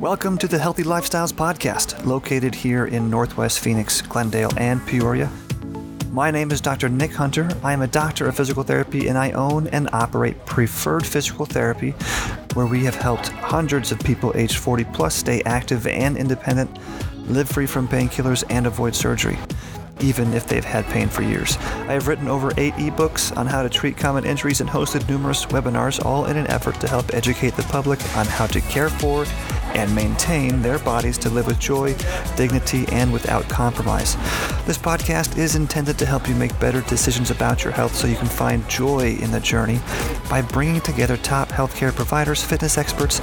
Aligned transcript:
Welcome 0.00 0.38
to 0.38 0.46
the 0.46 0.60
Healthy 0.60 0.84
Lifestyles 0.84 1.32
Podcast, 1.32 2.06
located 2.06 2.54
here 2.54 2.86
in 2.86 3.10
Northwest 3.10 3.58
Phoenix, 3.58 4.00
Glendale, 4.00 4.52
and 4.56 4.86
Peoria. 4.86 5.28
My 6.12 6.30
name 6.30 6.52
is 6.52 6.60
Dr. 6.60 6.88
Nick 6.88 7.12
Hunter. 7.12 7.48
I 7.64 7.72
am 7.72 7.82
a 7.82 7.88
doctor 7.88 8.28
of 8.28 8.36
physical 8.36 8.62
therapy 8.62 9.08
and 9.08 9.18
I 9.18 9.32
own 9.32 9.66
and 9.66 9.90
operate 9.92 10.46
Preferred 10.46 11.04
Physical 11.04 11.46
Therapy, 11.46 11.90
where 12.54 12.66
we 12.66 12.84
have 12.84 12.94
helped 12.94 13.30
hundreds 13.30 13.90
of 13.90 13.98
people 13.98 14.30
aged 14.36 14.58
40 14.58 14.84
plus 14.84 15.16
stay 15.16 15.42
active 15.42 15.84
and 15.88 16.16
independent, 16.16 16.78
live 17.26 17.48
free 17.48 17.66
from 17.66 17.88
painkillers, 17.88 18.44
and 18.50 18.68
avoid 18.68 18.94
surgery 18.94 19.36
even 20.00 20.32
if 20.32 20.46
they've 20.46 20.64
had 20.64 20.84
pain 20.86 21.08
for 21.08 21.22
years. 21.22 21.56
I 21.56 21.92
have 21.92 22.06
written 22.06 22.28
over 22.28 22.52
eight 22.56 22.74
ebooks 22.74 23.36
on 23.36 23.46
how 23.46 23.62
to 23.62 23.68
treat 23.68 23.96
common 23.96 24.24
injuries 24.24 24.60
and 24.60 24.70
hosted 24.70 25.08
numerous 25.08 25.46
webinars, 25.46 26.04
all 26.04 26.26
in 26.26 26.36
an 26.36 26.46
effort 26.46 26.78
to 26.80 26.88
help 26.88 27.12
educate 27.14 27.56
the 27.56 27.64
public 27.64 28.00
on 28.16 28.26
how 28.26 28.46
to 28.46 28.60
care 28.60 28.88
for 28.88 29.24
and 29.74 29.94
maintain 29.94 30.62
their 30.62 30.78
bodies 30.78 31.18
to 31.18 31.30
live 31.30 31.46
with 31.46 31.58
joy, 31.58 31.94
dignity, 32.36 32.86
and 32.92 33.12
without 33.12 33.48
compromise. 33.48 34.16
This 34.66 34.78
podcast 34.78 35.38
is 35.38 35.54
intended 35.54 35.98
to 35.98 36.06
help 36.06 36.28
you 36.28 36.34
make 36.34 36.58
better 36.60 36.80
decisions 36.82 37.30
about 37.30 37.64
your 37.64 37.72
health 37.72 37.94
so 37.94 38.06
you 38.06 38.16
can 38.16 38.26
find 38.26 38.68
joy 38.68 39.16
in 39.20 39.30
the 39.30 39.40
journey 39.40 39.80
by 40.28 40.42
bringing 40.42 40.80
together 40.80 41.16
top 41.16 41.48
healthcare 41.48 41.94
providers, 41.94 42.42
fitness 42.42 42.78
experts, 42.78 43.20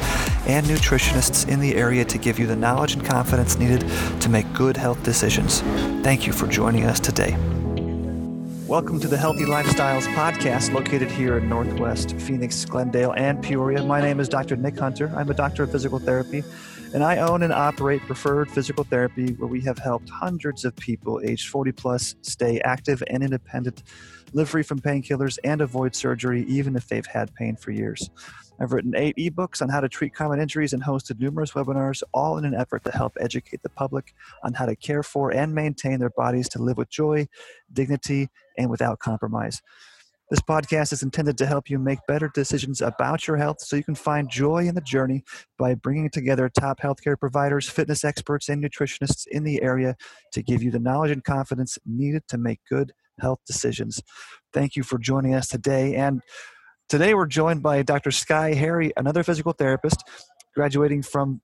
and 0.48 0.66
nutritionists 0.66 1.48
in 1.48 1.60
the 1.60 1.76
area 1.76 2.04
to 2.06 2.18
give 2.18 2.40
you 2.40 2.48
the 2.48 2.56
knowledge 2.56 2.94
and 2.94 3.06
confidence 3.06 3.58
needed 3.58 3.82
to 4.20 4.30
make 4.30 4.52
good 4.54 4.78
health 4.78 5.02
decisions. 5.04 5.62
Thank 6.04 6.28
you 6.28 6.34
for 6.34 6.48
joining 6.48 6.86
us 6.86 7.00
today. 7.00 7.38
Welcome 8.68 9.00
to 9.02 9.08
the 9.08 9.16
Healthy 9.16 9.46
Lifestyles 9.46 10.12
podcast 10.16 10.74
located 10.74 11.12
here 11.12 11.38
in 11.38 11.48
Northwest 11.48 12.20
Phoenix, 12.20 12.66
Glendale, 12.66 13.14
and 13.16 13.40
Peoria. 13.44 13.84
My 13.84 14.02
name 14.02 14.20
is 14.20 14.28
Dr. 14.28 14.56
Nick 14.56 14.80
Hunter. 14.80 15.14
I'm 15.16 15.30
a 15.30 15.36
doctor 15.36 15.62
of 15.62 15.72
physical 15.72 16.00
therapy, 16.00 16.44
and 16.92 17.04
I 17.04 17.20
own 17.20 17.44
and 17.44 17.54
operate 17.54 18.02
Preferred 18.08 18.50
Physical 18.50 18.84
Therapy, 18.84 19.34
where 19.34 19.48
we 19.48 19.62
have 19.62 19.78
helped 19.78 20.10
hundreds 20.10 20.66
of 20.66 20.76
people 20.78 21.22
aged 21.24 21.48
40 21.48 21.74
plus 21.74 22.16
stay 22.24 22.60
active 22.62 23.04
and 23.08 23.22
independent, 23.22 23.84
live 24.34 24.50
free 24.50 24.64
from 24.64 24.80
painkillers, 24.80 25.38
and 25.44 25.62
avoid 25.62 25.96
surgery, 25.96 26.44
even 26.48 26.76
if 26.76 26.88
they've 26.88 27.06
had 27.06 27.36
pain 27.36 27.56
for 27.56 27.70
years. 27.70 28.10
I've 28.60 28.72
written 28.72 28.96
eight 28.96 29.16
ebooks 29.18 29.62
on 29.62 29.70
how 29.70 29.82
to 29.82 29.90
treat 29.90 30.16
common 30.16 30.40
injuries 30.40 30.74
and 30.74 30.82
hosted 30.82 31.20
numerous 31.20 31.52
webinars, 31.52 32.02
all 32.16 32.40
in 32.40 32.46
an 32.46 32.56
effort 32.56 32.84
to 32.86 32.92
help 32.92 33.16
educate 33.20 33.62
the 33.62 33.70
public 33.70 34.16
on 34.44 34.54
how 34.54 34.66
to 34.66 34.76
care 34.76 35.04
for 35.04 35.32
and 35.32 35.54
maintain 35.54 36.00
their 36.00 36.10
bodies 36.10 36.50
to 36.50 36.62
live 36.64 36.78
with 36.78 36.90
joy, 36.90 37.28
dignity, 37.72 38.30
and 38.58 38.70
without 38.70 39.00
compromise. 39.00 39.62
This 40.32 40.42
podcast 40.42 40.92
is 40.92 41.04
intended 41.04 41.38
to 41.38 41.46
help 41.46 41.70
you 41.70 41.78
make 41.78 42.00
better 42.08 42.32
decisions 42.34 42.82
about 42.82 43.28
your 43.28 43.38
health 43.38 43.62
so 43.62 43.76
you 43.76 43.84
can 43.84 43.94
find 43.94 44.28
joy 44.28 44.68
in 44.68 44.74
the 44.74 44.82
journey 44.82 45.24
by 45.60 45.76
bringing 45.76 46.10
together 46.10 46.50
top 46.50 46.80
healthcare 46.80 47.20
providers, 47.20 47.70
fitness 47.70 48.04
experts, 48.04 48.50
and 48.50 48.64
nutritionists 48.64 49.28
in 49.28 49.44
the 49.44 49.62
area 49.62 49.96
to 50.34 50.42
give 50.42 50.64
you 50.64 50.72
the 50.72 50.80
knowledge 50.80 51.12
and 51.12 51.24
confidence 51.24 51.78
needed 51.86 52.24
to 52.30 52.40
make 52.40 52.60
good 52.68 52.92
health 53.20 53.40
decisions. 53.46 54.02
Thank 54.52 54.76
you 54.76 54.82
for 54.82 54.98
joining 54.98 55.36
us 55.36 55.48
today. 55.48 55.94
And 55.94 56.22
today 56.90 57.14
we're 57.14 57.28
joined 57.28 57.62
by 57.62 57.84
Dr. 57.84 58.10
Sky 58.10 58.56
Harry, 58.56 58.92
another 58.98 59.22
physical 59.22 59.54
therapist 59.54 60.04
graduating 60.56 61.04
from 61.04 61.42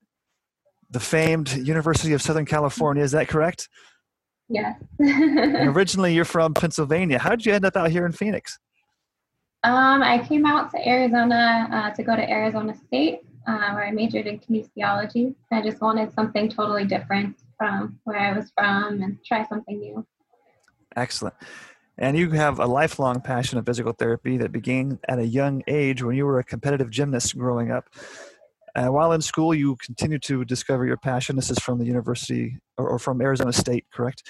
the 0.90 1.00
famed 1.00 1.54
University 1.54 2.14
of 2.14 2.22
Southern 2.22 2.46
California. 2.46 3.04
Is 3.04 3.12
that 3.12 3.28
correct? 3.28 3.70
Yes. 4.52 4.78
originally, 5.00 6.14
you're 6.14 6.26
from 6.26 6.54
Pennsylvania. 6.54 7.20
How 7.20 7.30
did 7.30 7.46
you 7.46 7.54
end 7.54 7.64
up 7.64 7.78
out 7.78 7.90
here 7.90 8.06
in 8.06 8.12
Phoenix? 8.12 8.60
Um, 9.64 10.04
I 10.04 10.26
came 10.28 10.46
out 10.46 10.72
to 10.72 10.88
Arizona 10.88 11.70
uh, 11.72 11.90
to 11.92 12.04
go 12.04 12.16
to 12.16 12.30
Arizona 12.30 12.76
State, 12.76 13.20
uh, 13.48 13.72
where 13.72 13.86
I 13.86 13.92
majored 13.92 14.28
in 14.28 14.40
kinesiology. 14.40 15.36
I 15.52 15.62
just 15.62 15.80
wanted 15.82 16.12
something 16.14 16.50
totally 16.50 16.84
different 16.84 17.38
from 17.58 18.00
where 18.04 18.20
I 18.20 18.34
was 18.34 18.52
from 18.58 19.02
and 19.02 19.18
try 19.26 19.46
something 19.48 19.80
new. 19.80 20.06
Excellent. 20.98 21.36
And 21.98 22.18
you 22.18 22.32
have 22.32 22.60
a 22.60 22.66
lifelong 22.66 23.22
passion 23.22 23.58
of 23.58 23.66
physical 23.66 23.94
therapy 23.94 24.38
that 24.38 24.52
began 24.52 25.00
at 25.08 25.20
a 25.20 25.26
young 25.26 25.64
age 25.68 26.04
when 26.04 26.18
you 26.18 26.26
were 26.26 26.40
a 26.40 26.44
competitive 26.44 26.90
gymnast 26.90 27.38
growing 27.38 27.72
up. 27.72 27.86
Uh, 28.76 28.88
while 28.88 29.12
in 29.12 29.22
school, 29.22 29.54
you 29.54 29.76
continued 29.84 30.24
to 30.24 30.46
discover 30.46 30.86
your 30.86 30.98
passion. 30.98 31.36
This 31.36 31.50
is 31.50 31.60
from 31.60 31.80
the 31.80 31.86
University 31.86 32.58
or, 32.78 32.90
or 32.90 33.00
from 33.00 33.22
Arizona 33.22 33.52
State, 33.52 33.86
correct? 33.92 34.24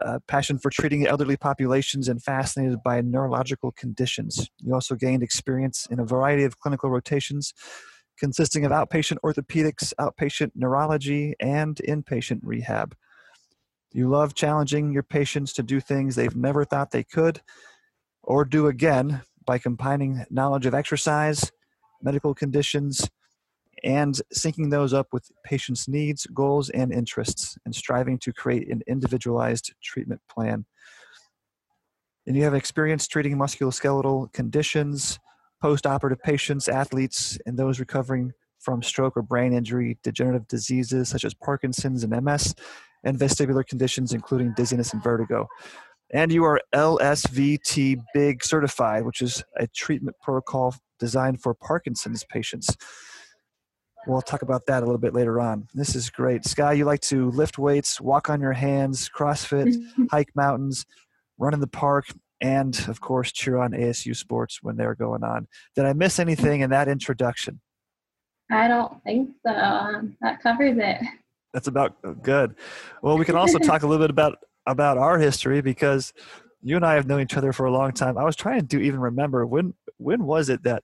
Uh, 0.00 0.18
passion 0.26 0.58
for 0.58 0.70
treating 0.70 1.06
elderly 1.06 1.36
populations 1.36 2.08
and 2.08 2.22
fascinated 2.22 2.82
by 2.82 3.00
neurological 3.02 3.72
conditions. 3.72 4.50
You 4.58 4.74
also 4.74 4.94
gained 4.94 5.22
experience 5.22 5.86
in 5.90 6.00
a 6.00 6.04
variety 6.04 6.44
of 6.44 6.58
clinical 6.58 6.90
rotations 6.90 7.52
consisting 8.18 8.64
of 8.64 8.72
outpatient 8.72 9.18
orthopedics, 9.24 9.92
outpatient 9.98 10.52
neurology, 10.54 11.34
and 11.40 11.76
inpatient 11.88 12.40
rehab. 12.42 12.94
You 13.92 14.08
love 14.08 14.34
challenging 14.34 14.92
your 14.92 15.02
patients 15.02 15.52
to 15.54 15.62
do 15.62 15.80
things 15.80 16.14
they've 16.14 16.36
never 16.36 16.64
thought 16.64 16.92
they 16.92 17.04
could 17.04 17.42
or 18.22 18.44
do 18.44 18.68
again 18.68 19.22
by 19.44 19.58
combining 19.58 20.24
knowledge 20.30 20.66
of 20.66 20.74
exercise, 20.74 21.50
medical 22.00 22.34
conditions, 22.34 23.10
and 23.84 24.20
syncing 24.34 24.70
those 24.70 24.92
up 24.92 25.08
with 25.12 25.30
patients' 25.44 25.88
needs, 25.88 26.26
goals, 26.26 26.70
and 26.70 26.92
interests, 26.92 27.56
and 27.64 27.74
striving 27.74 28.18
to 28.18 28.32
create 28.32 28.70
an 28.70 28.82
individualized 28.86 29.72
treatment 29.82 30.20
plan. 30.28 30.64
And 32.26 32.36
you 32.36 32.44
have 32.44 32.54
experience 32.54 33.08
treating 33.08 33.36
musculoskeletal 33.36 34.32
conditions, 34.32 35.18
post 35.60 35.86
operative 35.86 36.22
patients, 36.22 36.68
athletes, 36.68 37.38
and 37.46 37.58
those 37.58 37.80
recovering 37.80 38.32
from 38.60 38.82
stroke 38.82 39.16
or 39.16 39.22
brain 39.22 39.52
injury, 39.52 39.98
degenerative 40.04 40.46
diseases 40.46 41.08
such 41.08 41.24
as 41.24 41.34
Parkinson's 41.34 42.04
and 42.04 42.24
MS, 42.24 42.54
and 43.04 43.18
vestibular 43.18 43.66
conditions 43.66 44.12
including 44.12 44.54
dizziness 44.54 44.92
and 44.92 45.02
vertigo. 45.02 45.48
And 46.12 46.30
you 46.30 46.44
are 46.44 46.60
LSVT 46.74 47.96
Big 48.14 48.44
certified, 48.44 49.04
which 49.04 49.22
is 49.22 49.42
a 49.56 49.66
treatment 49.66 50.16
protocol 50.22 50.74
designed 51.00 51.42
for 51.42 51.54
Parkinson's 51.54 52.22
patients. 52.24 52.68
We'll 54.06 54.22
talk 54.22 54.42
about 54.42 54.66
that 54.66 54.82
a 54.82 54.86
little 54.86 54.98
bit 54.98 55.14
later 55.14 55.40
on. 55.40 55.68
This 55.74 55.94
is 55.94 56.10
great. 56.10 56.44
Sky, 56.44 56.72
you 56.72 56.84
like 56.84 57.00
to 57.02 57.30
lift 57.30 57.58
weights, 57.58 58.00
walk 58.00 58.28
on 58.28 58.40
your 58.40 58.52
hands, 58.52 59.08
CrossFit, 59.08 59.76
hike 60.10 60.34
mountains, 60.34 60.84
run 61.38 61.54
in 61.54 61.60
the 61.60 61.68
park, 61.68 62.06
and 62.40 62.76
of 62.88 63.00
course, 63.00 63.30
cheer 63.30 63.56
on 63.58 63.70
ASU 63.70 64.16
sports 64.16 64.58
when 64.62 64.76
they're 64.76 64.96
going 64.96 65.22
on. 65.22 65.46
Did 65.76 65.84
I 65.84 65.92
miss 65.92 66.18
anything 66.18 66.62
in 66.62 66.70
that 66.70 66.88
introduction? 66.88 67.60
I 68.50 68.66
don't 68.66 69.02
think 69.04 69.30
so. 69.46 70.10
That 70.20 70.42
covers 70.42 70.76
it. 70.78 70.98
That's 71.52 71.68
about 71.68 72.22
good. 72.22 72.56
Well, 73.02 73.16
we 73.16 73.24
can 73.24 73.36
also 73.36 73.58
talk 73.60 73.82
a 73.82 73.86
little 73.86 74.02
bit 74.02 74.10
about 74.10 74.38
about 74.66 74.98
our 74.98 75.18
history 75.18 75.60
because 75.60 76.12
you 76.62 76.76
and 76.76 76.84
I 76.84 76.94
have 76.94 77.06
known 77.06 77.20
each 77.20 77.36
other 77.36 77.52
for 77.52 77.66
a 77.66 77.72
long 77.72 77.92
time. 77.92 78.16
I 78.16 78.24
was 78.24 78.36
trying 78.36 78.66
to 78.68 78.80
even 78.80 79.00
remember 79.00 79.46
when 79.46 79.74
when 79.98 80.24
was 80.24 80.48
it 80.48 80.64
that 80.64 80.82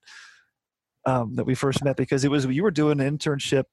um, 1.08 1.34
that 1.36 1.44
we 1.44 1.54
first 1.54 1.82
met 1.82 1.96
because 1.96 2.24
it 2.24 2.30
was 2.30 2.44
you 2.46 2.62
were 2.62 2.70
doing 2.70 3.00
an 3.00 3.18
internship 3.18 3.64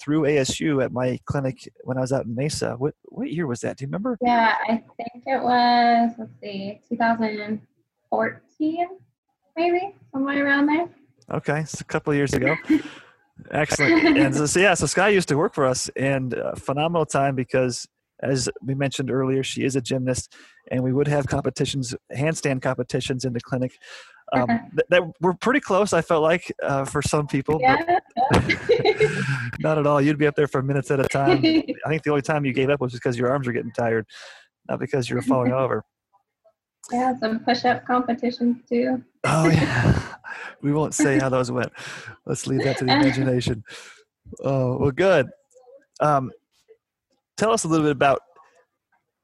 through 0.00 0.22
ASU 0.22 0.82
at 0.84 0.92
my 0.92 1.18
clinic 1.26 1.68
when 1.84 1.96
I 1.96 2.00
was 2.00 2.12
out 2.12 2.26
in 2.26 2.34
Mesa. 2.34 2.74
What 2.78 2.94
what 3.04 3.30
year 3.30 3.46
was 3.46 3.60
that? 3.60 3.76
Do 3.76 3.84
you 3.84 3.88
remember? 3.88 4.18
Yeah, 4.20 4.54
I 4.68 4.82
think 4.96 5.24
it 5.26 5.42
was 5.42 6.12
let's 6.18 6.30
see, 6.40 6.80
2014, 6.88 8.86
maybe 9.56 9.94
somewhere 10.12 10.46
around 10.46 10.66
there. 10.66 10.88
Okay, 11.32 11.60
it's 11.60 11.80
a 11.80 11.84
couple 11.84 12.14
years 12.14 12.34
ago. 12.34 12.56
Excellent. 13.50 14.16
And 14.16 14.34
so, 14.34 14.46
so, 14.46 14.60
yeah, 14.60 14.72
so 14.74 14.86
Sky 14.86 15.10
used 15.10 15.28
to 15.28 15.36
work 15.36 15.52
for 15.54 15.66
us, 15.66 15.90
and 15.94 16.32
uh, 16.34 16.54
phenomenal 16.54 17.04
time 17.04 17.34
because, 17.34 17.86
as 18.22 18.48
we 18.64 18.74
mentioned 18.74 19.10
earlier, 19.10 19.42
she 19.42 19.62
is 19.62 19.76
a 19.76 19.82
gymnast, 19.82 20.34
and 20.70 20.82
we 20.82 20.90
would 20.92 21.06
have 21.08 21.26
competitions, 21.26 21.94
handstand 22.14 22.62
competitions 22.62 23.26
in 23.26 23.34
the 23.34 23.40
clinic 23.40 23.72
um, 24.32 24.46
that, 24.74 24.86
that 24.90 25.02
were 25.20 25.34
pretty 25.34 25.60
close. 25.60 25.92
I 25.92 26.02
felt 26.02 26.22
like 26.22 26.52
uh, 26.62 26.84
for 26.84 27.02
some 27.02 27.26
people, 27.26 27.58
yeah. 27.60 27.98
not 29.60 29.78
at 29.78 29.86
all. 29.86 30.00
You'd 30.00 30.18
be 30.18 30.26
up 30.26 30.34
there 30.34 30.48
for 30.48 30.62
minutes 30.62 30.90
at 30.90 31.00
a 31.00 31.08
time. 31.08 31.38
I 31.44 31.88
think 31.88 32.02
the 32.02 32.10
only 32.10 32.22
time 32.22 32.44
you 32.44 32.52
gave 32.52 32.70
up 32.70 32.80
was 32.80 32.92
because 32.92 33.16
your 33.16 33.30
arms 33.30 33.46
were 33.46 33.52
getting 33.52 33.72
tired, 33.72 34.06
not 34.68 34.80
because 34.80 35.08
you 35.08 35.16
were 35.16 35.22
falling 35.22 35.52
over. 35.52 35.84
Yeah, 36.92 37.18
some 37.18 37.40
push-up 37.40 37.84
competitions 37.84 38.58
too. 38.68 39.02
Oh 39.24 39.48
yeah, 39.48 40.14
we 40.62 40.72
won't 40.72 40.94
say 40.94 41.18
how 41.18 41.28
those 41.28 41.50
went. 41.50 41.72
Let's 42.26 42.46
leave 42.46 42.62
that 42.62 42.78
to 42.78 42.84
the 42.84 42.92
imagination. 42.92 43.64
Oh 44.44 44.76
well, 44.78 44.92
good. 44.92 45.28
Um, 46.00 46.30
tell 47.36 47.50
us 47.50 47.64
a 47.64 47.68
little 47.68 47.84
bit 47.84 47.92
about 47.92 48.20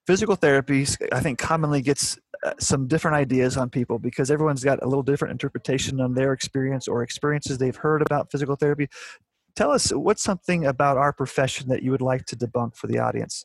physical 0.09 0.35
therapy. 0.35 0.85
I 1.12 1.21
think 1.21 1.38
commonly 1.38 1.82
gets 1.82 2.19
some 2.59 2.89
different 2.89 3.17
ideas 3.17 3.56
on 3.56 3.71
people 3.71 3.99
because 3.99 4.31
everyone's 4.31 4.65
got 4.65 4.83
a 4.83 4.87
little 4.87 5.03
different 5.03 5.33
interpretation 5.33 6.00
on 6.00 6.15
their 6.15 6.33
experience 6.33 6.89
or 6.89 7.03
experiences 7.03 7.59
they've 7.59 7.77
heard 7.77 8.03
about 8.03 8.31
physical 8.31 8.56
therapy. 8.56 8.89
Tell 9.55 9.71
us 9.71 9.91
what's 9.91 10.23
something 10.23 10.67
about 10.67 10.97
our 10.97 11.12
profession 11.12 11.69
that 11.69 11.83
you 11.83 11.91
would 11.91 12.00
like 12.00 12.25
to 12.27 12.37
debunk 12.37 12.75
for 12.75 12.87
the 12.87 12.99
audience. 12.99 13.44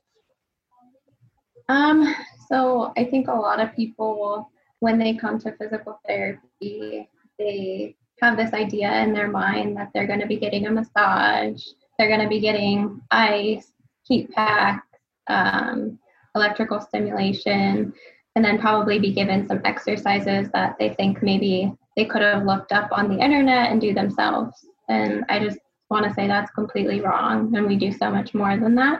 Um, 1.69 2.15
so 2.49 2.93
I 2.97 3.03
think 3.03 3.27
a 3.27 3.33
lot 3.33 3.59
of 3.59 3.75
people, 3.75 4.49
when 4.79 4.97
they 4.97 5.15
come 5.15 5.37
to 5.39 5.51
physical 5.57 5.99
therapy, 6.07 7.09
they 7.37 7.95
have 8.21 8.37
this 8.37 8.53
idea 8.53 9.01
in 9.03 9.13
their 9.13 9.27
mind 9.27 9.77
that 9.77 9.91
they're 9.93 10.07
going 10.07 10.21
to 10.21 10.27
be 10.27 10.37
getting 10.37 10.65
a 10.65 10.71
massage, 10.71 11.61
they're 11.99 12.07
going 12.07 12.21
to 12.21 12.29
be 12.29 12.39
getting 12.39 13.01
ice, 13.11 13.73
heat 14.03 14.31
pack, 14.31 14.83
um, 15.27 15.99
electrical 16.35 16.79
stimulation, 16.79 17.93
and 18.37 18.45
then 18.45 18.59
probably 18.59 18.99
be 18.99 19.11
given 19.11 19.47
some 19.47 19.59
exercises 19.65 20.47
that 20.53 20.75
they 20.77 20.89
think 20.89 21.23
maybe 21.23 21.73
they 21.95 22.05
could 22.05 22.21
have 22.21 22.45
looked 22.45 22.71
up 22.71 22.87
on 22.91 23.09
the 23.09 23.17
internet 23.17 23.71
and 23.71 23.81
do 23.81 23.95
themselves. 23.95 24.63
And 24.89 25.25
I 25.27 25.39
just 25.39 25.57
want 25.89 26.05
to 26.05 26.13
say 26.13 26.27
that's 26.27 26.51
completely 26.51 27.01
wrong, 27.01 27.55
and 27.55 27.65
we 27.65 27.77
do 27.77 27.91
so 27.91 28.11
much 28.11 28.35
more 28.35 28.55
than 28.55 28.75
that. 28.75 28.99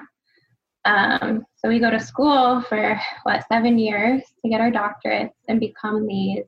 Um, 0.86 1.46
so 1.56 1.70
we 1.70 1.78
go 1.78 1.92
to 1.92 2.00
school 2.00 2.64
for 2.68 3.00
what 3.24 3.46
seven 3.48 3.78
years 3.78 4.24
to 4.42 4.50
get 4.50 4.60
our 4.60 4.72
doctorates 4.72 5.34
and 5.48 5.60
become 5.60 6.08
these 6.08 6.44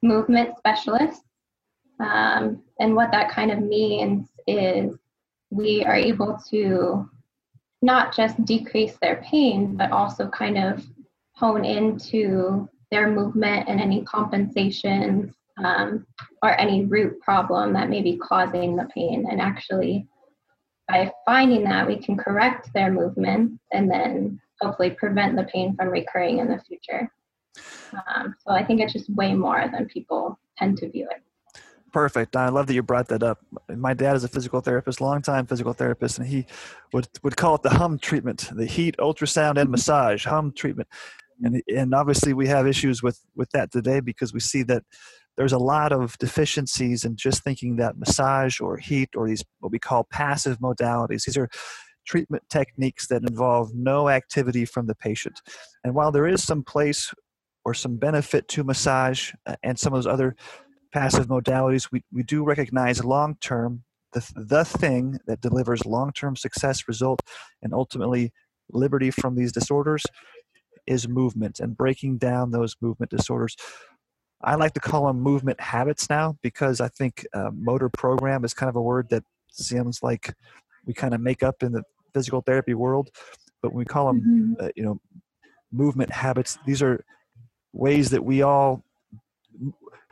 movement 0.00 0.56
specialists. 0.56 1.24
Um, 1.98 2.62
and 2.78 2.94
what 2.94 3.10
that 3.10 3.32
kind 3.32 3.50
of 3.50 3.58
means 3.58 4.28
is 4.46 4.96
we 5.50 5.84
are 5.84 5.96
able 5.96 6.38
to 6.50 7.10
not 7.82 8.14
just 8.14 8.44
decrease 8.44 8.96
their 9.02 9.16
pain, 9.28 9.74
but 9.74 9.90
also 9.90 10.28
kind 10.28 10.56
of 10.56 10.86
hone 11.36 11.64
into 11.64 12.68
their 12.90 13.10
movement 13.10 13.68
and 13.68 13.80
any 13.80 14.04
compensations 14.04 15.34
um, 15.62 16.06
or 16.42 16.58
any 16.60 16.84
root 16.84 17.20
problem 17.20 17.72
that 17.72 17.90
may 17.90 18.02
be 18.02 18.16
causing 18.16 18.76
the 18.76 18.88
pain. 18.94 19.26
And 19.30 19.40
actually, 19.40 20.06
by 20.88 21.12
finding 21.26 21.64
that, 21.64 21.86
we 21.86 21.96
can 21.96 22.16
correct 22.16 22.70
their 22.74 22.92
movement 22.92 23.58
and 23.72 23.90
then 23.90 24.40
hopefully 24.60 24.90
prevent 24.90 25.36
the 25.36 25.44
pain 25.44 25.74
from 25.76 25.88
recurring 25.88 26.38
in 26.38 26.48
the 26.48 26.60
future. 26.60 27.10
Um, 28.14 28.34
so 28.46 28.52
I 28.52 28.64
think 28.64 28.80
it's 28.80 28.92
just 28.92 29.10
way 29.10 29.34
more 29.34 29.68
than 29.72 29.86
people 29.86 30.38
tend 30.58 30.78
to 30.78 30.90
view 30.90 31.08
it. 31.10 31.22
Perfect. 31.92 32.34
I 32.34 32.48
love 32.48 32.66
that 32.66 32.74
you 32.74 32.82
brought 32.82 33.06
that 33.08 33.22
up. 33.22 33.38
My 33.68 33.94
dad 33.94 34.16
is 34.16 34.24
a 34.24 34.28
physical 34.28 34.60
therapist, 34.60 35.00
longtime 35.00 35.46
physical 35.46 35.72
therapist, 35.72 36.18
and 36.18 36.26
he 36.26 36.46
would, 36.92 37.06
would 37.22 37.36
call 37.36 37.54
it 37.54 37.62
the 37.62 37.70
hum 37.70 37.98
treatment, 37.98 38.50
the 38.52 38.66
heat, 38.66 38.96
ultrasound, 38.98 39.60
and 39.60 39.70
massage 39.70 40.26
hum 40.26 40.50
treatment. 40.50 40.88
And, 41.42 41.62
and 41.68 41.94
obviously 41.94 42.32
we 42.32 42.46
have 42.48 42.66
issues 42.66 43.02
with, 43.02 43.20
with 43.34 43.50
that 43.50 43.72
today 43.72 44.00
because 44.00 44.32
we 44.32 44.40
see 44.40 44.62
that 44.64 44.84
there's 45.36 45.52
a 45.52 45.58
lot 45.58 45.92
of 45.92 46.16
deficiencies 46.18 47.04
in 47.04 47.16
just 47.16 47.42
thinking 47.42 47.76
that 47.76 47.98
massage 47.98 48.60
or 48.60 48.76
heat 48.76 49.10
or 49.16 49.26
these 49.26 49.44
what 49.60 49.72
we 49.72 49.78
call 49.78 50.04
passive 50.04 50.58
modalities. 50.58 51.24
These 51.24 51.36
are 51.36 51.48
treatment 52.06 52.44
techniques 52.50 53.08
that 53.08 53.22
involve 53.22 53.74
no 53.74 54.08
activity 54.08 54.64
from 54.64 54.86
the 54.86 54.94
patient. 54.94 55.40
And 55.82 55.94
while 55.94 56.12
there 56.12 56.26
is 56.26 56.44
some 56.44 56.62
place 56.62 57.12
or 57.64 57.74
some 57.74 57.96
benefit 57.96 58.46
to 58.48 58.62
massage 58.64 59.32
uh, 59.46 59.56
and 59.62 59.78
some 59.78 59.92
of 59.92 59.98
those 59.98 60.12
other 60.12 60.36
passive 60.92 61.26
modalities, 61.26 61.90
we, 61.90 62.04
we 62.12 62.22
do 62.22 62.44
recognize 62.44 63.04
long 63.04 63.36
term 63.40 63.82
the, 64.12 64.30
the 64.36 64.64
thing 64.64 65.18
that 65.26 65.40
delivers 65.40 65.84
long 65.84 66.12
term 66.12 66.36
success, 66.36 66.86
result, 66.86 67.20
and 67.62 67.74
ultimately 67.74 68.32
liberty 68.70 69.10
from 69.10 69.34
these 69.34 69.52
disorders 69.52 70.04
is 70.86 71.08
movement 71.08 71.60
and 71.60 71.76
breaking 71.76 72.18
down 72.18 72.50
those 72.50 72.76
movement 72.80 73.10
disorders. 73.10 73.56
I 74.42 74.56
like 74.56 74.74
to 74.74 74.80
call 74.80 75.06
them 75.06 75.20
movement 75.20 75.60
habits 75.60 76.10
now 76.10 76.36
because 76.42 76.80
I 76.80 76.88
think 76.88 77.26
uh, 77.32 77.50
motor 77.54 77.88
program 77.88 78.44
is 78.44 78.52
kind 78.52 78.68
of 78.68 78.76
a 78.76 78.82
word 78.82 79.08
that 79.10 79.24
seems 79.50 80.02
like 80.02 80.34
we 80.86 80.92
kind 80.92 81.14
of 81.14 81.20
make 81.20 81.42
up 81.42 81.62
in 81.62 81.72
the 81.72 81.82
physical 82.12 82.42
therapy 82.42 82.74
world, 82.74 83.10
but 83.62 83.72
when 83.72 83.78
we 83.78 83.84
call 83.84 84.06
them, 84.06 84.20
mm-hmm. 84.20 84.64
uh, 84.66 84.68
you 84.76 84.84
know, 84.84 85.00
movement 85.72 86.10
habits, 86.10 86.58
these 86.66 86.82
are 86.82 87.04
ways 87.72 88.10
that 88.10 88.24
we 88.24 88.42
all 88.42 88.84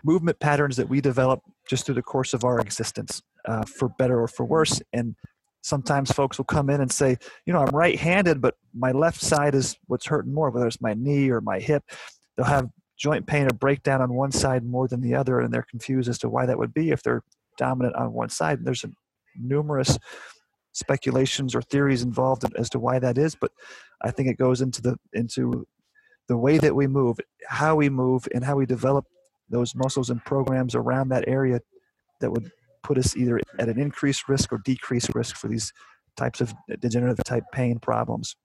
movement 0.05 0.39
patterns 0.41 0.77
that 0.77 0.89
we 0.89 1.01
develop 1.01 1.41
just 1.69 1.87
through 1.87 1.95
the 1.95 2.03
course 2.03 2.35
of 2.35 2.45
our 2.45 2.59
existence, 2.59 3.23
uh, 3.45 3.63
for 3.65 3.89
better 3.89 4.21
or 4.21 4.29
for 4.29 4.45
worse. 4.45 4.83
And 4.93 5.15
sometimes 5.63 6.13
folks 6.13 6.39
will 6.39 6.45
come 6.45 6.69
in 6.69 6.81
and 6.81 6.91
say, 6.91 7.17
you 7.47 7.53
know, 7.53 7.61
I'm 7.61 7.75
right 7.75 7.99
handed, 7.99 8.41
but 8.41 8.57
my 8.75 8.93
left 8.93 9.21
side 9.21 9.55
is 9.55 9.77
what's 9.87 10.07
hurting 10.07 10.35
more, 10.35 10.51
whether 10.51 10.67
it's 10.67 10.81
my 10.81 10.95
knee 10.95 11.31
or 11.31 11.41
my 11.41 11.59
hip. 11.59 11.85
They'll 12.37 12.47
have 12.47 12.69
joint 12.99 13.27
pain 13.27 13.47
or 13.47 13.55
breakdown 13.55 14.03
on 14.03 14.13
one 14.13 14.33
side 14.33 14.65
more 14.65 14.89
than 14.89 15.01
the 15.01 15.15
other, 15.15 15.41
and 15.41 15.53
they're 15.53 15.67
confused 15.69 16.09
as 16.09 16.19
to 16.19 16.29
why 16.29 16.47
that 16.47 16.59
would 16.59 16.75
be 16.75 16.91
if 16.91 17.03
they're 17.03 17.23
dominant 17.59 17.97
on 17.97 18.13
one 18.13 18.29
side. 18.29 18.59
And 18.59 18.67
there's 18.67 18.85
numerous 19.37 19.99
speculations 20.73 21.55
or 21.55 21.63
theories 21.63 22.03
involved 22.03 22.45
as 22.57 22.71
to 22.71 22.79
why 22.79 22.99
that 22.99 23.19
is, 23.19 23.35
but 23.35 23.53
I 24.03 24.11
think 24.11 24.29
it 24.29 24.39
goes 24.39 24.61
into 24.61 24.83
the 24.83 24.97
into 25.13 25.67
the 26.29 26.37
way 26.37 26.59
that 26.59 26.75
we 26.75 26.87
move, 26.87 27.19
how 27.47 27.77
we 27.77 27.89
move, 27.89 28.27
and 28.35 28.45
how 28.45 28.57
we 28.57 28.67
develop 28.67 29.05
those 29.51 29.75
muscles 29.75 30.11
and 30.11 30.25
programs 30.25 30.75
around 30.75 31.09
that 31.11 31.29
area 31.29 31.61
that 32.21 32.31
would 32.31 32.51
put 32.83 32.99
us 32.99 33.17
either 33.17 33.41
at 33.59 33.69
an 33.69 33.79
increased 33.79 34.29
risk 34.29 34.53
or 34.53 34.59
decreased 34.65 35.15
risk 35.15 35.37
for 35.37 35.49
these 35.49 35.73
types 36.17 36.41
of 36.41 36.55
degenerative 36.81 37.25
type 37.25 37.45
pain 37.53 37.79
problems. 37.79 38.37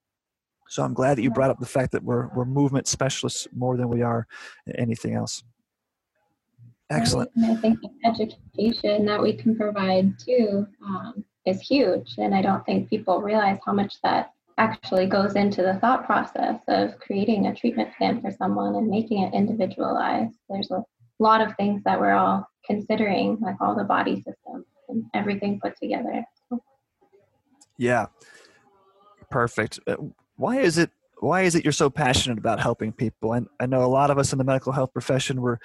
So 0.70 0.84
I'm 0.84 0.94
glad 0.94 1.18
that 1.18 1.22
you 1.22 1.32
brought 1.32 1.50
up 1.50 1.60
the 1.60 1.66
fact 1.66 1.92
that 1.94 2.04
we're, 2.04 2.28
we're 2.36 2.46
movement 2.46 2.88
specialists 2.88 3.48
more 3.56 3.78
than 3.78 3.90
we 3.90 4.02
are 4.02 4.28
anything 4.76 5.16
else. 5.16 5.44
Excellent. 6.90 7.30
And 7.36 7.46
I 7.46 7.56
think 7.56 7.80
education 8.06 9.06
that 9.06 9.22
we 9.22 9.34
can 9.34 9.56
provide 9.56 10.18
too 10.20 10.68
um, 10.86 11.26
is 11.46 11.62
huge. 11.62 12.16
And 12.18 12.34
I 12.34 12.42
don't 12.42 12.66
think 12.66 12.90
people 12.90 13.22
realize 13.22 13.60
how 13.66 13.74
much 13.74 14.02
that 14.04 14.34
actually 14.58 15.06
goes 15.06 15.36
into 15.36 15.62
the 15.62 15.76
thought 15.76 16.06
process 16.06 16.60
of 16.68 16.98
creating 17.00 17.48
a 17.48 17.56
treatment 17.56 17.90
plan 17.98 18.22
for 18.22 18.32
someone 18.32 18.76
and 18.76 18.88
making 18.88 19.22
it 19.22 19.34
individualized. 19.34 20.34
There's 20.50 20.72
a 20.72 20.84
lot 21.20 21.42
of 21.42 21.56
things 21.56 21.84
that 21.84 22.00
we're 22.00 22.14
all 22.14 22.48
considering, 22.68 23.38
like 23.42 23.56
all 23.62 23.76
the 23.76 23.84
body 23.84 24.18
systems 24.18 24.66
and 24.90 25.06
everything 25.14 25.60
put 25.60 25.76
together. 25.82 26.24
Yeah, 27.78 28.08
perfect. 29.32 29.80
Uh, 29.88 29.96
why 30.36 30.60
is 30.60 30.78
it? 30.78 30.92
Why 31.20 31.44
is 31.44 31.56
it 31.56 31.64
you're 31.64 31.72
so 31.72 31.90
passionate 31.90 32.38
about 32.38 32.60
helping 32.60 32.92
people? 32.92 33.34
And 33.34 33.48
I 33.60 33.66
know 33.66 33.84
a 33.84 33.88
lot 33.88 34.12
of 34.12 34.20
us 34.20 34.32
in 34.32 34.38
the 34.38 34.44
medical 34.44 34.72
health 34.72 34.94
profession 34.94 35.42
were 35.42 35.60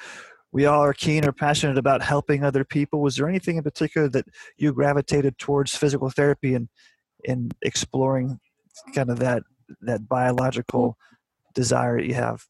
we 0.53 0.67
all 0.67 0.83
are 0.83 0.93
keen 0.93 1.25
or 1.25 1.33
passionate 1.33 1.79
about 1.79 2.03
helping 2.03 2.45
other 2.45 2.65
people. 2.65 3.01
Was 3.01 3.17
there 3.17 3.29
anything 3.29 3.57
in 3.57 3.63
particular 3.63 4.09
that 4.11 4.27
you 4.59 4.73
gravitated 4.73 5.39
towards 5.39 5.75
physical 5.75 6.11
therapy 6.11 6.55
and 6.55 6.69
in 7.25 7.51
exploring 7.63 8.39
kind 8.95 9.11
of 9.11 9.19
that 9.19 9.43
that 9.81 10.09
biological 10.09 10.97
desire 11.55 11.99
that 11.99 12.07
you 12.07 12.15
have? 12.15 12.47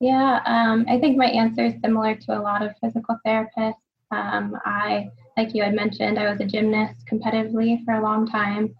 Yeah, 0.00 0.40
um, 0.46 0.86
I 0.88 0.98
think 0.98 1.18
my 1.18 1.26
answer 1.26 1.66
is 1.66 1.74
similar 1.82 2.14
to 2.14 2.38
a 2.38 2.40
lot 2.40 2.62
of 2.62 2.74
physical 2.82 3.18
therapists. 3.26 3.74
Um, 4.10 4.56
I, 4.64 5.10
like 5.36 5.54
you 5.54 5.62
had 5.62 5.74
mentioned, 5.74 6.18
I 6.18 6.30
was 6.30 6.40
a 6.40 6.46
gymnast 6.46 7.06
competitively 7.06 7.84
for 7.84 7.94
a 7.94 8.02
long 8.02 8.26
time, 8.26 8.74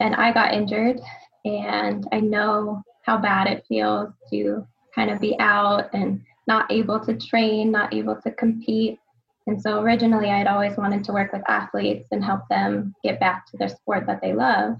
and 0.00 0.14
I 0.16 0.32
got 0.32 0.52
injured, 0.52 0.98
and 1.44 2.04
I 2.12 2.18
know 2.18 2.82
how 3.04 3.16
bad 3.16 3.46
it 3.46 3.64
feels 3.68 4.12
to 4.30 4.66
kind 4.92 5.10
of 5.10 5.20
be 5.20 5.38
out 5.38 5.88
and 5.94 6.20
not 6.48 6.70
able 6.72 6.98
to 6.98 7.14
train, 7.16 7.70
not 7.70 7.94
able 7.94 8.16
to 8.22 8.32
compete. 8.32 8.98
And 9.46 9.62
so 9.62 9.80
originally, 9.80 10.30
I'd 10.30 10.48
always 10.48 10.76
wanted 10.76 11.04
to 11.04 11.12
work 11.12 11.32
with 11.32 11.48
athletes 11.48 12.08
and 12.10 12.24
help 12.24 12.40
them 12.50 12.92
get 13.04 13.20
back 13.20 13.46
to 13.46 13.56
their 13.56 13.68
sport 13.68 14.04
that 14.08 14.20
they 14.20 14.32
love. 14.32 14.76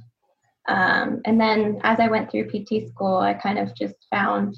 Um, 0.68 1.20
and 1.24 1.40
then 1.40 1.80
as 1.84 2.00
I 2.00 2.08
went 2.08 2.28
through 2.28 2.48
PT 2.50 2.88
school, 2.88 3.18
I 3.18 3.34
kind 3.34 3.60
of 3.60 3.72
just 3.76 3.94
found 4.10 4.56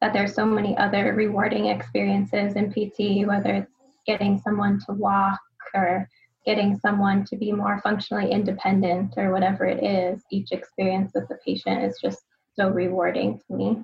that 0.00 0.12
there's 0.12 0.34
so 0.34 0.46
many 0.46 0.76
other 0.76 1.14
rewarding 1.14 1.66
experiences 1.66 2.54
in 2.54 2.70
PT, 2.70 3.26
whether 3.26 3.54
it's 3.54 3.72
getting 4.06 4.38
someone 4.38 4.80
to 4.86 4.92
walk 4.92 5.38
or 5.74 6.08
getting 6.46 6.78
someone 6.78 7.24
to 7.24 7.36
be 7.36 7.52
more 7.52 7.80
functionally 7.82 8.30
independent 8.30 9.14
or 9.16 9.32
whatever 9.32 9.66
it 9.66 9.82
is. 9.82 10.22
Each 10.30 10.52
experience 10.52 11.12
with 11.14 11.28
the 11.28 11.36
patient 11.44 11.84
is 11.84 11.98
just 12.02 12.20
so 12.54 12.68
rewarding 12.68 13.40
to 13.46 13.54
me. 13.54 13.82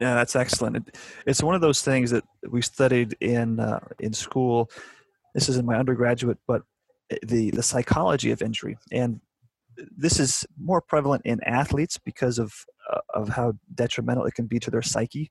Yeah, 0.00 0.14
that's 0.14 0.36
excellent. 0.36 0.96
It's 1.26 1.42
one 1.42 1.56
of 1.56 1.60
those 1.60 1.82
things 1.82 2.10
that 2.12 2.24
we 2.48 2.62
studied 2.62 3.16
in 3.20 3.58
uh, 3.58 3.80
in 3.98 4.12
school. 4.12 4.70
This 5.34 5.48
is 5.48 5.56
in 5.56 5.66
my 5.66 5.76
undergraduate, 5.76 6.38
but 6.46 6.62
the 7.26 7.50
the 7.50 7.64
psychology 7.64 8.30
of 8.30 8.40
injury, 8.40 8.78
and 8.92 9.20
this 9.96 10.20
is 10.20 10.46
more 10.60 10.80
prevalent 10.80 11.22
in 11.24 11.42
athletes 11.44 11.98
because 11.98 12.38
of 12.38 12.54
of 13.14 13.28
how 13.28 13.54
detrimental 13.74 14.24
it 14.24 14.34
can 14.34 14.46
be 14.46 14.58
to 14.60 14.70
their 14.70 14.82
psyche. 14.82 15.30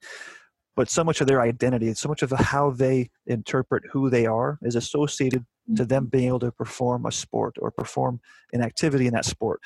But 0.75 0.89
so 0.89 1.03
much 1.03 1.21
of 1.21 1.27
their 1.27 1.41
identity, 1.41 1.93
so 1.95 2.07
much 2.07 2.21
of 2.21 2.31
how 2.31 2.69
they 2.69 3.09
interpret 3.25 3.83
who 3.91 4.09
they 4.09 4.27
are, 4.27 4.59
is 4.61 4.75
associated 4.75 5.43
to 5.75 5.85
them 5.85 6.03
mm-hmm. 6.03 6.09
being 6.09 6.27
able 6.27 6.39
to 6.39 6.51
perform 6.51 7.05
a 7.05 7.11
sport 7.11 7.55
or 7.59 7.71
perform 7.71 8.19
an 8.53 8.61
activity 8.61 9.07
in 9.07 9.13
that 9.13 9.25
sport. 9.25 9.59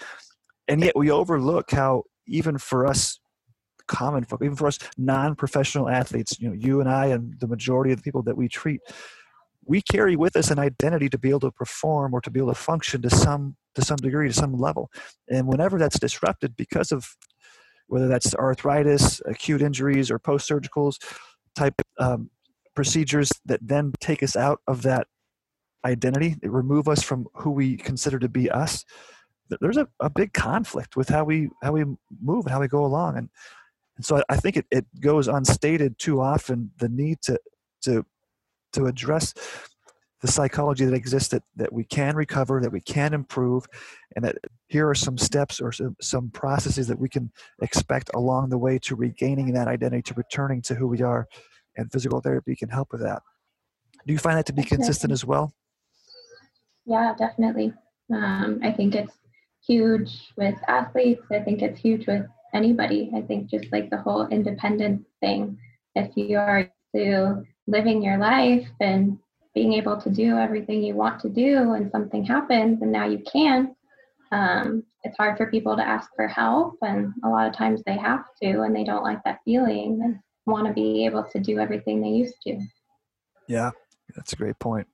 And 0.67 0.81
yet 0.81 0.95
we 0.95 1.11
overlook 1.11 1.71
how 1.71 2.03
even 2.27 2.57
for 2.57 2.87
us 2.87 3.19
common 3.87 4.23
folk, 4.23 4.41
even 4.41 4.55
for 4.55 4.67
us 4.67 4.79
non-professional 4.97 5.89
athletes, 5.89 6.39
you 6.39 6.47
know, 6.47 6.55
you 6.55 6.79
and 6.79 6.89
I 6.89 7.07
and 7.07 7.37
the 7.39 7.47
majority 7.47 7.91
of 7.91 7.97
the 7.97 8.03
people 8.03 8.23
that 8.23 8.37
we 8.37 8.47
treat, 8.47 8.79
we 9.65 9.81
carry 9.81 10.15
with 10.15 10.37
us 10.37 10.49
an 10.49 10.59
identity 10.59 11.09
to 11.09 11.17
be 11.17 11.29
able 11.29 11.41
to 11.41 11.51
perform 11.51 12.13
or 12.13 12.21
to 12.21 12.31
be 12.31 12.39
able 12.39 12.53
to 12.53 12.59
function 12.59 13.01
to 13.01 13.09
some 13.09 13.57
to 13.75 13.81
some 13.81 13.97
degree, 13.97 14.27
to 14.27 14.33
some 14.33 14.57
level. 14.57 14.89
And 15.29 15.47
whenever 15.47 15.77
that's 15.77 15.99
disrupted 15.99 16.55
because 16.57 16.91
of 16.91 17.15
whether 17.91 18.07
that's 18.07 18.33
arthritis, 18.35 19.21
acute 19.25 19.61
injuries, 19.61 20.09
or 20.09 20.17
post-surgicals 20.17 20.95
type 21.55 21.81
um, 21.99 22.29
procedures 22.73 23.29
that 23.45 23.59
then 23.61 23.91
take 23.99 24.23
us 24.23 24.37
out 24.37 24.61
of 24.65 24.81
that 24.83 25.07
identity, 25.83 26.37
they 26.41 26.47
remove 26.47 26.87
us 26.87 27.03
from 27.03 27.27
who 27.33 27.51
we 27.51 27.75
consider 27.75 28.17
to 28.17 28.29
be 28.29 28.49
us, 28.49 28.85
there's 29.59 29.75
a, 29.75 29.89
a 29.99 30.09
big 30.09 30.31
conflict 30.31 30.95
with 30.95 31.09
how 31.09 31.25
we 31.25 31.49
how 31.61 31.73
we 31.73 31.83
move 32.21 32.45
and 32.45 32.51
how 32.51 32.61
we 32.61 32.69
go 32.69 32.85
along. 32.85 33.17
And 33.17 33.29
and 33.97 34.05
so 34.05 34.17
I, 34.17 34.23
I 34.29 34.37
think 34.37 34.55
it, 34.55 34.65
it 34.71 34.85
goes 35.01 35.27
unstated 35.27 35.99
too 35.99 36.21
often 36.21 36.71
the 36.77 36.87
need 36.87 37.21
to 37.23 37.37
to 37.81 38.05
to 38.71 38.85
address 38.85 39.33
the 40.21 40.27
psychology 40.27 40.85
that 40.85 40.93
exists 40.93 41.29
that, 41.29 41.43
that 41.55 41.73
we 41.73 41.83
can 41.83 42.15
recover, 42.15 42.61
that 42.61 42.71
we 42.71 42.81
can 42.81 43.13
improve, 43.13 43.65
and 44.15 44.23
that 44.23 44.35
here 44.67 44.87
are 44.87 44.95
some 44.95 45.17
steps 45.17 45.59
or 45.59 45.71
some, 45.71 45.95
some 45.99 46.29
processes 46.29 46.87
that 46.87 46.99
we 46.99 47.09
can 47.09 47.31
expect 47.61 48.11
along 48.13 48.49
the 48.49 48.57
way 48.57 48.77
to 48.79 48.95
regaining 48.95 49.53
that 49.53 49.67
identity, 49.67 50.01
to 50.03 50.13
returning 50.13 50.61
to 50.61 50.75
who 50.75 50.87
we 50.87 51.01
are, 51.01 51.27
and 51.75 51.91
physical 51.91 52.21
therapy 52.21 52.55
can 52.55 52.69
help 52.69 52.91
with 52.91 53.01
that. 53.01 53.21
Do 54.05 54.13
you 54.13 54.19
find 54.19 54.37
that 54.37 54.45
to 54.47 54.53
be 54.53 54.63
consistent 54.63 55.11
as 55.11 55.25
well? 55.25 55.53
Yeah, 56.85 57.13
definitely. 57.17 57.73
Um, 58.13 58.59
I 58.63 58.71
think 58.71 58.95
it's 58.95 59.13
huge 59.65 60.31
with 60.37 60.55
athletes. 60.67 61.23
I 61.31 61.39
think 61.39 61.61
it's 61.61 61.79
huge 61.79 62.07
with 62.07 62.25
anybody. 62.53 63.11
I 63.15 63.21
think 63.21 63.49
just 63.49 63.71
like 63.71 63.89
the 63.89 63.97
whole 63.97 64.27
independence 64.27 65.05
thing. 65.19 65.57
If 65.95 66.15
you 66.15 66.37
are 66.37 66.71
to 66.95 67.43
living 67.67 68.01
your 68.01 68.17
life 68.17 68.67
and 68.79 69.17
being 69.53 69.73
able 69.73 69.99
to 69.99 70.09
do 70.09 70.37
everything 70.37 70.83
you 70.83 70.95
want 70.95 71.19
to 71.21 71.29
do 71.29 71.73
and 71.73 71.91
something 71.91 72.23
happens 72.23 72.81
and 72.81 72.91
now 72.91 73.05
you 73.05 73.21
can't, 73.31 73.71
um, 74.31 74.83
it's 75.03 75.17
hard 75.17 75.37
for 75.37 75.51
people 75.51 75.75
to 75.75 75.85
ask 75.85 76.09
for 76.15 76.27
help. 76.27 76.77
And 76.81 77.13
a 77.23 77.29
lot 77.29 77.47
of 77.47 77.53
times 77.53 77.81
they 77.85 77.97
have 77.97 78.23
to 78.41 78.61
and 78.61 78.75
they 78.75 78.83
don't 78.83 79.03
like 79.03 79.23
that 79.25 79.39
feeling 79.43 79.99
and 80.03 80.19
want 80.45 80.67
to 80.67 80.73
be 80.73 81.05
able 81.05 81.23
to 81.23 81.39
do 81.39 81.59
everything 81.59 82.01
they 82.01 82.09
used 82.09 82.35
to. 82.43 82.59
Yeah, 83.47 83.71
that's 84.15 84.33
a 84.33 84.35
great 84.35 84.59
point. 84.59 84.87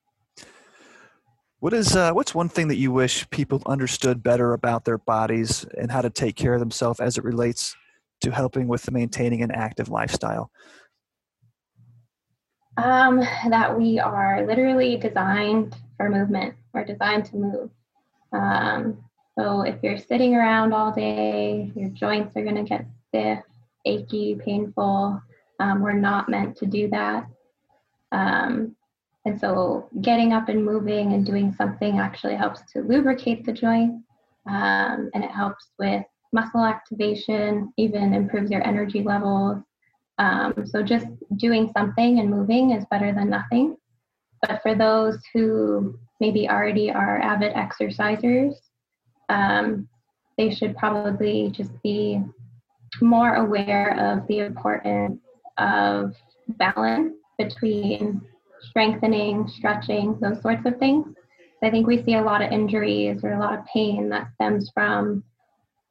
What 1.59 1.73
is 1.73 1.95
uh, 1.95 2.11
what's 2.13 2.35
one 2.35 2.49
thing 2.49 2.67
that 2.67 2.77
you 2.77 2.91
wish 2.91 3.27
people 3.31 3.63
understood 3.65 4.21
better 4.21 4.53
about 4.53 4.85
their 4.85 4.99
bodies 4.99 5.65
and 5.77 5.91
how 5.91 6.01
to 6.01 6.09
take 6.09 6.35
care 6.35 6.53
of 6.53 6.59
themselves 6.59 6.99
as 6.99 7.17
it 7.17 7.23
relates 7.23 7.75
to 8.21 8.31
helping 8.31 8.67
with 8.67 8.91
maintaining 8.91 9.41
an 9.41 9.51
active 9.51 9.89
lifestyle? 9.89 10.51
Um, 12.77 13.19
that 13.49 13.75
we 13.75 13.99
are 13.99 14.45
literally 14.45 14.97
designed 14.97 15.75
for 15.97 16.09
movement. 16.09 16.55
We're 16.73 16.85
designed 16.85 17.25
to 17.25 17.35
move. 17.35 17.69
Um, 18.33 19.03
so 19.37 19.61
if 19.61 19.81
you're 19.81 19.97
sitting 19.97 20.35
around 20.35 20.73
all 20.73 20.91
day, 20.91 21.71
your 21.75 21.89
joints 21.89 22.35
are 22.35 22.43
going 22.43 22.55
to 22.55 22.63
get 22.63 22.85
stiff, 23.07 23.39
achy, 23.85 24.35
painful. 24.35 25.21
Um, 25.59 25.81
we're 25.81 25.93
not 25.93 26.29
meant 26.29 26.55
to 26.57 26.65
do 26.65 26.87
that. 26.89 27.27
Um, 28.11 28.75
and 29.25 29.39
so 29.39 29.89
getting 30.01 30.31
up 30.33 30.47
and 30.47 30.63
moving 30.63 31.13
and 31.13 31.25
doing 31.25 31.53
something 31.53 31.99
actually 31.99 32.35
helps 32.35 32.61
to 32.73 32.81
lubricate 32.81 33.45
the 33.45 33.51
joint 33.51 34.01
um, 34.47 35.09
and 35.13 35.23
it 35.23 35.31
helps 35.31 35.71
with 35.77 36.03
muscle 36.31 36.63
activation, 36.63 37.73
even 37.77 38.13
improves 38.13 38.51
your 38.51 38.65
energy 38.65 39.03
levels. 39.03 39.57
Um, 40.19 40.65
so 40.65 40.81
just 40.81 41.07
doing 41.37 41.71
something 41.75 42.19
and 42.19 42.29
moving 42.29 42.71
is 42.71 42.85
better 42.89 43.13
than 43.13 43.29
nothing. 43.29 43.77
But 44.41 44.61
for 44.61 44.75
those 44.75 45.19
who 45.33 45.97
maybe 46.19 46.49
already 46.49 46.91
are 46.91 47.19
avid 47.19 47.53
exercisers, 47.53 48.53
um, 49.29 49.87
they 50.37 50.53
should 50.53 50.75
probably 50.77 51.49
just 51.49 51.71
be 51.83 52.21
more 53.01 53.35
aware 53.35 53.99
of 53.99 54.27
the 54.27 54.39
importance 54.39 55.19
of 55.57 56.13
balance 56.47 57.13
between 57.37 58.21
strengthening, 58.61 59.47
stretching, 59.47 60.17
those 60.19 60.41
sorts 60.41 60.65
of 60.65 60.77
things. 60.77 61.07
I 61.63 61.69
think 61.71 61.87
we 61.87 62.03
see 62.03 62.15
a 62.15 62.21
lot 62.21 62.41
of 62.41 62.51
injuries 62.51 63.23
or 63.23 63.33
a 63.33 63.39
lot 63.39 63.57
of 63.57 63.65
pain 63.65 64.09
that 64.09 64.29
stems 64.35 64.69
from 64.73 65.23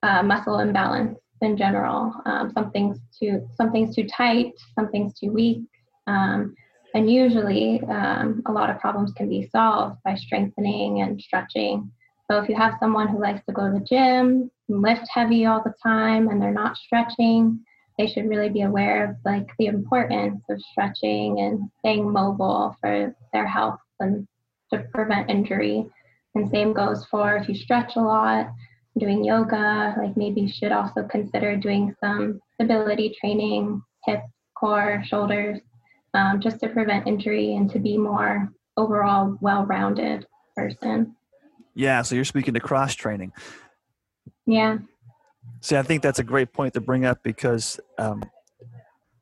uh, 0.03 0.23
muscle 0.23 0.61
imbalance 0.61 1.19
in 1.43 1.57
general. 1.57 2.15
Um, 2.25 2.51
something's 2.53 2.99
too 3.19 3.49
something's 3.57 3.95
too 3.95 4.07
tight, 4.07 4.53
something's 4.75 5.19
too 5.19 5.33
weak, 5.33 5.63
um, 6.07 6.55
and 6.95 7.11
usually 7.11 7.83
um, 7.85 8.43
a 8.47 8.53
lot 8.53 8.71
of 8.71 8.79
problems 8.81 9.13
can 9.13 9.29
be 9.29 9.49
solved 9.49 9.97
by 10.05 10.15
strengthening 10.15 11.03
and 11.03 11.21
stretching. 11.21 11.91
So 12.31 12.39
if 12.39 12.49
you 12.49 12.57
have 12.57 12.75
someone 12.81 13.09
who 13.09 13.21
likes 13.21 13.45
to 13.47 13.53
go 13.53 13.67
to 13.67 13.79
the 13.79 13.85
gym, 13.85 14.51
lift 14.69 15.07
heavy 15.13 15.47
all 15.47 15.63
the 15.63 15.75
time, 15.83 16.29
and 16.29 16.43
they're 16.43 16.53
not 16.53 16.77
stretching, 16.77 17.61
they 17.99 18.07
should 18.07 18.29
really 18.29 18.49
be 18.49 18.63
aware 18.63 19.11
of 19.11 19.17
like 19.25 19.49
the 19.59 19.67
importance 19.67 20.43
of 20.51 20.61
stretching 20.61 21.41
and 21.41 21.71
staying 21.79 22.11
mobile 22.11 22.77
for 22.81 23.15
their 23.33 23.47
health 23.47 23.81
and 24.01 24.27
to 24.73 24.81
prevent 24.93 25.31
injury. 25.31 25.87
And 26.35 26.51
same 26.51 26.73
goes 26.73 27.07
for 27.07 27.37
if 27.37 27.49
you 27.49 27.55
stretch 27.55 27.97
a 27.97 28.01
lot, 28.01 28.51
doing 28.99 29.25
yoga, 29.25 29.95
like 29.99 30.17
maybe 30.17 30.43
you 30.43 30.49
should 30.49 30.73
also 30.73 31.03
consider 31.05 31.57
doing 31.57 31.95
some 32.03 32.41
stability 32.55 33.15
training, 33.21 33.83
hips, 34.05 34.27
core, 34.59 35.03
shoulders, 35.07 35.61
um, 36.15 36.41
just 36.41 36.61
to 36.61 36.69
prevent 36.69 37.07
injury 37.07 37.55
and 37.55 37.71
to 37.71 37.79
be 37.79 37.99
more 37.99 38.51
overall 38.77 39.37
well-rounded 39.41 40.27
person. 40.57 41.15
Yeah, 41.75 42.03
so 42.03 42.15
you're 42.15 42.25
speaking 42.25 42.55
to 42.55 42.61
cross 42.61 42.95
training. 42.95 43.33
Yeah. 44.47 44.79
See, 45.61 45.77
I 45.77 45.83
think 45.83 46.03
that's 46.03 46.19
a 46.19 46.25
great 46.25 46.53
point 46.53 46.75
to 46.75 46.81
bring 46.81 47.05
up 47.05 47.23
because 47.23 47.79
um, 47.99 48.23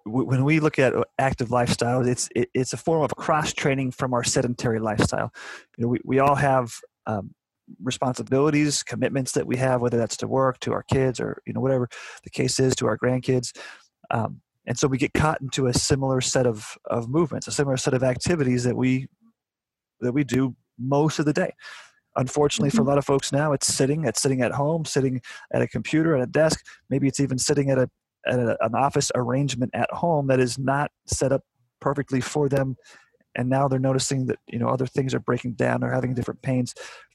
w- 0.06 0.26
when 0.26 0.44
we 0.44 0.60
look 0.60 0.78
at 0.78 0.94
uh, 0.94 1.04
active 1.18 1.48
lifestyles, 1.48 2.06
it's 2.06 2.28
it, 2.34 2.48
it's 2.54 2.72
a 2.72 2.76
form 2.76 3.02
of 3.02 3.14
cross 3.16 3.52
training 3.52 3.90
from 3.90 4.14
our 4.14 4.24
sedentary 4.24 4.78
lifestyle. 4.78 5.32
You 5.76 5.82
know, 5.82 5.88
we, 5.88 5.98
we 6.04 6.18
all 6.20 6.36
have 6.36 6.72
um, 7.06 7.34
responsibilities, 7.82 8.82
commitments 8.82 9.32
that 9.32 9.46
we 9.46 9.56
have, 9.56 9.80
whether 9.80 9.96
that's 9.96 10.16
to 10.18 10.26
work, 10.26 10.58
to 10.60 10.72
our 10.72 10.82
kids, 10.82 11.20
or 11.20 11.42
you 11.46 11.52
know 11.52 11.60
whatever 11.60 11.88
the 12.24 12.30
case 12.30 12.60
is, 12.60 12.74
to 12.76 12.86
our 12.86 12.98
grandkids. 12.98 13.56
Um, 14.10 14.40
and 14.66 14.78
so 14.78 14.88
we 14.88 14.98
get 14.98 15.12
caught 15.12 15.40
into 15.40 15.66
a 15.66 15.74
similar 15.74 16.20
set 16.20 16.46
of, 16.46 16.76
of 16.86 17.08
movements, 17.08 17.46
a 17.46 17.52
similar 17.52 17.76
set 17.76 17.94
of 17.94 18.02
activities 18.02 18.64
that 18.64 18.76
we 18.76 19.08
that 20.00 20.12
we 20.12 20.24
do 20.24 20.54
most 20.78 21.18
of 21.18 21.24
the 21.24 21.32
day. 21.32 21.52
Unfortunately, 22.16 22.70
for 22.70 22.76
a 22.76 22.80
mm-hmm. 22.80 22.90
lot 22.90 22.98
of 22.98 23.04
folks 23.04 23.32
now, 23.32 23.52
it's 23.52 23.66
sitting, 23.66 24.04
it's 24.04 24.22
sitting 24.22 24.42
at 24.42 24.52
home, 24.52 24.84
sitting 24.84 25.20
at 25.52 25.62
a 25.62 25.68
computer, 25.68 26.14
at 26.16 26.22
a 26.22 26.26
desk. 26.26 26.64
Maybe 26.88 27.08
it's 27.08 27.20
even 27.20 27.38
sitting 27.38 27.70
at 27.70 27.78
a 27.78 27.88
at 28.26 28.38
a, 28.38 28.56
an 28.64 28.74
office 28.74 29.10
arrangement 29.14 29.70
at 29.74 29.90
home 29.92 30.28
that 30.28 30.40
is 30.40 30.58
not 30.58 30.90
set 31.06 31.32
up 31.32 31.42
perfectly 31.80 32.20
for 32.20 32.48
them. 32.48 32.76
And 33.36 33.50
now 33.50 33.68
they're 33.68 33.78
noticing 33.78 34.26
that 34.26 34.38
you 34.46 34.58
know 34.58 34.68
other 34.68 34.86
things 34.86 35.14
are 35.14 35.20
breaking 35.20 35.54
down. 35.54 35.80
They're 35.80 35.92
having 35.92 36.14
different 36.14 36.40
pains 36.42 36.74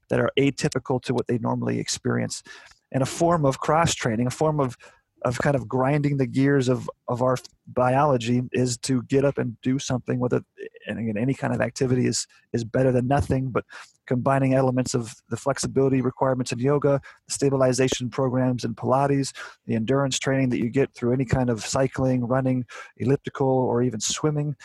that 0.10 0.20
are 0.20 0.32
atypical 0.38 1.02
to 1.04 1.14
what 1.14 1.28
they 1.28 1.38
normally 1.38 1.80
experience. 1.80 2.44
And 2.92 3.04
a 3.04 3.06
form 3.06 3.46
of 3.46 3.60
cross 3.60 3.94
training, 3.94 4.28
a 4.28 4.32
form 4.32 4.60
of 4.60 4.78
of 5.24 5.38
kind 5.40 5.56
of 5.56 5.68
grinding 5.68 6.18
the 6.18 6.28
gears 6.28 6.70
of, 6.70 6.90
of 7.08 7.22
our 7.22 7.36
biology 7.68 8.42
is 8.52 8.78
to 8.78 9.04
get 9.04 9.26
up 9.26 9.38
and 9.38 9.60
do 9.62 9.78
something 9.78 10.20
it 10.34 10.44
and 10.88 10.98
again 10.98 11.18
any 11.18 11.34
kind 11.34 11.54
of 11.54 11.62
activity 11.62 12.08
is 12.08 12.26
is 12.54 12.64
better 12.64 12.92
than 12.92 13.08
nothing 13.08 13.50
but 13.50 13.64
combining 14.08 14.54
elements 14.54 14.96
of 14.96 15.14
the 15.30 15.38
flexibility 15.38 16.02
requirements 16.02 16.52
in 16.52 16.60
yoga 16.60 17.00
the 17.28 17.34
stabilization 17.34 18.10
programs 18.10 18.64
in 18.64 18.74
pilates 18.74 19.34
the 19.68 19.76
endurance 19.76 20.18
training 20.18 20.50
that 20.50 20.60
you 20.60 20.70
get 20.70 20.92
through 20.94 21.14
any 21.14 21.26
kind 21.26 21.50
of 21.50 21.66
cycling 21.66 22.26
running 22.26 22.66
elliptical 22.98 23.48
or 23.48 23.84
even 23.84 24.00
swimming 24.00 24.56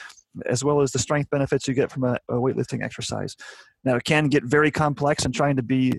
as 0.47 0.64
well 0.64 0.81
as 0.81 0.93
the 0.93 0.99
strength 0.99 1.31
benefits 1.31 1.69
you 1.69 1.75
get 1.75 1.91
from 1.91 2.05
a, 2.05 2.19
a 2.29 2.35
weightlifting 2.35 2.83
exercise 2.83 3.37
now 3.85 3.97
it 3.97 4.05
can 4.05 4.29
get 4.29 4.45
very 4.45 4.71
complex 4.71 5.25
and 5.25 5.35
trying 5.35 5.57
to 5.57 5.62
be 5.62 5.93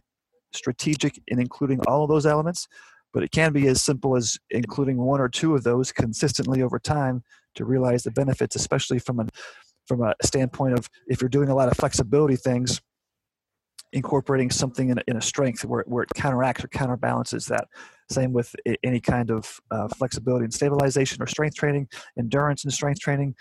strategic 0.53 1.21
in 1.27 1.39
including 1.39 1.79
all 1.87 2.03
of 2.03 2.09
those 2.09 2.25
elements 2.25 2.67
but 3.15 3.23
it 3.23 3.31
can 3.31 3.53
be 3.53 3.67
as 3.67 3.81
simple 3.81 4.17
as 4.17 4.37
including 4.49 4.97
one 4.97 5.21
or 5.21 5.29
two 5.29 5.55
of 5.55 5.63
those 5.63 5.89
consistently 5.89 6.61
over 6.61 6.77
time 6.77 7.23
to 7.55 7.63
realize 7.63 8.03
the 8.03 8.11
benefits, 8.11 8.57
especially 8.57 8.99
from 8.99 9.21
a 9.21 9.27
from 9.87 10.01
a 10.01 10.13
standpoint 10.21 10.77
of 10.77 10.89
if 11.07 11.21
you're 11.21 11.29
doing 11.29 11.47
a 11.47 11.55
lot 11.55 11.69
of 11.69 11.77
flexibility 11.77 12.35
things, 12.35 12.81
incorporating 13.93 14.51
something 14.51 14.89
in 14.89 14.97
a, 14.97 15.01
in 15.07 15.15
a 15.15 15.21
strength 15.21 15.63
where, 15.63 15.85
where 15.87 16.03
it 16.03 16.09
counteracts 16.13 16.63
or 16.63 16.67
counterbalances 16.67 17.45
that. 17.45 17.67
Same 18.11 18.33
with 18.33 18.53
any 18.83 18.99
kind 18.99 19.31
of 19.31 19.59
uh, 19.71 19.87
flexibility 19.87 20.43
and 20.43 20.53
stabilization 20.53 21.23
or 21.23 21.27
strength 21.27 21.55
training, 21.55 21.87
endurance 22.19 22.65
and 22.65 22.73
strength 22.73 22.99
training, 22.99 23.33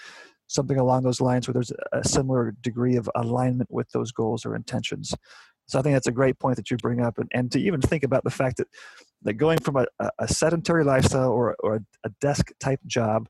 something 0.47 0.79
along 0.79 1.03
those 1.03 1.21
lines 1.21 1.47
where 1.47 1.55
there's 1.55 1.73
a 1.93 2.07
similar 2.07 2.55
degree 2.61 2.97
of 2.97 3.09
alignment 3.15 3.71
with 3.71 3.91
those 3.91 4.13
goals 4.13 4.45
or 4.45 4.55
intentions. 4.55 5.15
So 5.67 5.79
I 5.79 5.83
think 5.83 5.95
that's 5.95 6.07
a 6.07 6.13
great 6.13 6.39
point 6.39 6.57
that 6.57 6.71
you 6.71 6.77
bring 6.77 7.01
up, 7.01 7.19
and, 7.19 7.31
and 7.33 7.51
to 7.53 7.61
even 7.61 7.81
think 7.81 8.05
about 8.05 8.25
the 8.25 8.31
fact 8.31 8.59
that 8.59 8.69
that 9.23 9.35
going 9.35 9.59
from 9.59 9.77
a, 9.77 9.87
a 10.19 10.29
sedentary 10.29 10.85
lifestyle 10.85 11.31
or, 11.31 11.57
or 11.61 11.83
a 12.05 12.11
desk 12.21 12.53
type 12.61 12.81
job 12.87 13.27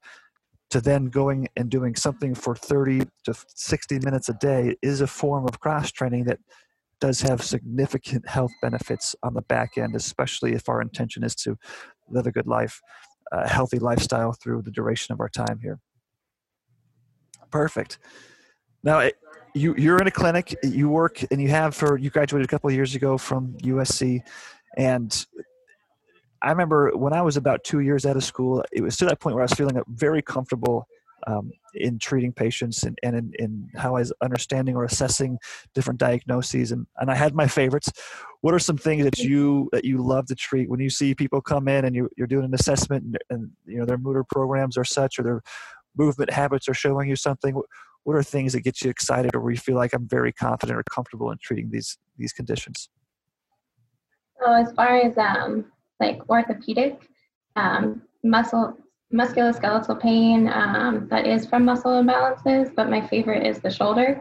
to 0.71 0.81
then 0.81 1.07
going 1.07 1.47
and 1.57 1.71
doing 1.71 1.95
something 1.95 2.35
for 2.35 2.57
30 2.57 3.03
to 3.25 3.35
60 3.55 4.01
minutes 4.01 4.29
a 4.29 4.35
day 4.35 4.75
is 4.83 5.01
a 5.01 5.07
form 5.07 5.45
of 5.47 5.61
cross 5.61 5.93
training 5.93 6.25
that 6.25 6.41
does 7.01 7.21
have 7.21 7.43
significant 7.43 8.29
health 8.29 8.53
benefits 8.61 9.15
on 9.23 9.35
the 9.35 9.43
back 9.43 9.79
end, 9.79 9.95
especially 9.95 10.53
if 10.53 10.69
our 10.69 10.81
intention 10.81 11.23
is 11.23 11.35
to 11.37 11.57
live 12.09 12.27
a 12.27 12.33
good 12.33 12.47
life, 12.47 12.81
a 13.31 13.49
healthy 13.49 13.79
lifestyle 13.79 14.33
through 14.33 14.63
the 14.63 14.71
duration 14.71 15.13
of 15.13 15.21
our 15.21 15.29
time 15.29 15.61
here. 15.63 15.79
Perfect. 17.55 17.99
Now, 18.83 19.09
you 19.55 19.77
you're 19.79 19.99
in 19.99 20.09
a 20.09 20.11
clinic. 20.11 20.57
You 20.65 20.89
work 20.89 21.25
and 21.31 21.41
you 21.41 21.49
have 21.51 21.73
for 21.73 21.97
you 21.97 22.11
graduated 22.11 22.47
a 22.47 22.51
couple 22.51 22.69
years 22.73 22.97
ago 22.97 23.17
from 23.17 23.57
USC, 23.59 24.23
and 24.77 25.25
I 26.43 26.51
remember 26.51 26.91
when 26.97 27.13
I 27.13 27.23
was 27.23 27.37
about 27.37 27.63
two 27.63 27.79
years 27.79 28.07
out 28.07 28.17
of 28.17 28.25
school, 28.25 28.65
it 28.73 28.81
was 28.83 28.97
to 28.97 29.05
that 29.05 29.21
point 29.21 29.37
where 29.37 29.43
I 29.43 29.45
was 29.45 29.53
feeling 29.53 29.81
very 29.87 30.21
comfortable 30.21 30.89
um, 31.27 31.53
in 31.75 31.99
treating 31.99 32.33
patients 32.33 32.83
and, 32.83 32.99
and 33.03 33.17
in, 33.17 33.33
in, 33.39 33.71
how 33.77 33.91
I 33.97 34.01
was 34.01 34.13
understanding 34.23 34.77
or 34.77 34.85
assessing 34.85 35.39
different 35.75 35.99
diagnoses. 35.99 36.73
And, 36.73 36.87
and 36.99 37.11
I 37.11 37.15
had 37.15 37.35
my 37.35 37.47
favorites. 37.47 37.91
What 38.43 38.55
are 38.55 38.59
some 38.59 38.77
things 38.77 39.05
that 39.05 39.19
you 39.19 39.69
that 39.73 39.85
you 39.85 39.99
love 39.99 40.27
to 40.27 40.35
treat 40.35 40.69
when 40.69 40.81
you 40.81 40.91
see 40.91 41.15
people 41.15 41.41
come 41.41 41.67
in 41.67 41.85
and 41.85 41.95
you, 41.97 42.11
you're 42.17 42.27
doing 42.27 42.45
an 42.45 42.55
assessment 42.55 43.05
and, 43.05 43.19
and 43.31 43.51
you 43.65 43.79
know 43.79 43.87
their 43.87 43.97
motor 43.97 44.25
programs 44.25 44.77
or 44.77 44.85
such 44.85 45.19
or 45.19 45.23
their 45.23 45.43
movement 45.97 46.31
habits 46.31 46.69
are 46.69 46.75
showing 46.75 47.09
you 47.09 47.17
something? 47.17 47.61
What 48.05 48.17
are 48.17 48.23
things 48.23 48.53
that 48.53 48.61
get 48.61 48.83
you 48.83 48.91
excited 48.91 49.35
or 49.35 49.41
where 49.41 49.53
you 49.53 49.59
feel 49.59 49.77
like 49.77 49.95
I'm 49.95 50.09
very 50.09 50.33
confident 50.33 50.79
or 50.79 50.83
comfortable 50.85 51.31
in 51.31 51.39
treating 51.43 51.71
these 51.71 51.99
these 52.17 52.33
conditions? 52.33 52.89
So 54.41 54.53
as 54.53 54.73
far 54.73 54.99
as 54.99 55.17
um, 55.17 55.67
like 56.01 56.29
orthopedic, 56.29 57.09
um, 57.57 58.03
muscle 58.23 58.77
musculoskeletal 59.13 60.01
pain 60.01 60.49
um, 60.49 61.07
that 61.09 61.27
is 61.27 61.47
from 61.47 61.65
muscle 61.65 62.03
imbalances, 62.03 62.75
but 62.75 62.91
my 62.91 63.07
favorite 63.07 63.47
is 63.47 63.61
the 63.61 63.71
shoulder. 63.71 64.21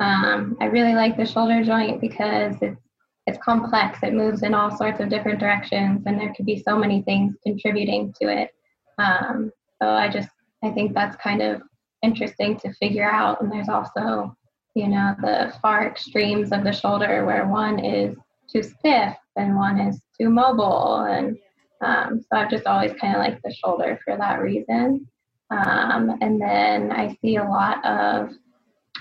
Um, 0.00 0.56
I 0.60 0.66
really 0.66 0.94
like 0.94 1.16
the 1.16 1.26
shoulder 1.26 1.64
joint 1.64 2.00
because 2.00 2.56
it's 2.62 2.80
it's 3.26 3.38
complex. 3.44 3.98
It 4.02 4.14
moves 4.14 4.42
in 4.42 4.54
all 4.54 4.74
sorts 4.74 5.00
of 5.00 5.10
different 5.10 5.38
directions, 5.38 6.04
and 6.06 6.18
there 6.18 6.32
could 6.34 6.46
be 6.46 6.62
so 6.62 6.78
many 6.78 7.02
things 7.02 7.34
contributing 7.44 8.14
to 8.22 8.28
it. 8.28 8.50
Um, 8.96 9.50
so 9.82 9.88
I 9.90 10.08
just 10.08 10.30
I 10.62 10.70
think 10.70 10.94
that's 10.94 11.16
kind 11.16 11.42
of 11.42 11.62
interesting 12.02 12.58
to 12.60 12.72
figure 12.74 13.08
out. 13.08 13.40
And 13.40 13.50
there's 13.50 13.68
also 13.68 14.36
you 14.74 14.88
know 14.88 15.14
the 15.20 15.52
far 15.60 15.86
extremes 15.86 16.52
of 16.52 16.64
the 16.64 16.72
shoulder 16.72 17.24
where 17.24 17.46
one 17.46 17.78
is 17.84 18.16
too 18.50 18.62
stiff 18.62 19.16
and 19.36 19.56
one 19.56 19.80
is 19.80 20.00
too 20.18 20.30
mobile 20.30 21.00
and 21.00 21.36
um, 21.80 22.20
so 22.20 22.38
I've 22.38 22.50
just 22.50 22.66
always 22.66 22.92
kind 23.00 23.14
of 23.14 23.20
liked 23.20 23.42
the 23.42 23.52
shoulder 23.52 24.00
for 24.04 24.16
that 24.16 24.40
reason. 24.40 25.06
Um, 25.50 26.18
and 26.20 26.40
then 26.40 26.92
I 26.92 27.16
see 27.22 27.36
a 27.36 27.44
lot 27.44 27.84
of 27.84 28.30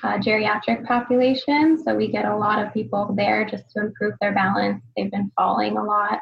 uh, 0.04 0.18
geriatric 0.20 0.86
population. 0.86 1.82
So 1.84 1.96
we 1.96 2.08
get 2.08 2.26
a 2.26 2.38
lot 2.38 2.64
of 2.64 2.74
people 2.74 3.14
there 3.16 3.46
just 3.46 3.70
to 3.72 3.82
improve 3.82 4.14
their 4.22 4.34
balance. 4.34 4.84
They've 4.96 5.12
been 5.12 5.32
falling 5.36 5.78
a 5.78 5.84
lot. 5.84 6.20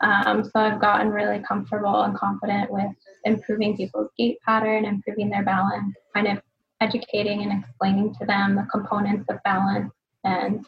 Um, 0.00 0.44
so 0.44 0.52
I've 0.56 0.80
gotten 0.80 1.10
really 1.10 1.42
comfortable 1.46 2.02
and 2.02 2.16
confident 2.16 2.70
with 2.70 2.90
improving 3.24 3.76
people's 3.76 4.10
gait 4.16 4.38
pattern, 4.46 4.84
improving 4.84 5.28
their 5.28 5.44
balance, 5.44 5.94
kind 6.14 6.26
of 6.26 6.40
educating 6.80 7.42
and 7.42 7.62
explaining 7.62 8.14
to 8.14 8.26
them 8.26 8.56
the 8.56 8.66
components 8.70 9.26
of 9.28 9.42
balance 9.44 9.92
and 10.24 10.64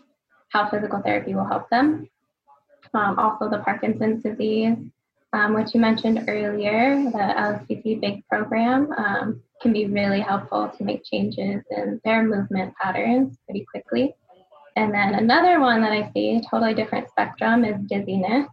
how 0.51 0.69
physical 0.69 1.01
therapy 1.01 1.35
will 1.35 1.47
help 1.47 1.69
them. 1.71 2.09
Um, 2.95 3.19
also, 3.19 3.49
the 3.49 3.59
Parkinson's 3.59 4.23
disease 4.23 4.77
um, 5.33 5.55
which 5.55 5.73
you 5.75 5.81
mentioned 5.81 6.25
earlier, 6.29 7.03
the 7.05 7.19
LSVT 7.19 8.01
BIG 8.01 8.29
program 8.29 8.93
um, 8.99 9.43
can 9.63 9.73
be 9.73 9.87
really 9.87 10.21
helpful 10.21 10.71
to 10.77 10.85
make 10.85 11.05
changes 11.05 11.63
in 11.71 12.01
their 12.05 12.23
movement 12.23 12.75
patterns 12.77 13.39
pretty 13.47 13.65
quickly. 13.71 14.15
And 14.77 14.93
then 14.93 15.15
another 15.15 15.61
one 15.61 15.81
that 15.83 15.93
I 15.93 16.11
see, 16.13 16.43
totally 16.51 16.75
different 16.75 17.09
spectrum, 17.09 17.65
is 17.65 17.77
dizziness. 17.89 18.47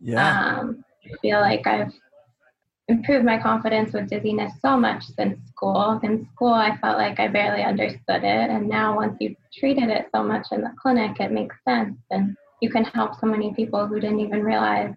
Yeah. 0.00 0.58
Um, 0.58 0.84
I 1.04 1.16
feel 1.22 1.40
like 1.40 1.66
I've 1.66 1.92
improved 2.88 3.24
my 3.24 3.38
confidence 3.38 3.92
with 3.92 4.08
dizziness 4.08 4.52
so 4.60 4.76
much 4.76 5.04
since 5.06 5.38
school. 5.48 6.00
In 6.02 6.28
school, 6.32 6.52
I 6.52 6.76
felt 6.78 6.98
like 6.98 7.20
I 7.20 7.28
barely 7.28 7.62
understood 7.62 8.24
it. 8.24 8.50
And 8.50 8.68
now, 8.68 8.96
once 8.96 9.16
you've 9.20 9.36
treated 9.56 9.88
it 9.88 10.06
so 10.14 10.22
much 10.22 10.46
in 10.52 10.62
the 10.62 10.72
clinic, 10.80 11.20
it 11.20 11.30
makes 11.30 11.56
sense. 11.66 11.96
And 12.10 12.36
you 12.60 12.70
can 12.70 12.84
help 12.84 13.18
so 13.20 13.26
many 13.26 13.54
people 13.54 13.86
who 13.86 14.00
didn't 14.00 14.20
even 14.20 14.42
realize 14.42 14.94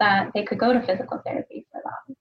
that 0.00 0.30
they 0.34 0.44
could 0.44 0.58
go 0.58 0.72
to 0.72 0.80
physical 0.82 1.20
therapy 1.24 1.66
for 1.72 1.80
that. 1.84 2.16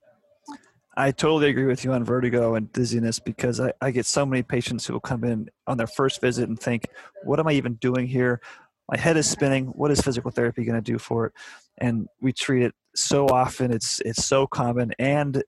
I 0.99 1.11
totally 1.11 1.49
agree 1.49 1.65
with 1.65 1.83
you 1.83 1.93
on 1.93 2.03
vertigo 2.03 2.55
and 2.55 2.71
dizziness 2.73 3.19
because 3.19 3.59
I, 3.59 3.71
I, 3.81 3.91
get 3.91 4.07
so 4.07 4.25
many 4.25 4.41
patients 4.41 4.87
who 4.87 4.93
will 4.93 4.99
come 4.99 5.23
in 5.23 5.47
on 5.67 5.77
their 5.77 5.85
first 5.85 6.19
visit 6.21 6.49
and 6.49 6.59
think, 6.59 6.87
what 7.23 7.39
am 7.39 7.47
I 7.47 7.51
even 7.51 7.75
doing 7.75 8.07
here? 8.07 8.41
My 8.89 8.97
head 8.97 9.17
is 9.17 9.29
spinning. 9.29 9.67
What 9.67 9.91
is 9.91 10.01
physical 10.01 10.31
therapy 10.31 10.63
going 10.63 10.81
to 10.81 10.91
do 10.91 10.97
for 10.97 11.27
it? 11.27 11.33
And 11.77 12.07
we 12.21 12.31
treat 12.31 12.63
it 12.63 12.73
so 12.95 13.27
often. 13.27 13.71
It's 13.71 13.99
it's 14.01 14.25
so 14.25 14.47
common 14.47 14.93
and 14.97 15.43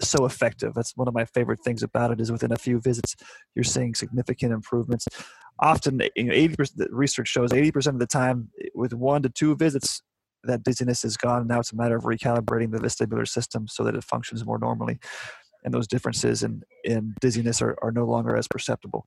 so 0.00 0.24
effective. 0.26 0.74
That's 0.74 0.96
one 0.96 1.08
of 1.08 1.14
my 1.14 1.24
favorite 1.24 1.60
things 1.64 1.82
about 1.82 2.10
it 2.10 2.20
is 2.20 2.30
within 2.30 2.52
a 2.52 2.56
few 2.56 2.80
visits, 2.80 3.16
you're 3.54 3.64
seeing 3.64 3.94
significant 3.94 4.52
improvements. 4.52 5.06
Often, 5.58 6.02
you 6.14 6.24
know, 6.24 6.34
80% 6.34 6.86
research 6.90 7.28
shows 7.28 7.50
80% 7.50 7.88
of 7.88 7.98
the 7.98 8.06
time 8.06 8.50
with 8.74 8.92
one 8.92 9.22
to 9.22 9.30
two 9.30 9.56
visits, 9.56 10.02
that 10.44 10.62
dizziness 10.62 11.04
is 11.04 11.16
gone. 11.16 11.46
Now 11.46 11.60
it's 11.60 11.72
a 11.72 11.76
matter 11.76 11.96
of 11.96 12.04
recalibrating 12.04 12.70
the 12.70 12.78
vestibular 12.78 13.26
system 13.26 13.66
so 13.68 13.84
that 13.84 13.94
it 13.94 14.04
functions 14.04 14.44
more 14.44 14.58
normally. 14.58 14.98
And 15.64 15.74
those 15.74 15.88
differences 15.88 16.42
in, 16.42 16.62
in 16.84 17.14
dizziness 17.20 17.60
are, 17.60 17.76
are 17.82 17.90
no 17.90 18.04
longer 18.04 18.36
as 18.36 18.46
perceptible. 18.46 19.06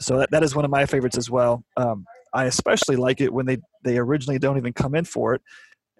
So 0.00 0.18
that, 0.18 0.30
that 0.32 0.42
is 0.42 0.54
one 0.54 0.64
of 0.64 0.70
my 0.70 0.84
favorites 0.86 1.16
as 1.16 1.30
well. 1.30 1.64
Um, 1.76 2.04
I 2.34 2.44
especially 2.44 2.96
like 2.96 3.20
it 3.20 3.32
when 3.32 3.46
they, 3.46 3.58
they 3.84 3.98
originally 3.98 4.38
don't 4.38 4.58
even 4.58 4.72
come 4.72 4.94
in 4.94 5.04
for 5.04 5.34
it. 5.34 5.42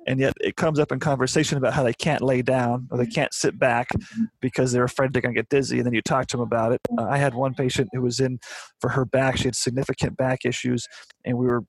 And 0.06 0.20
yet 0.20 0.34
it 0.40 0.56
comes 0.56 0.78
up 0.78 0.92
in 0.92 1.00
conversation 1.00 1.56
about 1.56 1.72
how 1.72 1.82
they 1.82 1.94
can't 1.94 2.20
lay 2.20 2.42
down 2.42 2.88
or 2.90 2.98
they 2.98 3.06
can't 3.06 3.32
sit 3.32 3.58
back 3.58 3.88
because 4.40 4.70
they're 4.70 4.84
afraid 4.84 5.12
they're 5.12 5.22
going 5.22 5.34
to 5.34 5.38
get 5.38 5.48
dizzy. 5.48 5.78
And 5.78 5.86
then 5.86 5.94
you 5.94 6.02
talk 6.02 6.26
to 6.26 6.36
them 6.36 6.42
about 6.44 6.72
it. 6.72 6.80
Uh, 6.98 7.04
I 7.04 7.16
had 7.16 7.34
one 7.34 7.54
patient 7.54 7.88
who 7.92 8.02
was 8.02 8.20
in 8.20 8.38
for 8.80 8.90
her 8.90 9.06
back. 9.06 9.38
She 9.38 9.44
had 9.44 9.56
significant 9.56 10.18
back 10.18 10.44
issues, 10.44 10.86
and 11.24 11.38
we 11.38 11.46
were 11.46 11.64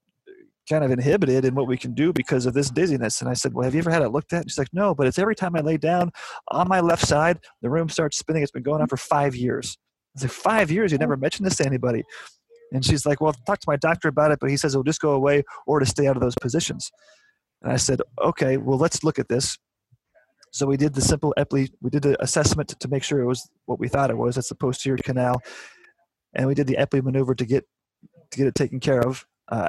kind 0.68 0.84
of 0.84 0.92
inhibited 0.92 1.46
in 1.46 1.56
what 1.56 1.68
we 1.68 1.78
can 1.78 1.94
do 1.94 2.12
because 2.12 2.46
of 2.46 2.54
this 2.54 2.70
dizziness. 2.70 3.22
And 3.22 3.30
I 3.30 3.34
said, 3.34 3.54
Well, 3.54 3.64
have 3.64 3.74
you 3.74 3.80
ever 3.80 3.92
had 3.92 4.02
it 4.02 4.10
looked 4.10 4.34
at? 4.34 4.42
And 4.42 4.52
she's 4.52 4.58
like, 4.58 4.74
No, 4.74 4.94
but 4.94 5.08
it's 5.08 5.20
every 5.20 5.36
time 5.36 5.56
I 5.56 5.62
lay 5.62 5.78
down 5.78 6.12
on 6.50 6.68
my 6.68 6.80
left 6.80 7.06
side, 7.06 7.40
the 7.62 7.70
room 7.70 7.90
starts 7.90 8.18
spinning. 8.18 8.44
It's 8.44 8.52
been 8.52 8.64
going 8.64 8.82
on 8.82 8.88
for 8.88 8.98
five 8.98 9.36
years. 9.36 9.78
I 9.78 10.12
was 10.16 10.24
like, 10.24 10.32
Five 10.32 10.72
years? 10.72 10.92
You 10.92 10.98
never 10.98 11.18
mentioned 11.18 11.46
this 11.46 11.58
to 11.58 11.66
anybody. 11.66 12.04
And 12.72 12.84
she's 12.84 13.06
like, 13.06 13.22
Well, 13.22 13.36
I've 13.48 13.60
to 13.60 13.66
my 13.68 13.76
doctor 13.78 14.08
about 14.08 14.32
it, 14.32 14.40
but 14.40 14.50
he 14.50 14.58
says 14.58 14.74
it'll 14.74 14.84
just 14.84 15.02
go 15.02 15.12
away 15.12 15.44
or 15.66 15.80
to 15.80 15.86
stay 15.86 16.08
out 16.08 16.16
of 16.16 16.22
those 16.22 16.36
positions. 16.42 16.92
And 17.62 17.72
I 17.72 17.78
said, 17.78 18.02
Okay, 18.22 18.58
well, 18.58 18.78
let's 18.78 19.04
look 19.04 19.20
at 19.20 19.30
this. 19.30 19.58
So 20.52 20.66
we 20.66 20.78
did 20.78 20.94
the 20.94 21.02
simple 21.02 21.34
Epley, 21.38 21.70
we 21.82 21.90
did 21.90 22.04
the 22.04 22.22
assessment 22.24 22.70
to 22.80 22.88
make 22.88 23.04
sure 23.04 23.20
it 23.20 23.26
was 23.26 23.50
what 23.66 23.80
we 23.80 23.90
thought 23.90 24.10
it 24.10 24.18
was. 24.18 24.36
That's 24.36 24.50
the 24.50 24.56
posterior 24.56 24.98
canal. 24.98 25.42
And 26.34 26.48
we 26.48 26.56
did 26.56 26.68
the 26.68 26.78
Epley 26.78 27.04
maneuver 27.04 27.36
to 27.36 27.46
get 27.46 27.66
to 28.32 28.38
get 28.38 28.48
it 28.48 28.56
taken 28.56 28.80
care 28.80 29.02
of. 29.02 29.26
Uh, 29.48 29.68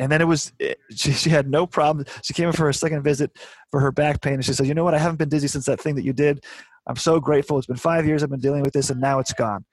and 0.00 0.10
then 0.10 0.20
it 0.20 0.26
was 0.26 0.52
eh, 0.60 0.74
she, 0.96 1.12
she 1.12 1.30
had 1.30 1.48
no 1.48 1.66
problem 1.66 2.04
she 2.22 2.34
came 2.34 2.48
in 2.48 2.52
for 2.52 2.64
her 2.64 2.72
second 2.72 3.02
visit 3.02 3.30
for 3.70 3.80
her 3.80 3.92
back 3.92 4.20
pain 4.20 4.34
and 4.34 4.44
she 4.44 4.52
said 4.52 4.66
you 4.66 4.74
know 4.74 4.82
what 4.82 4.94
i 4.94 4.98
haven't 4.98 5.18
been 5.18 5.28
dizzy 5.28 5.46
since 5.46 5.66
that 5.66 5.80
thing 5.80 5.94
that 5.94 6.04
you 6.04 6.12
did 6.12 6.42
i'm 6.86 6.96
so 6.96 7.20
grateful 7.20 7.58
it's 7.58 7.66
been 7.66 7.76
five 7.76 8.06
years 8.06 8.22
i've 8.22 8.30
been 8.30 8.40
dealing 8.40 8.62
with 8.62 8.72
this 8.72 8.90
and 8.90 9.00
now 9.00 9.18
it's 9.18 9.32
gone 9.34 9.64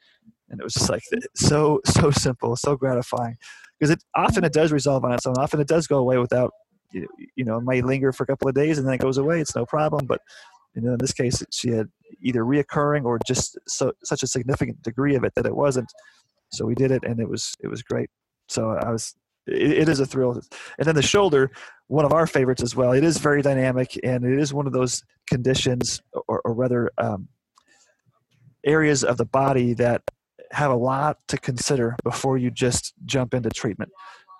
and 0.49 0.59
it 0.59 0.63
was 0.63 0.73
just 0.73 0.89
like 0.89 1.03
so 1.35 1.81
so 1.85 2.11
simple 2.11 2.55
so 2.55 2.75
gratifying. 2.75 3.37
Because 3.79 3.91
it 3.91 4.03
often 4.15 4.43
it 4.43 4.53
does 4.53 4.71
resolve 4.71 5.05
on 5.05 5.13
its 5.13 5.25
own. 5.27 5.35
Often 5.37 5.61
it 5.61 5.67
does 5.67 5.87
go 5.87 5.97
away 5.97 6.17
without 6.17 6.51
you 6.93 7.43
know 7.43 7.57
it 7.57 7.63
might 7.63 7.85
linger 7.85 8.11
for 8.11 8.23
a 8.23 8.27
couple 8.27 8.47
of 8.47 8.55
days 8.55 8.77
and 8.77 8.87
then 8.87 8.93
it 8.93 9.01
goes 9.01 9.17
away. 9.17 9.39
It's 9.39 9.55
no 9.55 9.65
problem. 9.65 10.05
But 10.05 10.21
you 10.73 10.81
know 10.81 10.93
in 10.93 10.97
this 10.99 11.13
case 11.13 11.43
she 11.51 11.69
had 11.69 11.87
either 12.21 12.43
reoccurring 12.43 13.05
or 13.05 13.19
just 13.27 13.57
so 13.67 13.91
such 14.03 14.23
a 14.23 14.27
significant 14.27 14.81
degree 14.83 15.15
of 15.15 15.23
it 15.23 15.33
that 15.35 15.45
it 15.45 15.55
wasn't. 15.55 15.91
So 16.51 16.65
we 16.65 16.75
did 16.75 16.91
it 16.91 17.03
and 17.03 17.19
it 17.19 17.29
was 17.29 17.53
it 17.61 17.67
was 17.67 17.83
great. 17.83 18.09
So 18.47 18.71
i 18.71 18.91
was 18.91 19.13
it, 19.47 19.71
it 19.71 19.89
is 19.89 19.99
a 19.99 20.05
thrill. 20.05 20.39
And 20.77 20.87
then 20.87 20.95
the 20.95 21.01
shoulder, 21.01 21.51
one 21.87 22.05
of 22.05 22.13
our 22.13 22.27
favorites 22.27 22.61
as 22.61 22.75
well. 22.75 22.91
It 22.91 23.03
is 23.03 23.17
very 23.17 23.41
dynamic, 23.41 23.97
and 24.03 24.25
it 24.25 24.39
is 24.39 24.53
one 24.53 24.67
of 24.67 24.73
those 24.73 25.03
conditions, 25.27 26.01
or, 26.27 26.41
or 26.43 26.53
rather, 26.53 26.91
um, 26.97 27.27
areas 28.65 29.03
of 29.03 29.17
the 29.17 29.25
body 29.25 29.73
that 29.75 30.01
have 30.51 30.71
a 30.71 30.75
lot 30.75 31.17
to 31.27 31.37
consider 31.37 31.95
before 32.03 32.37
you 32.37 32.51
just 32.51 32.93
jump 33.05 33.33
into 33.33 33.49
treatment. 33.49 33.91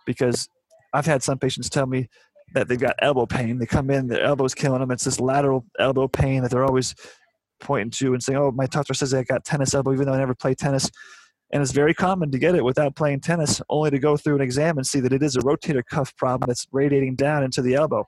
Because 0.06 0.50
I've 0.94 1.06
had 1.06 1.24
some 1.24 1.38
patients 1.38 1.70
tell 1.70 1.86
me 1.86 2.10
that 2.54 2.68
they've 2.68 2.80
got 2.80 2.96
elbow 3.00 3.26
pain. 3.26 3.60
They 3.60 3.66
come 3.66 3.90
in, 3.90 4.08
their 4.08 4.24
elbow's 4.24 4.56
killing 4.56 4.80
them. 4.80 4.92
It's 4.92 5.04
this 5.04 5.20
lateral 5.20 5.66
elbow 5.80 6.08
pain 6.08 6.44
that 6.44 6.52
they're 6.52 6.64
always 6.64 6.96
pointing 7.60 7.92
to 7.92 8.14
and 8.14 8.24
saying, 8.24 8.38
"Oh, 8.38 8.52
my 8.52 8.68
doctor 8.68 8.94
says 8.94 9.14
I 9.14 9.24
got 9.24 9.44
tennis 9.44 9.74
elbow, 9.74 9.94
even 9.94 10.06
though 10.06 10.14
I 10.14 10.18
never 10.18 10.36
played 10.36 10.58
tennis." 10.58 10.90
And 11.52 11.62
it's 11.62 11.72
very 11.72 11.94
common 11.94 12.32
to 12.32 12.40
get 12.40 12.56
it 12.56 12.64
without 12.64 12.96
playing 12.96 13.22
tennis, 13.22 13.62
only 13.70 13.90
to 13.92 14.00
go 14.00 14.18
through 14.18 14.36
an 14.36 14.42
exam 14.42 14.78
and 14.78 14.86
see 14.86 15.00
that 15.00 15.14
it 15.14 15.24
is 15.24 15.36
a 15.36 15.40
rotator 15.40 15.84
cuff 15.86 16.16
problem 16.16 16.48
that's 16.48 16.68
radiating 16.72 17.16
down 17.16 17.44
into 17.44 17.62
the 17.62 17.74
elbow. 17.76 18.06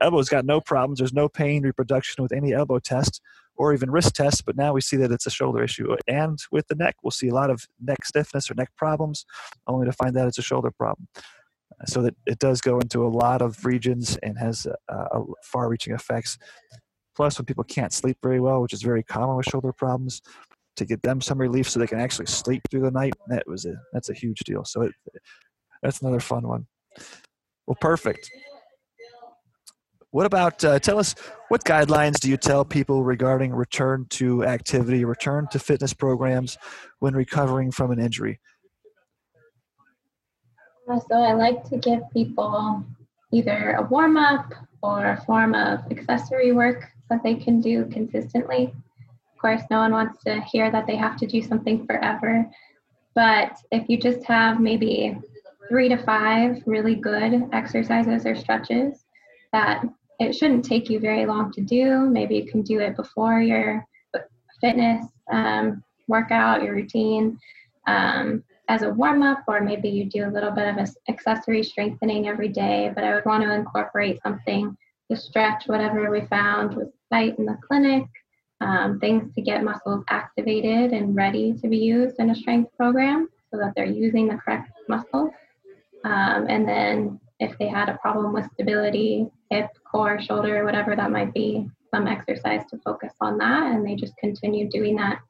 Elbow's 0.00 0.28
got 0.28 0.44
no 0.44 0.60
problems. 0.60 0.98
There's 0.98 1.12
no 1.12 1.28
pain 1.28 1.62
reproduction 1.62 2.22
with 2.22 2.32
any 2.32 2.52
elbow 2.52 2.78
test 2.78 3.20
or 3.56 3.72
even 3.72 3.90
wrist 3.90 4.14
test, 4.14 4.44
but 4.44 4.56
now 4.56 4.72
we 4.72 4.80
see 4.80 4.96
that 4.96 5.12
it's 5.12 5.26
a 5.26 5.30
shoulder 5.30 5.62
issue. 5.62 5.94
And 6.08 6.38
with 6.50 6.66
the 6.68 6.74
neck, 6.74 6.96
we'll 7.02 7.10
see 7.10 7.28
a 7.28 7.34
lot 7.34 7.50
of 7.50 7.66
neck 7.80 8.04
stiffness 8.04 8.50
or 8.50 8.54
neck 8.54 8.70
problems, 8.76 9.24
only 9.66 9.86
to 9.86 9.92
find 9.92 10.16
out 10.16 10.28
it's 10.28 10.38
a 10.38 10.42
shoulder 10.42 10.70
problem. 10.70 11.08
So 11.86 12.02
that 12.02 12.14
it 12.26 12.38
does 12.38 12.60
go 12.60 12.78
into 12.78 13.04
a 13.04 13.08
lot 13.08 13.42
of 13.42 13.64
regions 13.64 14.16
and 14.22 14.38
has 14.38 14.66
uh, 14.88 15.20
far-reaching 15.44 15.94
effects. 15.94 16.38
Plus, 17.16 17.38
when 17.38 17.44
people 17.44 17.64
can't 17.64 17.92
sleep 17.92 18.18
very 18.22 18.40
well, 18.40 18.62
which 18.62 18.72
is 18.72 18.82
very 18.82 19.02
common 19.02 19.36
with 19.36 19.46
shoulder 19.46 19.72
problems, 19.72 20.22
to 20.76 20.84
get 20.84 21.02
them 21.02 21.20
some 21.20 21.38
relief 21.38 21.68
so 21.68 21.78
they 21.78 21.86
can 21.86 22.00
actually 22.00 22.26
sleep 22.26 22.62
through 22.70 22.80
the 22.80 22.90
night. 22.90 23.12
That 23.28 23.46
was 23.46 23.66
a 23.66 23.74
that's 23.92 24.08
a 24.08 24.14
huge 24.14 24.38
deal. 24.40 24.64
So 24.64 24.82
it, 24.82 24.92
that's 25.82 26.00
another 26.00 26.20
fun 26.20 26.46
one. 26.46 26.66
Well, 27.66 27.76
perfect. 27.80 28.30
What 30.12 30.26
about 30.26 30.62
uh, 30.62 30.78
tell 30.78 30.98
us 30.98 31.14
what 31.48 31.64
guidelines 31.64 32.20
do 32.20 32.28
you 32.28 32.36
tell 32.36 32.66
people 32.66 33.02
regarding 33.02 33.54
return 33.54 34.04
to 34.10 34.44
activity, 34.44 35.06
return 35.06 35.48
to 35.52 35.58
fitness 35.58 35.94
programs 35.94 36.58
when 36.98 37.14
recovering 37.14 37.70
from 37.70 37.90
an 37.92 37.98
injury? 37.98 38.38
Uh, 40.86 41.00
so 41.08 41.16
I 41.16 41.32
like 41.32 41.64
to 41.70 41.78
give 41.78 42.02
people 42.12 42.84
either 43.32 43.76
a 43.78 43.82
warm 43.84 44.18
up 44.18 44.52
or 44.82 45.12
a 45.12 45.20
form 45.22 45.54
of 45.54 45.80
accessory 45.90 46.52
work 46.52 46.90
that 47.08 47.22
they 47.22 47.34
can 47.34 47.62
do 47.62 47.86
consistently. 47.86 48.64
Of 48.64 49.40
course, 49.40 49.62
no 49.70 49.78
one 49.78 49.92
wants 49.92 50.22
to 50.24 50.42
hear 50.42 50.70
that 50.70 50.86
they 50.86 50.96
have 50.96 51.16
to 51.20 51.26
do 51.26 51.40
something 51.40 51.86
forever. 51.86 52.50
But 53.14 53.56
if 53.70 53.88
you 53.88 53.96
just 53.96 54.26
have 54.26 54.60
maybe 54.60 55.16
three 55.70 55.88
to 55.88 55.96
five 55.96 56.62
really 56.66 56.96
good 56.96 57.48
exercises 57.52 58.26
or 58.26 58.36
stretches 58.36 59.06
that 59.54 59.82
it 60.22 60.34
shouldn't 60.34 60.64
take 60.64 60.88
you 60.88 60.98
very 61.00 61.26
long 61.26 61.52
to 61.52 61.60
do. 61.60 62.00
Maybe 62.08 62.36
you 62.36 62.46
can 62.46 62.62
do 62.62 62.80
it 62.80 62.96
before 62.96 63.40
your 63.40 63.86
fitness 64.60 65.04
um, 65.30 65.82
workout, 66.08 66.62
your 66.62 66.74
routine, 66.74 67.38
um, 67.86 68.44
as 68.68 68.82
a 68.82 68.90
warm 68.90 69.22
up, 69.22 69.42
or 69.48 69.60
maybe 69.60 69.88
you 69.88 70.04
do 70.04 70.26
a 70.26 70.30
little 70.30 70.50
bit 70.50 70.68
of 70.68 70.88
accessory 71.08 71.62
strengthening 71.62 72.28
every 72.28 72.48
day. 72.48 72.90
But 72.94 73.04
I 73.04 73.14
would 73.14 73.26
want 73.26 73.42
to 73.42 73.52
incorporate 73.52 74.20
something 74.22 74.76
to 75.10 75.16
stretch 75.16 75.64
whatever 75.66 76.10
we 76.10 76.22
found 76.26 76.76
was 76.76 76.88
tight 77.12 77.38
in 77.38 77.44
the 77.44 77.58
clinic, 77.68 78.04
um, 78.60 78.98
things 79.00 79.34
to 79.34 79.42
get 79.42 79.64
muscles 79.64 80.04
activated 80.08 80.92
and 80.92 81.14
ready 81.14 81.52
to 81.54 81.68
be 81.68 81.76
used 81.76 82.16
in 82.18 82.30
a 82.30 82.34
strength 82.34 82.70
program 82.76 83.28
so 83.50 83.58
that 83.58 83.72
they're 83.74 83.84
using 83.84 84.28
the 84.28 84.36
correct 84.36 84.70
muscles. 84.88 85.32
Um, 86.04 86.46
and 86.48 86.66
then 86.66 87.20
if 87.40 87.58
they 87.58 87.68
had 87.68 87.88
a 87.88 87.98
problem 87.98 88.32
with 88.32 88.48
stability, 88.54 89.26
hip, 89.50 89.68
core, 89.92 90.20
shoulder, 90.20 90.62
or 90.62 90.64
whatever 90.64 90.96
that 90.96 91.10
might 91.10 91.32
be, 91.34 91.68
some 91.94 92.08
exercise 92.08 92.62
to 92.70 92.78
focus 92.78 93.12
on 93.20 93.38
that. 93.38 93.72
And 93.72 93.86
they 93.86 93.94
just 93.94 94.16
continue 94.16 94.68
doing 94.68 94.96
that 94.96 95.20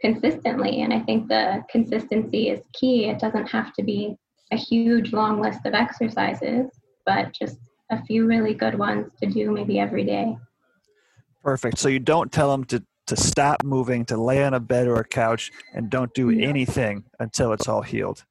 consistently. 0.00 0.82
And 0.82 0.92
I 0.92 1.00
think 1.00 1.28
the 1.28 1.62
consistency 1.70 2.48
is 2.48 2.60
key. 2.72 3.04
It 3.04 3.18
doesn't 3.18 3.46
have 3.46 3.72
to 3.74 3.82
be 3.82 4.16
a 4.52 4.56
huge 4.56 5.12
long 5.12 5.40
list 5.40 5.60
of 5.66 5.74
exercises, 5.74 6.70
but 7.04 7.32
just 7.32 7.58
a 7.90 8.02
few 8.04 8.26
really 8.26 8.54
good 8.54 8.78
ones 8.78 9.12
to 9.22 9.28
do 9.28 9.50
maybe 9.50 9.78
every 9.78 10.04
day. 10.04 10.36
Perfect. 11.44 11.78
So 11.78 11.88
you 11.88 12.00
don't 12.00 12.32
tell 12.32 12.50
them 12.50 12.64
to 12.64 12.82
to 13.06 13.16
stop 13.16 13.62
moving, 13.62 14.04
to 14.04 14.16
lay 14.16 14.42
on 14.42 14.54
a 14.54 14.58
bed 14.58 14.88
or 14.88 14.96
a 14.96 15.04
couch, 15.04 15.52
and 15.74 15.88
don't 15.88 16.12
do 16.12 16.30
anything 16.30 17.04
until 17.20 17.52
it's 17.52 17.68
all 17.68 17.82
healed. 17.82 18.24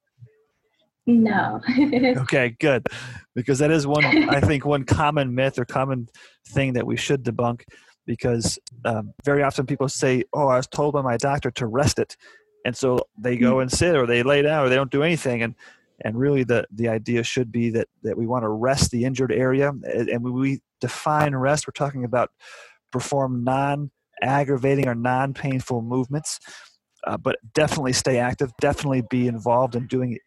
No. 1.08 1.62
okay, 2.18 2.56
good. 2.60 2.88
Because 3.36 3.60
that 3.60 3.72
is 3.72 3.86
one, 3.86 4.06
I 4.06 4.40
think, 4.40 4.66
one 4.66 4.86
common 4.86 5.36
myth 5.36 5.60
or 5.60 5.66
common 5.66 6.10
thing 6.48 6.74
that 6.74 6.88
we 6.88 6.98
should 6.98 7.24
debunk. 7.24 7.62
Because 8.08 8.60
um, 8.86 9.14
very 9.24 9.44
often 9.44 9.66
people 9.66 9.90
say, 9.90 10.24
"Oh, 10.34 10.48
I 10.48 10.58
was 10.58 10.68
told 10.68 10.94
by 10.94 11.02
my 11.02 11.18
doctor 11.18 11.50
to 11.52 11.66
rest 11.66 11.98
it," 11.98 12.16
and 12.64 12.76
so 12.76 13.00
they 13.18 13.36
go 13.36 13.60
and 13.60 13.72
sit, 13.72 13.96
or 13.96 14.06
they 14.06 14.22
lay 14.22 14.44
down, 14.44 14.66
or 14.66 14.70
they 14.70 14.76
don't 14.76 14.92
do 14.92 15.02
anything. 15.02 15.42
And 15.42 15.56
and 16.04 16.18
really, 16.18 16.44
the 16.44 16.66
the 16.72 16.88
idea 16.88 17.24
should 17.24 17.52
be 17.52 17.72
that 17.72 17.88
that 18.04 18.16
we 18.16 18.28
want 18.28 18.44
to 18.44 18.50
rest 18.50 18.92
the 18.92 19.06
injured 19.06 19.32
area. 19.32 19.70
And 19.70 20.24
when 20.24 20.34
we 20.34 20.62
define 20.82 21.36
rest, 21.36 21.68
we're 21.68 21.72
talking 21.72 22.04
about 22.04 22.30
perform 22.92 23.44
non-aggravating 23.44 24.88
or 24.88 24.96
non-painful 24.96 25.82
movements. 25.82 26.40
Uh, 27.06 27.18
but 27.18 27.38
definitely 27.54 27.94
stay 27.94 28.18
active. 28.18 28.52
Definitely 28.60 29.04
be 29.10 29.28
involved 29.28 29.76
in 29.76 29.86
doing 29.88 30.18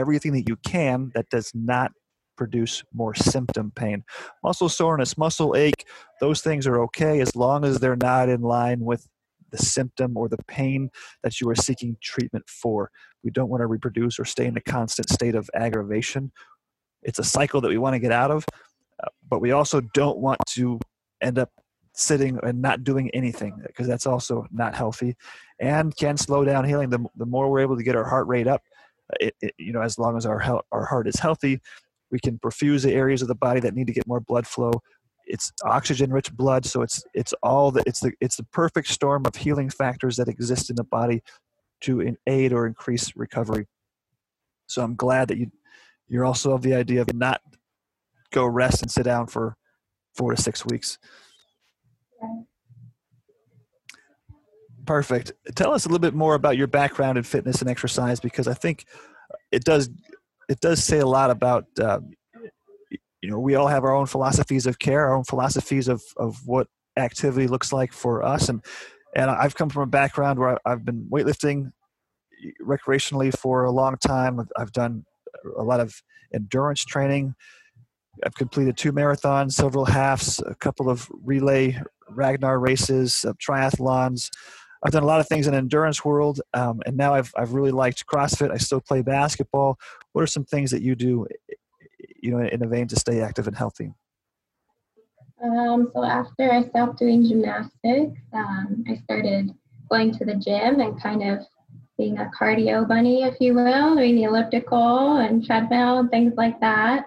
everything 0.00 0.32
that 0.32 0.48
you 0.48 0.56
can 0.56 1.12
that 1.14 1.28
does 1.30 1.52
not 1.54 1.92
produce 2.36 2.82
more 2.94 3.14
symptom 3.14 3.70
pain. 3.76 4.02
Muscle 4.42 4.70
soreness, 4.70 5.18
muscle 5.18 5.54
ache, 5.54 5.86
those 6.20 6.40
things 6.40 6.66
are 6.66 6.80
okay 6.80 7.20
as 7.20 7.36
long 7.36 7.64
as 7.64 7.78
they're 7.78 7.96
not 7.96 8.30
in 8.30 8.40
line 8.40 8.80
with 8.80 9.06
the 9.50 9.58
symptom 9.58 10.16
or 10.16 10.28
the 10.28 10.42
pain 10.48 10.90
that 11.22 11.40
you 11.40 11.48
are 11.50 11.54
seeking 11.54 11.96
treatment 12.00 12.48
for. 12.48 12.90
We 13.22 13.30
don't 13.30 13.50
want 13.50 13.60
to 13.60 13.66
reproduce 13.66 14.18
or 14.18 14.24
stay 14.24 14.46
in 14.46 14.56
a 14.56 14.60
constant 14.62 15.10
state 15.10 15.34
of 15.34 15.50
aggravation. 15.54 16.32
It's 17.02 17.18
a 17.18 17.24
cycle 17.24 17.60
that 17.60 17.68
we 17.68 17.78
want 17.78 17.94
to 17.94 18.00
get 18.00 18.12
out 18.12 18.30
of, 18.30 18.46
uh, 19.02 19.08
but 19.28 19.40
we 19.40 19.50
also 19.50 19.82
don't 19.92 20.18
want 20.18 20.40
to 20.48 20.80
end 21.20 21.38
up 21.38 21.50
sitting 21.92 22.38
and 22.42 22.62
not 22.62 22.84
doing 22.84 23.10
anything 23.10 23.60
because 23.66 23.86
that's 23.86 24.06
also 24.06 24.46
not 24.50 24.74
healthy 24.74 25.14
and 25.58 25.94
can 25.96 26.16
slow 26.16 26.44
down 26.44 26.64
healing. 26.64 26.88
The, 26.88 27.04
the 27.16 27.26
more 27.26 27.50
we're 27.50 27.60
able 27.60 27.76
to 27.76 27.82
get 27.82 27.96
our 27.96 28.08
heart 28.08 28.26
rate 28.26 28.46
up, 28.46 28.62
it, 29.18 29.34
it, 29.40 29.54
you 29.58 29.72
know, 29.72 29.82
as 29.82 29.98
long 29.98 30.16
as 30.16 30.26
our 30.26 30.62
our 30.72 30.84
heart 30.84 31.06
is 31.08 31.16
healthy, 31.16 31.60
we 32.10 32.18
can 32.18 32.38
perfuse 32.38 32.82
the 32.82 32.92
areas 32.92 33.22
of 33.22 33.28
the 33.28 33.34
body 33.34 33.60
that 33.60 33.74
need 33.74 33.86
to 33.86 33.92
get 33.92 34.06
more 34.06 34.20
blood 34.20 34.46
flow. 34.46 34.72
It's 35.26 35.52
oxygen-rich 35.64 36.32
blood, 36.32 36.66
so 36.66 36.82
it's 36.82 37.02
it's 37.14 37.32
all 37.42 37.70
the 37.70 37.82
it's 37.86 38.00
the 38.00 38.12
it's 38.20 38.36
the 38.36 38.44
perfect 38.44 38.88
storm 38.88 39.24
of 39.26 39.36
healing 39.36 39.70
factors 39.70 40.16
that 40.16 40.28
exist 40.28 40.70
in 40.70 40.76
the 40.76 40.84
body 40.84 41.22
to 41.82 42.16
aid 42.26 42.52
or 42.52 42.66
increase 42.66 43.12
recovery. 43.16 43.66
So 44.66 44.82
I'm 44.82 44.96
glad 44.96 45.28
that 45.28 45.38
you 45.38 45.50
you're 46.08 46.24
also 46.24 46.52
of 46.52 46.62
the 46.62 46.74
idea 46.74 47.02
of 47.02 47.14
not 47.14 47.40
go 48.32 48.44
rest 48.46 48.82
and 48.82 48.90
sit 48.90 49.04
down 49.04 49.26
for 49.26 49.56
four 50.14 50.34
to 50.34 50.40
six 50.40 50.64
weeks. 50.66 50.98
Perfect. 54.90 55.30
Tell 55.54 55.72
us 55.72 55.84
a 55.84 55.88
little 55.88 56.00
bit 56.00 56.14
more 56.14 56.34
about 56.34 56.56
your 56.56 56.66
background 56.66 57.16
in 57.16 57.22
fitness 57.22 57.60
and 57.60 57.70
exercise 57.70 58.18
because 58.18 58.48
I 58.48 58.54
think 58.54 58.86
it 59.52 59.62
does 59.62 59.88
it 60.48 60.58
does 60.58 60.82
say 60.82 60.98
a 60.98 61.06
lot 61.06 61.30
about 61.30 61.66
uh, 61.80 62.00
you 63.22 63.30
know 63.30 63.38
we 63.38 63.54
all 63.54 63.68
have 63.68 63.84
our 63.84 63.94
own 63.94 64.06
philosophies 64.06 64.66
of 64.66 64.80
care, 64.80 65.06
our 65.06 65.14
own 65.14 65.22
philosophies 65.22 65.86
of 65.86 66.02
of 66.16 66.40
what 66.44 66.66
activity 66.96 67.46
looks 67.46 67.72
like 67.72 67.92
for 67.92 68.24
us, 68.24 68.48
and 68.48 68.64
and 69.14 69.30
I've 69.30 69.54
come 69.54 69.68
from 69.68 69.84
a 69.84 69.86
background 69.86 70.40
where 70.40 70.58
I've 70.66 70.84
been 70.84 71.06
weightlifting 71.08 71.70
recreationally 72.60 73.32
for 73.32 73.62
a 73.62 73.70
long 73.70 73.96
time. 73.96 74.40
I've 74.56 74.72
done 74.72 75.04
a 75.56 75.62
lot 75.62 75.78
of 75.78 76.02
endurance 76.34 76.84
training. 76.84 77.36
I've 78.26 78.34
completed 78.34 78.76
two 78.76 78.92
marathons, 78.92 79.52
several 79.52 79.84
halves, 79.84 80.42
a 80.44 80.56
couple 80.56 80.90
of 80.90 81.08
relay 81.22 81.80
Ragnar 82.08 82.58
races, 82.58 83.24
uh, 83.24 83.34
triathlons. 83.34 84.30
I've 84.82 84.92
done 84.92 85.02
a 85.02 85.06
lot 85.06 85.20
of 85.20 85.28
things 85.28 85.46
in 85.46 85.52
the 85.52 85.58
endurance 85.58 86.04
world, 86.04 86.40
um, 86.54 86.80
and 86.86 86.96
now 86.96 87.14
I've 87.14 87.32
I've 87.36 87.52
really 87.52 87.70
liked 87.70 88.06
CrossFit. 88.06 88.50
I 88.50 88.56
still 88.56 88.80
play 88.80 89.02
basketball. 89.02 89.78
What 90.12 90.22
are 90.22 90.26
some 90.26 90.44
things 90.44 90.70
that 90.70 90.82
you 90.82 90.94
do, 90.94 91.26
you 92.22 92.30
know, 92.30 92.46
in 92.46 92.62
a 92.62 92.66
vein 92.66 92.88
to 92.88 92.96
stay 92.96 93.20
active 93.20 93.46
and 93.46 93.56
healthy? 93.56 93.92
Um, 95.42 95.90
so 95.92 96.04
after 96.04 96.52
I 96.52 96.64
stopped 96.68 96.98
doing 96.98 97.26
gymnastics, 97.26 98.20
um, 98.32 98.84
I 98.88 98.96
started 99.04 99.54
going 99.90 100.12
to 100.18 100.24
the 100.24 100.34
gym 100.34 100.80
and 100.80 101.00
kind 101.00 101.22
of 101.22 101.46
being 101.96 102.18
a 102.18 102.30
cardio 102.38 102.86
bunny, 102.86 103.24
if 103.24 103.40
you 103.40 103.54
will, 103.54 103.96
doing 103.96 104.16
the 104.16 104.24
elliptical 104.24 105.16
and 105.16 105.44
treadmill 105.44 105.98
and 105.98 106.10
things 106.10 106.34
like 106.36 106.58
that. 106.60 107.06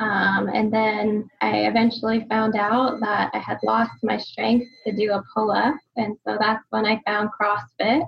Um, 0.00 0.48
and 0.48 0.72
then 0.72 1.28
I 1.42 1.66
eventually 1.66 2.24
found 2.30 2.56
out 2.56 3.00
that 3.00 3.30
I 3.34 3.38
had 3.38 3.58
lost 3.62 3.92
my 4.02 4.16
strength 4.16 4.66
to 4.86 4.92
do 4.92 5.12
a 5.12 5.22
pull 5.34 5.50
up. 5.50 5.74
And 5.96 6.16
so 6.26 6.38
that's 6.40 6.64
when 6.70 6.86
I 6.86 7.02
found 7.06 7.28
CrossFit. 7.38 8.02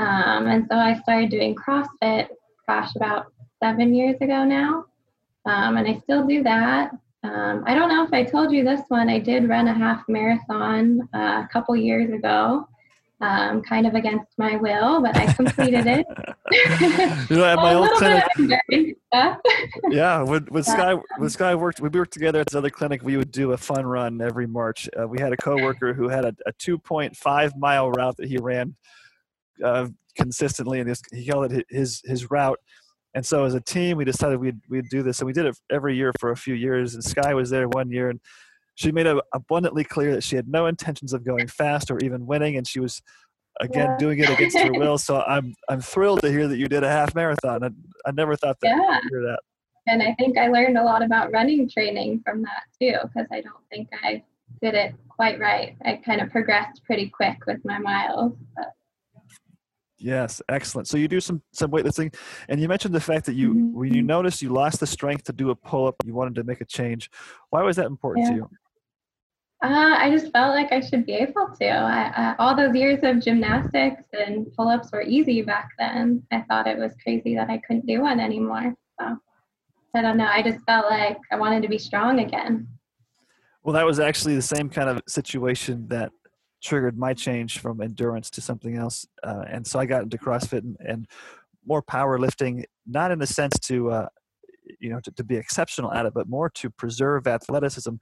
Um, 0.00 0.46
and 0.48 0.66
so 0.68 0.76
I 0.76 1.00
started 1.00 1.30
doing 1.30 1.54
CrossFit, 1.54 2.28
gosh, 2.66 2.96
about 2.96 3.26
seven 3.62 3.94
years 3.94 4.16
ago 4.20 4.44
now. 4.44 4.86
Um, 5.46 5.76
and 5.76 5.86
I 5.86 6.00
still 6.00 6.26
do 6.26 6.42
that. 6.42 6.90
Um, 7.22 7.62
I 7.66 7.74
don't 7.74 7.90
know 7.90 8.04
if 8.04 8.12
I 8.12 8.24
told 8.24 8.50
you 8.50 8.64
this 8.64 8.80
one. 8.88 9.08
I 9.08 9.20
did 9.20 9.48
run 9.48 9.68
a 9.68 9.74
half 9.74 10.02
marathon 10.08 11.08
uh, 11.14 11.44
a 11.44 11.48
couple 11.52 11.76
years 11.76 12.10
ago 12.12 12.66
um, 13.20 13.62
kind 13.62 13.86
of 13.86 13.94
against 13.94 14.26
my 14.38 14.56
will, 14.56 15.02
but 15.02 15.16
I 15.16 15.32
completed 15.32 15.86
it. 15.86 16.06
you 17.30 17.36
know, 17.36 17.44
at 17.44 17.56
my 17.56 17.74
old 17.74 17.90
clinic. 17.90 18.24
yeah, 19.90 20.22
when, 20.22 20.44
when 20.46 20.62
Sky 20.62 20.94
when 21.18 21.30
Sky 21.30 21.54
worked, 21.54 21.80
we 21.80 21.88
worked 21.88 22.12
together 22.12 22.40
at 22.40 22.46
this 22.46 22.54
other 22.54 22.70
clinic. 22.70 23.02
We 23.02 23.16
would 23.16 23.30
do 23.30 23.52
a 23.52 23.56
fun 23.56 23.84
run 23.84 24.20
every 24.20 24.46
March. 24.46 24.88
Uh, 24.98 25.06
we 25.06 25.20
had 25.20 25.32
a 25.32 25.36
coworker 25.36 25.92
who 25.92 26.08
had 26.08 26.24
a, 26.24 26.34
a 26.46 26.52
2.5 26.54 27.56
mile 27.58 27.90
route 27.90 28.16
that 28.16 28.28
he 28.28 28.38
ran 28.38 28.74
uh, 29.62 29.88
consistently, 30.16 30.80
and 30.80 30.88
his, 30.88 31.02
he 31.12 31.26
called 31.26 31.52
it 31.52 31.66
his 31.68 32.02
his 32.04 32.30
route. 32.30 32.58
And 33.12 33.26
so, 33.26 33.44
as 33.44 33.54
a 33.54 33.60
team, 33.60 33.96
we 33.96 34.04
decided 34.04 34.38
we'd 34.38 34.60
we'd 34.68 34.88
do 34.88 35.02
this, 35.02 35.18
and 35.18 35.26
we 35.26 35.32
did 35.32 35.46
it 35.46 35.58
every 35.70 35.96
year 35.96 36.12
for 36.18 36.30
a 36.30 36.36
few 36.36 36.54
years. 36.54 36.94
And 36.94 37.04
Sky 37.04 37.34
was 37.34 37.50
there 37.50 37.68
one 37.68 37.90
year, 37.90 38.08
and 38.08 38.20
she 38.80 38.92
made 38.92 39.06
it 39.06 39.16
abundantly 39.34 39.84
clear 39.84 40.14
that 40.14 40.22
she 40.22 40.36
had 40.36 40.48
no 40.48 40.64
intentions 40.64 41.12
of 41.12 41.22
going 41.22 41.46
fast 41.46 41.90
or 41.90 41.98
even 41.98 42.24
winning, 42.24 42.56
and 42.56 42.66
she 42.66 42.80
was 42.80 43.02
again 43.60 43.90
yeah. 43.90 43.96
doing 43.98 44.18
it 44.18 44.30
against 44.30 44.56
her 44.58 44.72
will. 44.72 44.96
So 44.96 45.20
I'm 45.20 45.54
I'm 45.68 45.82
thrilled 45.82 46.22
to 46.22 46.30
hear 46.30 46.48
that 46.48 46.56
you 46.56 46.66
did 46.66 46.82
a 46.82 46.88
half 46.88 47.14
marathon. 47.14 47.62
I, 47.62 47.68
I 48.06 48.12
never 48.12 48.36
thought 48.36 48.56
that 48.62 48.68
yeah. 48.68 49.00
hear 49.10 49.20
that. 49.22 49.40
And 49.86 50.02
I 50.02 50.14
think 50.14 50.38
I 50.38 50.48
learned 50.48 50.78
a 50.78 50.82
lot 50.82 51.02
about 51.02 51.30
running 51.30 51.68
training 51.68 52.22
from 52.24 52.40
that 52.42 52.62
too, 52.80 52.96
because 53.02 53.28
I 53.30 53.42
don't 53.42 53.64
think 53.70 53.88
I 54.02 54.22
did 54.62 54.74
it 54.74 54.94
quite 55.08 55.38
right. 55.38 55.76
I 55.84 55.96
kind 55.96 56.22
of 56.22 56.30
progressed 56.30 56.82
pretty 56.84 57.10
quick 57.10 57.44
with 57.46 57.62
my 57.64 57.78
miles. 57.78 58.32
But. 58.56 58.72
Yes, 59.98 60.40
excellent. 60.48 60.88
So 60.88 60.96
you 60.96 61.06
do 61.06 61.20
some 61.20 61.42
some 61.52 61.70
weightlifting, 61.70 62.14
and 62.48 62.62
you 62.62 62.68
mentioned 62.68 62.94
the 62.94 63.00
fact 63.00 63.26
that 63.26 63.34
you 63.34 63.50
mm-hmm. 63.50 63.78
when 63.78 63.92
you 63.92 64.00
noticed 64.00 64.40
you 64.40 64.48
lost 64.48 64.80
the 64.80 64.86
strength 64.86 65.24
to 65.24 65.34
do 65.34 65.50
a 65.50 65.54
pull 65.54 65.86
up, 65.86 65.96
you 66.06 66.14
wanted 66.14 66.34
to 66.36 66.44
make 66.44 66.62
a 66.62 66.64
change. 66.64 67.10
Why 67.50 67.62
was 67.62 67.76
that 67.76 67.86
important 67.86 68.24
yeah. 68.24 68.30
to 68.30 68.36
you? 68.36 68.50
Uh, 69.62 69.94
I 69.98 70.10
just 70.10 70.32
felt 70.32 70.54
like 70.54 70.72
I 70.72 70.80
should 70.80 71.04
be 71.04 71.12
able 71.12 71.48
to. 71.60 71.68
I, 71.68 72.34
all 72.38 72.56
those 72.56 72.74
years 72.74 73.00
of 73.02 73.20
gymnastics 73.20 74.04
and 74.12 74.50
pull 74.54 74.68
ups 74.68 74.90
were 74.90 75.02
easy 75.02 75.42
back 75.42 75.68
then. 75.78 76.22
I 76.30 76.40
thought 76.48 76.66
it 76.66 76.78
was 76.78 76.94
crazy 77.02 77.34
that 77.34 77.50
I 77.50 77.58
couldn't 77.58 77.86
do 77.86 78.00
one 78.00 78.20
anymore. 78.20 78.74
So 78.98 79.18
I 79.94 80.00
don't 80.00 80.16
know. 80.16 80.26
I 80.26 80.42
just 80.42 80.64
felt 80.64 80.86
like 80.90 81.18
I 81.30 81.36
wanted 81.36 81.62
to 81.62 81.68
be 81.68 81.76
strong 81.76 82.20
again. 82.20 82.68
Well, 83.62 83.74
that 83.74 83.84
was 83.84 84.00
actually 84.00 84.34
the 84.34 84.42
same 84.42 84.70
kind 84.70 84.88
of 84.88 85.02
situation 85.06 85.88
that 85.88 86.10
triggered 86.62 86.98
my 86.98 87.12
change 87.12 87.58
from 87.58 87.82
endurance 87.82 88.30
to 88.30 88.40
something 88.40 88.76
else. 88.76 89.06
Uh, 89.22 89.44
and 89.46 89.66
so 89.66 89.78
I 89.78 89.84
got 89.84 90.02
into 90.02 90.16
CrossFit 90.16 90.60
and, 90.60 90.76
and 90.80 91.06
more 91.66 91.82
powerlifting, 91.82 92.64
not 92.86 93.10
in 93.10 93.18
the 93.18 93.26
sense 93.26 93.58
to, 93.60 93.90
uh, 93.90 94.08
you 94.78 94.88
know, 94.88 95.00
to, 95.00 95.10
to 95.12 95.24
be 95.24 95.36
exceptional 95.36 95.92
at 95.92 96.06
it, 96.06 96.14
but 96.14 96.28
more 96.28 96.48
to 96.50 96.70
preserve 96.70 97.26
athleticism. 97.26 97.96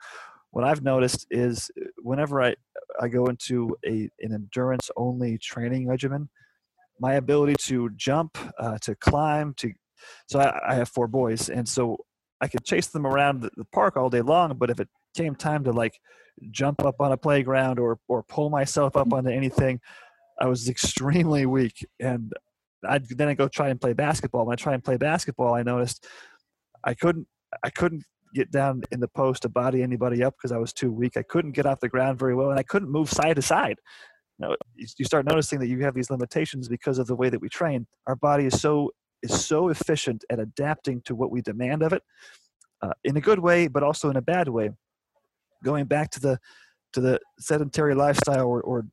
What 0.50 0.64
I've 0.64 0.82
noticed 0.82 1.26
is 1.30 1.70
whenever 1.98 2.42
I, 2.42 2.54
I 3.00 3.08
go 3.08 3.26
into 3.26 3.76
a, 3.86 4.10
an 4.20 4.32
endurance 4.32 4.90
only 4.96 5.38
training 5.38 5.86
regimen, 5.86 6.28
my 7.00 7.14
ability 7.14 7.54
to 7.64 7.90
jump, 7.90 8.38
uh, 8.58 8.78
to 8.78 8.94
climb, 8.96 9.54
to 9.58 9.72
so 10.26 10.40
I, 10.40 10.72
I, 10.72 10.74
have 10.74 10.88
four 10.88 11.08
boys, 11.08 11.48
and 11.48 11.68
so 11.68 11.98
I 12.40 12.48
could 12.48 12.64
chase 12.64 12.86
them 12.86 13.06
around 13.06 13.42
the, 13.42 13.50
the 13.56 13.64
park 13.66 13.96
all 13.96 14.10
day 14.10 14.20
long. 14.20 14.56
But 14.56 14.70
if 14.70 14.80
it 14.80 14.88
came 15.16 15.34
time 15.34 15.64
to 15.64 15.72
like 15.72 15.98
jump 16.50 16.84
up 16.84 17.00
on 17.00 17.12
a 17.12 17.16
playground 17.16 17.78
or 17.78 17.98
or 18.08 18.22
pull 18.22 18.50
myself 18.50 18.96
up 18.96 19.12
onto 19.12 19.30
anything, 19.30 19.80
I 20.40 20.46
was 20.46 20.68
extremely 20.68 21.46
weak. 21.46 21.86
And 22.00 22.32
I 22.86 23.00
then 23.10 23.28
I 23.28 23.34
go 23.34 23.48
try 23.48 23.68
and 23.68 23.80
play 23.80 23.92
basketball. 23.92 24.46
When 24.46 24.52
I 24.52 24.56
try 24.56 24.74
and 24.74 24.84
play 24.84 24.96
basketball, 24.96 25.54
I 25.54 25.62
noticed 25.62 26.06
I 26.84 26.94
couldn't 26.94 27.26
I 27.62 27.70
couldn't 27.70 28.04
get 28.34 28.50
down 28.50 28.82
in 28.90 29.00
the 29.00 29.08
post 29.08 29.42
to 29.42 29.48
body 29.48 29.82
anybody 29.82 30.22
up 30.22 30.34
because 30.36 30.52
I 30.52 30.58
was 30.58 30.72
too 30.72 30.92
weak. 30.92 31.16
I 31.16 31.22
couldn't 31.22 31.52
get 31.52 31.66
off 31.66 31.80
the 31.80 31.88
ground 31.88 32.18
very 32.18 32.34
well, 32.34 32.50
and 32.50 32.58
I 32.58 32.62
couldn't 32.62 32.90
move 32.90 33.10
side 33.10 33.36
to 33.36 33.42
side. 33.42 33.78
You, 34.40 34.56
you 34.96 35.04
start 35.04 35.26
noticing 35.26 35.58
that 35.60 35.66
you 35.66 35.80
have 35.80 35.94
these 35.94 36.10
limitations 36.10 36.68
because 36.68 36.98
of 36.98 37.06
the 37.06 37.16
way 37.16 37.28
that 37.28 37.40
we 37.40 37.48
train. 37.48 37.86
Our 38.06 38.16
body 38.16 38.46
is 38.46 38.60
so 38.60 38.92
is 39.22 39.44
so 39.44 39.68
efficient 39.68 40.24
at 40.30 40.38
adapting 40.38 41.02
to 41.02 41.14
what 41.16 41.32
we 41.32 41.42
demand 41.42 41.82
of 41.82 41.92
it, 41.92 42.02
uh, 42.82 42.92
in 43.02 43.16
a 43.16 43.20
good 43.20 43.40
way, 43.40 43.66
but 43.66 43.82
also 43.82 44.10
in 44.10 44.16
a 44.16 44.22
bad 44.22 44.48
way 44.48 44.70
going 45.64 45.86
back 45.86 46.10
to 46.10 46.20
the 46.20 46.38
to 46.92 47.00
the 47.00 47.20
sedentary 47.38 47.94
lifestyle 47.94 48.46
or, 48.46 48.60
or 48.62 48.86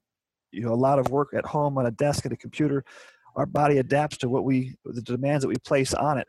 you 0.51 0.61
know 0.61 0.73
a 0.73 0.75
lot 0.75 0.99
of 0.99 1.09
work 1.09 1.29
at 1.35 1.45
home 1.45 1.77
on 1.77 1.85
a 1.85 1.91
desk 1.91 2.25
at 2.25 2.31
a 2.31 2.37
computer 2.37 2.83
our 3.35 3.45
body 3.45 3.77
adapts 3.77 4.17
to 4.17 4.29
what 4.29 4.43
we 4.43 4.75
the 4.85 5.01
demands 5.01 5.43
that 5.43 5.47
we 5.47 5.55
place 5.65 5.93
on 5.93 6.17
it 6.17 6.27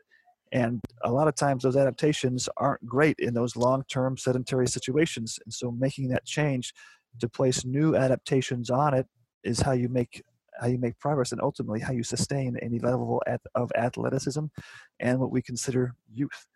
and 0.51 0.81
a 1.03 1.11
lot 1.11 1.27
of 1.27 1.35
times 1.35 1.63
those 1.63 1.75
adaptations 1.75 2.47
aren't 2.57 2.85
great 2.85 3.15
in 3.19 3.33
those 3.33 3.55
long-term 3.55 4.17
sedentary 4.17 4.67
situations 4.67 5.39
and 5.45 5.53
so 5.53 5.71
making 5.71 6.07
that 6.09 6.25
change 6.25 6.73
to 7.19 7.27
place 7.27 7.65
new 7.65 7.95
adaptations 7.95 8.69
on 8.69 8.93
it 8.93 9.07
is 9.43 9.59
how 9.59 9.71
you 9.71 9.89
make 9.89 10.23
how 10.59 10.67
you 10.67 10.77
make 10.79 10.97
progress 10.97 11.31
and 11.31 11.41
ultimately 11.41 11.79
how 11.79 11.91
you 11.91 12.03
sustain 12.03 12.57
any 12.61 12.79
level 12.79 13.21
of 13.55 13.71
athleticism 13.75 14.45
and 14.99 15.19
what 15.19 15.31
we 15.31 15.41
consider 15.41 15.93
youth 16.11 16.47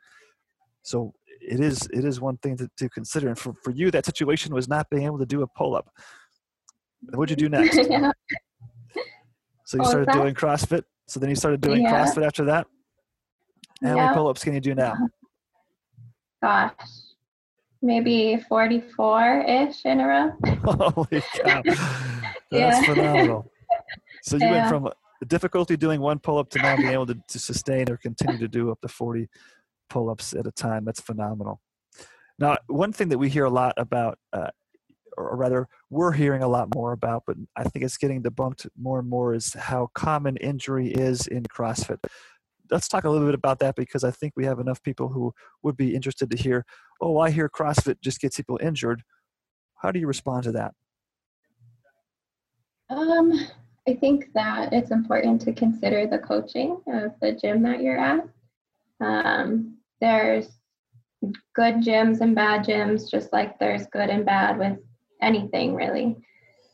so 0.84 1.14
it 1.42 1.60
is 1.60 1.88
it 1.92 2.06
is 2.06 2.22
one 2.22 2.38
thing 2.38 2.58
to, 2.58 2.70
to 2.78 2.90
consider. 2.90 3.30
And 3.30 3.38
for, 3.38 3.54
for 3.64 3.72
you, 3.72 3.92
that 3.92 4.06
situation 4.06 4.54
was 4.54 4.68
not 4.68 4.90
being 4.90 5.04
able 5.04 5.20
to 5.20 5.26
do 5.26 5.42
a 5.42 5.48
pull 5.48 5.76
up. 5.76 5.90
What'd 7.14 7.30
you 7.32 7.50
do 7.50 7.50
next? 7.58 7.78
yeah. 7.90 8.12
So 9.66 9.78
you 9.78 9.84
oh, 9.84 9.90
started 9.90 10.12
doing 10.12 10.36
CrossFit. 10.36 10.84
So 11.08 11.20
then 11.20 11.30
you 11.30 11.36
started 11.36 11.62
doing 11.62 11.82
yeah. 11.82 12.06
CrossFit 12.06 12.26
after 12.26 12.46
that. 12.46 12.68
How 13.84 13.96
many 13.96 14.14
pull 14.14 14.28
ups 14.28 14.44
can 14.44 14.54
you 14.54 14.60
do 14.60 14.76
now? 14.76 14.96
Gosh, 16.44 16.74
maybe 17.82 18.44
44 18.48 19.46
ish 19.48 19.86
in 19.86 20.00
a 20.00 20.08
row. 20.08 20.32
Holy 20.64 21.22
cow. 21.22 21.62
That's 21.66 21.78
yeah. 22.52 22.84
phenomenal. 22.84 23.52
So 24.24 24.38
you 24.38 24.46
yeah. 24.46 24.52
went 24.52 24.70
from 24.70 24.90
difficulty 25.28 25.78
doing 25.78 26.02
one 26.02 26.20
pull 26.20 26.38
up 26.38 26.50
to 26.50 26.60
now 26.60 26.76
being 26.76 26.90
able 26.90 27.06
to, 27.08 27.18
to 27.28 27.40
sustain 27.40 27.90
or 27.90 27.98
continue 27.98 28.38
to 28.38 28.48
do 28.48 28.72
up 28.72 28.82
to 28.82 28.88
40 28.88 29.28
pull 29.90 30.10
ups 30.10 30.34
at 30.34 30.48
a 30.48 30.52
time. 30.52 30.86
That's 30.86 31.02
phenomenal. 31.02 31.62
Now, 32.40 32.58
one 32.68 32.92
thing 32.92 33.10
that 33.10 33.20
we 33.20 33.30
hear 33.30 33.46
a 33.46 33.50
lot 33.50 33.74
about, 33.78 34.18
uh, 34.34 34.50
or 35.16 35.36
rather, 35.36 35.68
we're 35.90 36.12
hearing 36.12 36.42
a 36.42 36.48
lot 36.48 36.74
more 36.74 36.92
about, 36.92 37.24
but 37.28 37.36
I 37.56 37.64
think 37.64 37.86
it's 37.86 37.98
getting 37.98 38.24
debunked 38.24 38.68
more 38.80 39.00
and 39.00 39.08
more, 39.08 39.36
is 39.36 39.54
how 39.54 39.90
common 39.94 40.38
injury 40.38 40.88
is 40.88 41.28
in 41.28 41.44
CrossFit. 41.44 42.00
Let's 42.72 42.88
talk 42.88 43.04
a 43.04 43.10
little 43.10 43.28
bit 43.28 43.36
about 43.36 43.60
that 43.60 43.76
because 43.76 44.04
I 44.04 44.12
think 44.12 44.34
we 44.36 44.46
have 44.46 44.60
enough 44.60 44.82
people 44.82 45.10
who 45.10 45.34
would 45.62 45.76
be 45.76 45.94
interested 45.94 46.32
to 46.32 46.38
hear, 46.38 46.66
oh, 47.02 47.18
I 47.18 47.30
hear 47.30 47.50
CrossFit 47.50 48.02
just 48.02 48.22
gets 48.22 48.38
people 48.38 48.60
injured. 48.62 49.04
How 49.82 49.92
do 49.92 50.00
you 50.00 50.08
respond 50.08 50.44
to 50.46 50.52
that? 50.54 50.74
Um, 52.90 53.34
I 53.88 53.96
think 53.96 54.32
that 54.36 54.74
it's 54.74 54.92
important 54.92 55.42
to 55.42 55.54
consider 55.54 56.08
the 56.08 56.20
coaching 56.20 56.82
of 56.88 57.12
the 57.22 57.34
gym 57.34 57.62
that 57.64 57.82
you're 57.82 58.00
at. 58.00 58.28
Um, 59.00 59.78
there's 60.00 60.50
good 61.56 61.76
gyms 61.76 62.22
and 62.22 62.36
bad 62.36 62.66
gyms, 62.66 63.10
just 63.10 63.34
like 63.34 63.58
there's 63.60 63.88
good 63.88 64.10
and 64.10 64.26
bad 64.26 64.58
with 64.58 64.78
anything 65.22 65.76
really. 65.76 66.18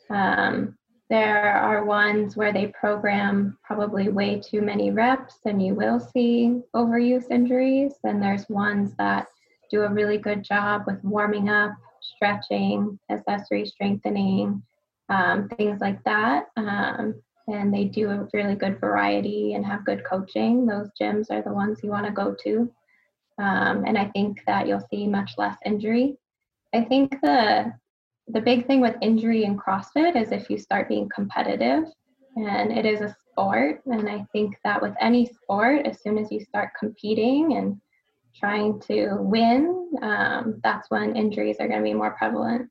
Um, 0.10 0.78
there 1.10 1.54
are 1.54 1.86
ones 1.86 2.36
where 2.36 2.52
they 2.52 2.68
program 2.68 3.58
probably 3.64 4.10
way 4.10 4.42
too 4.42 4.62
many 4.62 4.92
reps 4.92 5.40
and 5.46 5.66
you 5.66 5.74
will 5.74 6.00
see 6.00 6.62
overuse 6.76 7.32
injuries. 7.32 7.94
And 8.04 8.22
there's 8.22 8.50
ones 8.50 8.94
that 8.98 9.28
do 9.72 9.84
a 9.84 9.90
really 9.90 10.18
good 10.18 10.44
job 10.44 10.84
with 10.86 11.02
warming 11.04 11.50
up, 11.50 11.72
stretching, 12.02 13.00
accessory 13.10 13.66
strengthening, 13.66 14.62
um, 15.10 15.48
things 15.50 15.80
like 15.80 16.04
that. 16.04 16.48
Um, 16.58 17.22
and 17.48 17.74
they 17.74 17.86
do 17.86 18.10
a 18.10 18.28
really 18.34 18.56
good 18.56 18.80
variety 18.82 19.54
and 19.54 19.66
have 19.66 19.86
good 19.86 20.04
coaching. 20.04 20.66
Those 20.66 20.90
gyms 21.02 21.32
are 21.32 21.42
the 21.42 21.54
ones 21.54 21.80
you 21.82 21.90
want 21.90 22.06
to 22.06 22.12
go 22.12 22.36
to. 22.44 22.70
Um, 23.40 23.86
and 23.86 23.98
I 23.98 24.06
think 24.10 24.42
that 24.46 24.68
you'll 24.68 24.86
see 24.90 25.08
much 25.08 25.32
less 25.38 25.56
injury. 25.66 26.18
I 26.74 26.82
think 26.82 27.12
the 27.22 27.72
the 28.30 28.42
big 28.42 28.68
thing 28.68 28.82
with 28.82 28.96
injury 29.02 29.44
in 29.44 29.58
CrossFit 29.58 30.16
is 30.16 30.32
if 30.32 30.50
you 30.50 30.58
start 30.58 30.90
being 30.90 31.10
competitive, 31.14 31.86
and 32.36 32.72
it 32.72 32.86
is 32.86 33.02
a 33.02 33.16
sport. 33.32 33.82
And 33.86 34.10
I 34.10 34.26
think 34.32 34.56
that 34.64 34.82
with 34.82 34.94
any 35.02 35.26
sport, 35.26 35.86
as 35.86 36.02
soon 36.02 36.18
as 36.18 36.32
you 36.32 36.40
start 36.40 36.72
competing 36.80 37.58
and 37.58 37.80
trying 38.36 38.80
to 38.82 39.16
win, 39.20 39.92
um, 40.02 40.60
that's 40.64 40.90
when 40.92 41.16
injuries 41.16 41.58
are 41.60 41.68
going 41.68 41.80
to 41.80 41.84
be 41.84 41.94
more 41.94 42.12
prevalent. 42.12 42.70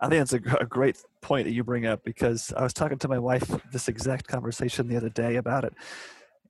I 0.00 0.08
think 0.08 0.22
it's 0.22 0.32
a, 0.32 0.56
a, 0.58 0.64
great 0.64 1.02
point 1.20 1.44
that 1.46 1.52
you 1.52 1.62
bring 1.62 1.84
up 1.84 2.02
because 2.04 2.54
I 2.56 2.62
was 2.62 2.72
talking 2.72 2.96
to 2.98 3.08
my 3.08 3.18
wife 3.18 3.44
this 3.70 3.86
exact 3.88 4.26
conversation 4.26 4.88
the 4.88 4.96
other 4.96 5.10
day 5.10 5.36
about 5.36 5.64
it. 5.64 5.74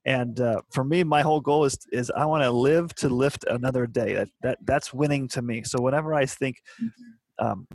And 0.05 0.39
uh, 0.39 0.61
for 0.71 0.85
me, 0.85 1.03
my 1.03 1.21
whole 1.21 1.41
goal 1.41 1.65
is 1.65 1.77
is 1.91 2.09
I 2.11 2.25
want 2.25 2.43
to 2.43 2.49
live 2.49 2.95
to 2.95 3.09
lift 3.09 3.43
another 3.49 3.85
day. 3.85 4.13
That, 4.13 4.29
that 4.41 4.57
that's 4.63 4.93
winning 4.93 5.27
to 5.29 5.41
me. 5.41 5.63
So 5.63 5.81
whenever 5.81 6.13
I 6.13 6.25
think 6.25 6.61
mm-hmm. 6.81 7.11
Um, 7.39 7.67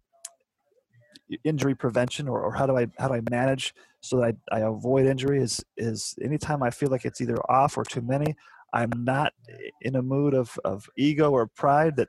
injury 1.45 1.75
prevention 1.75 2.29
or, 2.29 2.41
or 2.41 2.53
how 2.53 2.67
do 2.67 2.77
I 2.77 2.87
how 2.99 3.09
do 3.09 3.15
I 3.15 3.23
manage 3.31 3.75
so 4.01 4.19
that 4.19 4.37
I, 4.53 4.57
I 4.57 4.61
avoid 4.61 5.07
injury 5.07 5.41
is 5.43 5.65
is 5.77 6.15
anytime 6.23 6.63
I 6.63 6.71
feel 6.71 6.91
like 6.91 7.05
it's 7.05 7.21
either 7.21 7.39
off 7.51 7.77
or 7.77 7.85
too 7.85 8.03
many, 8.03 8.35
I'm 8.73 8.91
not 8.97 9.33
in 9.83 9.97
a 9.97 10.03
mood 10.03 10.35
of, 10.35 10.59
of 10.65 10.89
ego 10.97 11.31
or 11.31 11.47
pride 11.47 11.97
that 11.97 12.09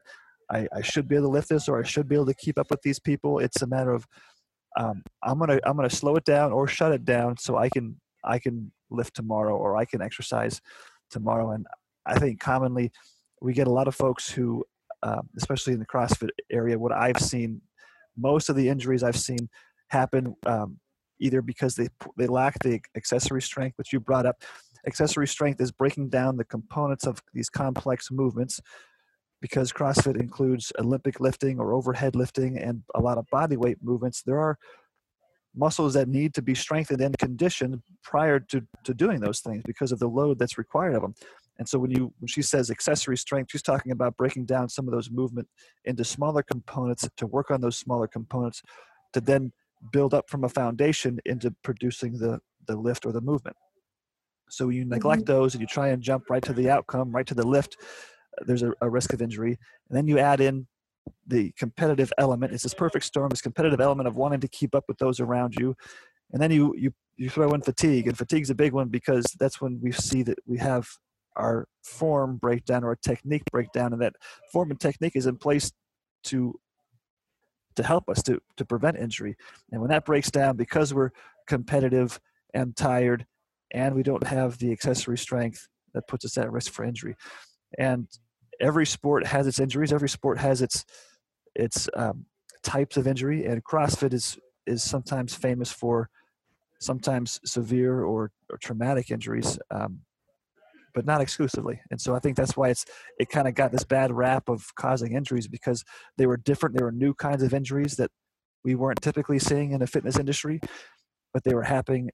I, 0.51 0.67
I 0.73 0.81
should 0.81 1.07
be 1.07 1.15
able 1.15 1.27
to 1.27 1.31
lift 1.31 1.49
this 1.49 1.67
or 1.67 1.79
I 1.79 1.83
should 1.83 2.07
be 2.07 2.15
able 2.15 2.27
to 2.27 2.33
keep 2.33 2.57
up 2.57 2.69
with 2.69 2.81
these 2.81 2.99
people. 2.99 3.39
It's 3.39 3.61
a 3.61 3.67
matter 3.67 3.91
of 3.91 4.07
um, 4.77 5.03
I'm 5.23 5.39
gonna 5.39 5.59
I'm 5.65 5.75
gonna 5.75 5.89
slow 5.89 6.15
it 6.15 6.25
down 6.25 6.51
or 6.51 6.67
shut 6.67 6.91
it 6.91 7.03
down 7.03 7.37
so 7.37 7.57
I 7.57 7.69
can 7.69 7.99
I 8.23 8.39
can 8.39 8.71
lift 8.89 9.15
tomorrow 9.15 9.55
or 9.55 9.75
I 9.75 9.85
can 9.85 10.01
exercise 10.01 10.61
tomorrow. 11.09 11.51
And 11.51 11.65
I 12.05 12.19
think 12.19 12.39
commonly 12.39 12.91
we 13.41 13.53
get 13.53 13.67
a 13.67 13.71
lot 13.71 13.87
of 13.87 13.95
folks 13.95 14.29
who, 14.29 14.63
um, 15.03 15.29
especially 15.37 15.73
in 15.73 15.79
the 15.79 15.85
CrossFit 15.85 16.29
area, 16.51 16.77
what 16.77 16.91
I've 16.91 17.19
seen, 17.19 17.61
most 18.17 18.49
of 18.49 18.55
the 18.55 18.69
injuries 18.69 19.03
I've 19.03 19.17
seen 19.17 19.49
happen 19.89 20.35
um, 20.45 20.79
either 21.19 21.41
because 21.41 21.75
they 21.75 21.87
they 22.17 22.27
lack 22.27 22.59
the 22.59 22.79
accessory 22.95 23.41
strength, 23.41 23.77
which 23.77 23.93
you 23.93 23.99
brought 23.99 24.25
up. 24.25 24.41
Accessory 24.85 25.27
strength 25.27 25.59
is 25.59 25.71
breaking 25.71 26.09
down 26.09 26.37
the 26.37 26.45
components 26.45 27.05
of 27.05 27.21
these 27.33 27.49
complex 27.49 28.09
movements 28.11 28.59
because 29.41 29.71
CrossFit 29.71 30.19
includes 30.19 30.71
Olympic 30.79 31.19
lifting 31.19 31.59
or 31.59 31.73
overhead 31.73 32.15
lifting 32.15 32.57
and 32.57 32.81
a 32.95 33.01
lot 33.01 33.17
of 33.17 33.25
body 33.31 33.57
weight 33.57 33.77
movements, 33.81 34.23
there 34.23 34.39
are 34.39 34.57
muscles 35.55 35.93
that 35.93 36.07
need 36.07 36.33
to 36.35 36.41
be 36.41 36.55
strengthened 36.55 37.01
and 37.01 37.17
conditioned 37.17 37.81
prior 38.03 38.39
to, 38.39 38.61
to 38.83 38.93
doing 38.93 39.19
those 39.19 39.39
things 39.39 39.63
because 39.65 39.91
of 39.91 39.99
the 39.99 40.07
load 40.07 40.37
that's 40.39 40.57
required 40.57 40.95
of 40.95 41.01
them. 41.01 41.15
And 41.59 41.67
so 41.67 41.79
when 41.79 41.91
you 41.91 42.13
when 42.19 42.27
she 42.27 42.41
says 42.41 42.69
accessory 42.69 43.17
strength, 43.17 43.51
she's 43.51 43.61
talking 43.61 43.91
about 43.91 44.17
breaking 44.17 44.45
down 44.45 44.69
some 44.69 44.87
of 44.87 44.93
those 44.93 45.09
movement 45.09 45.47
into 45.85 46.03
smaller 46.03 46.43
components 46.43 47.07
to 47.17 47.25
work 47.25 47.51
on 47.51 47.61
those 47.61 47.77
smaller 47.77 48.07
components 48.07 48.61
to 49.13 49.21
then 49.21 49.51
build 49.91 50.13
up 50.13 50.29
from 50.29 50.43
a 50.43 50.49
foundation 50.49 51.19
into 51.25 51.53
producing 51.63 52.17
the 52.17 52.39
the 52.67 52.75
lift 52.75 53.05
or 53.05 53.11
the 53.11 53.21
movement. 53.21 53.55
So 54.49 54.69
you 54.69 54.85
neglect 54.85 55.23
mm-hmm. 55.23 55.33
those 55.33 55.53
and 55.55 55.61
you 55.61 55.67
try 55.67 55.89
and 55.89 56.01
jump 56.01 56.29
right 56.29 56.43
to 56.43 56.53
the 56.53 56.69
outcome, 56.69 57.11
right 57.11 57.27
to 57.27 57.35
the 57.35 57.45
lift. 57.45 57.77
There's 58.45 58.63
a, 58.63 58.73
a 58.81 58.89
risk 58.89 59.13
of 59.13 59.21
injury, 59.21 59.57
and 59.89 59.97
then 59.97 60.07
you 60.07 60.19
add 60.19 60.41
in 60.41 60.67
the 61.25 61.51
competitive 61.57 62.11
element. 62.17 62.53
It's 62.53 62.63
this 62.63 62.73
perfect 62.73 63.05
storm, 63.05 63.29
this 63.29 63.41
competitive 63.41 63.81
element 63.81 64.07
of 64.07 64.15
wanting 64.15 64.41
to 64.41 64.47
keep 64.47 64.75
up 64.75 64.83
with 64.87 64.97
those 64.99 65.19
around 65.19 65.55
you, 65.59 65.75
and 66.31 66.41
then 66.41 66.51
you 66.51 66.75
you 66.77 66.93
you 67.17 67.29
throw 67.29 67.51
in 67.53 67.61
fatigue, 67.61 68.07
and 68.07 68.17
fatigue's 68.17 68.51
a 68.51 68.55
big 68.55 68.73
one 68.73 68.89
because 68.89 69.25
that's 69.39 69.59
when 69.59 69.79
we 69.81 69.91
see 69.91 70.21
that 70.23 70.37
we 70.45 70.59
have 70.59 70.87
our 71.37 71.67
form 71.83 72.37
breakdown 72.37 72.83
or 72.83 72.91
a 72.91 72.97
technique 72.97 73.43
breakdown, 73.51 73.93
and 73.93 74.01
that 74.01 74.15
form 74.51 74.71
and 74.71 74.79
technique 74.79 75.15
is 75.15 75.25
in 75.25 75.37
place 75.37 75.71
to 76.25 76.59
to 77.75 77.83
help 77.83 78.09
us 78.09 78.21
to 78.23 78.39
to 78.57 78.65
prevent 78.65 78.97
injury. 78.97 79.35
And 79.71 79.81
when 79.81 79.89
that 79.89 80.05
breaks 80.05 80.31
down, 80.31 80.57
because 80.57 80.93
we're 80.93 81.11
competitive 81.47 82.19
and 82.53 82.75
tired, 82.75 83.25
and 83.71 83.95
we 83.95 84.03
don't 84.03 84.27
have 84.27 84.57
the 84.57 84.71
accessory 84.71 85.17
strength, 85.17 85.67
that 85.93 86.07
puts 86.07 86.25
us 86.25 86.37
at 86.37 86.51
risk 86.51 86.71
for 86.71 86.83
injury. 86.83 87.15
And 87.77 88.07
every 88.59 88.85
sport 88.85 89.25
has 89.27 89.47
its 89.47 89.59
injuries. 89.59 89.93
Every 89.93 90.09
sport 90.09 90.39
has 90.39 90.61
its 90.61 90.85
its 91.55 91.89
um, 91.95 92.25
types 92.63 92.97
of 92.97 93.07
injury, 93.07 93.45
and 93.45 93.63
CrossFit 93.63 94.13
is 94.13 94.37
is 94.65 94.83
sometimes 94.83 95.33
famous 95.33 95.71
for 95.71 96.09
sometimes 96.79 97.39
severe 97.45 98.03
or, 98.03 98.31
or 98.49 98.57
traumatic 98.57 99.09
injuries, 99.09 99.57
um, 99.71 99.99
but 100.97 101.05
not 101.05 101.21
exclusively. 101.21 101.79
And 101.91 102.01
so 102.01 102.15
I 102.15 102.19
think 102.19 102.35
that's 102.35 102.57
why 102.57 102.69
it's 102.69 102.83
it 103.19 103.29
kind 103.29 103.47
of 103.47 103.53
got 103.53 103.71
this 103.71 103.83
bad 103.83 104.11
rap 104.11 104.49
of 104.49 104.65
causing 104.79 105.13
injuries 105.13 105.47
because 105.47 105.83
they 106.17 106.25
were 106.25 106.37
different. 106.37 106.75
They 106.75 106.83
were 106.83 106.91
new 106.91 107.13
kinds 107.13 107.43
of 107.43 107.53
injuries 107.53 107.97
that 107.97 108.09
we 108.63 108.73
weren't 108.73 108.99
typically 108.99 109.37
seeing 109.37 109.73
in 109.73 109.79
the 109.79 109.85
fitness 109.85 110.17
industry, 110.17 110.59
but 111.35 111.43
they 111.43 111.53
were 111.53 111.61
happening 111.61 112.09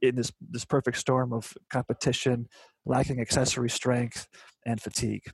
in 0.00 0.16
this 0.16 0.32
this 0.40 0.64
perfect 0.64 0.96
storm 0.96 1.34
of 1.34 1.52
competition, 1.68 2.48
lacking 2.86 3.20
accessory 3.20 3.68
strength, 3.68 4.26
and 4.64 4.80
fatigue. 4.80 5.24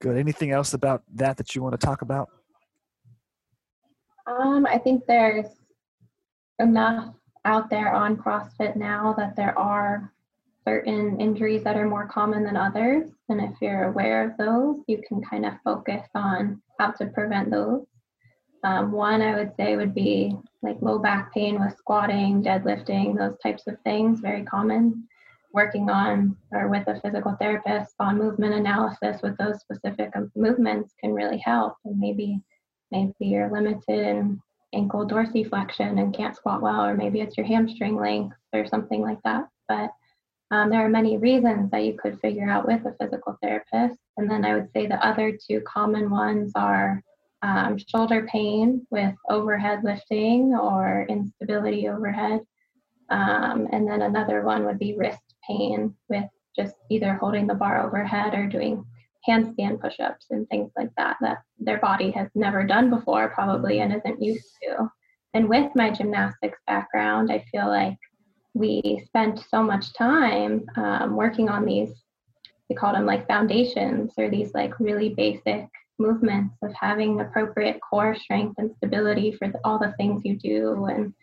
Good. 0.00 0.16
Anything 0.16 0.52
else 0.52 0.74
about 0.74 1.02
that 1.12 1.38
that 1.38 1.56
you 1.56 1.62
want 1.62 1.72
to 1.72 1.84
talk 1.84 2.02
about? 2.02 2.28
Um, 4.28 4.64
I 4.64 4.78
think 4.78 5.06
there's 5.08 5.46
enough 6.60 7.14
out 7.44 7.68
there 7.68 7.92
on 7.92 8.16
CrossFit 8.16 8.76
now 8.76 9.12
that 9.18 9.34
there 9.34 9.58
are 9.58 10.12
certain 10.66 11.20
injuries 11.20 11.62
that 11.64 11.76
are 11.76 11.88
more 11.88 12.08
common 12.08 12.44
than 12.44 12.56
others. 12.56 13.10
And 13.28 13.40
if 13.40 13.52
you're 13.60 13.84
aware 13.84 14.28
of 14.28 14.36
those, 14.36 14.78
you 14.86 15.00
can 15.06 15.22
kind 15.22 15.46
of 15.46 15.54
focus 15.64 16.06
on 16.14 16.60
how 16.78 16.90
to 16.92 17.06
prevent 17.06 17.50
those. 17.50 17.84
Um, 18.64 18.90
one 18.90 19.22
I 19.22 19.36
would 19.36 19.52
say 19.56 19.76
would 19.76 19.94
be 19.94 20.36
like 20.62 20.78
low 20.80 20.98
back 20.98 21.32
pain 21.32 21.60
with 21.60 21.76
squatting, 21.76 22.42
deadlifting, 22.42 23.16
those 23.16 23.38
types 23.42 23.66
of 23.66 23.76
things, 23.84 24.20
very 24.20 24.42
common. 24.44 25.06
Working 25.52 25.88
on 25.88 26.36
or 26.52 26.68
with 26.68 26.86
a 26.86 27.00
physical 27.00 27.34
therapist 27.40 27.94
on 27.98 28.18
movement 28.18 28.54
analysis 28.54 29.22
with 29.22 29.38
those 29.38 29.60
specific 29.60 30.12
movements 30.34 30.92
can 31.00 31.14
really 31.14 31.38
help. 31.38 31.76
And 31.84 31.98
maybe 31.98 32.40
maybe 32.90 33.14
you're 33.20 33.50
limited 33.50 34.06
in 34.06 34.40
ankle 34.74 35.06
dorsiflexion 35.08 35.98
and 36.00 36.14
can't 36.14 36.36
squat 36.36 36.60
well, 36.60 36.84
or 36.84 36.94
maybe 36.94 37.20
it's 37.20 37.38
your 37.38 37.46
hamstring 37.46 37.96
length 37.96 38.36
or 38.52 38.66
something 38.66 39.00
like 39.00 39.22
that. 39.24 39.48
But 39.66 39.90
um, 40.50 40.70
there 40.70 40.84
are 40.84 40.88
many 40.88 41.16
reasons 41.18 41.70
that 41.70 41.84
you 41.84 41.94
could 41.94 42.20
figure 42.20 42.48
out 42.48 42.66
with 42.66 42.84
a 42.86 42.94
physical 43.00 43.36
therapist. 43.42 43.98
And 44.16 44.30
then 44.30 44.44
I 44.44 44.54
would 44.54 44.70
say 44.72 44.86
the 44.86 45.04
other 45.04 45.36
two 45.36 45.60
common 45.62 46.08
ones 46.08 46.52
are 46.54 47.02
um, 47.42 47.76
shoulder 47.78 48.26
pain 48.30 48.86
with 48.90 49.14
overhead 49.28 49.82
lifting 49.82 50.54
or 50.54 51.06
instability 51.08 51.88
overhead. 51.88 52.40
Um, 53.10 53.68
and 53.72 53.88
then 53.88 54.02
another 54.02 54.42
one 54.42 54.64
would 54.64 54.78
be 54.78 54.96
wrist 54.96 55.34
pain 55.48 55.94
with 56.08 56.24
just 56.56 56.74
either 56.90 57.14
holding 57.14 57.46
the 57.46 57.54
bar 57.54 57.84
overhead 57.84 58.34
or 58.34 58.46
doing 58.46 58.84
handstand 59.28 59.80
push-ups 59.80 60.26
and 60.30 60.48
things 60.48 60.70
like 60.76 60.90
that 60.96 61.16
that 61.20 61.38
their 61.58 61.78
body 61.78 62.10
has 62.12 62.28
never 62.34 62.64
done 62.64 62.90
before 62.90 63.28
probably 63.30 63.80
and 63.80 63.92
isn't 63.92 64.22
used 64.22 64.46
to 64.62 64.88
and 65.34 65.48
with 65.48 65.70
my 65.74 65.90
gymnastics 65.90 66.58
background 66.66 67.30
i 67.32 67.44
feel 67.50 67.66
like 67.66 67.96
we 68.56 69.02
spent 69.06 69.44
so 69.50 69.62
much 69.62 69.92
time 69.92 70.64
um, 70.76 71.14
working 71.14 71.48
on 71.48 71.64
these 71.64 71.90
we 72.68 72.74
call 72.76 72.92
them 72.92 73.06
like 73.06 73.28
foundations 73.28 74.12
or 74.16 74.28
these 74.28 74.52
like 74.54 74.78
really 74.80 75.10
basic 75.10 75.68
movements 75.98 76.56
of 76.62 76.72
having 76.74 77.20
appropriate 77.20 77.80
core 77.80 78.14
strength 78.14 78.56
and 78.58 78.74
stability 78.76 79.32
for 79.32 79.50
all 79.64 79.78
the 79.78 79.94
things 79.96 80.22
you 80.24 80.36
do. 80.36 80.86
And 80.86 81.14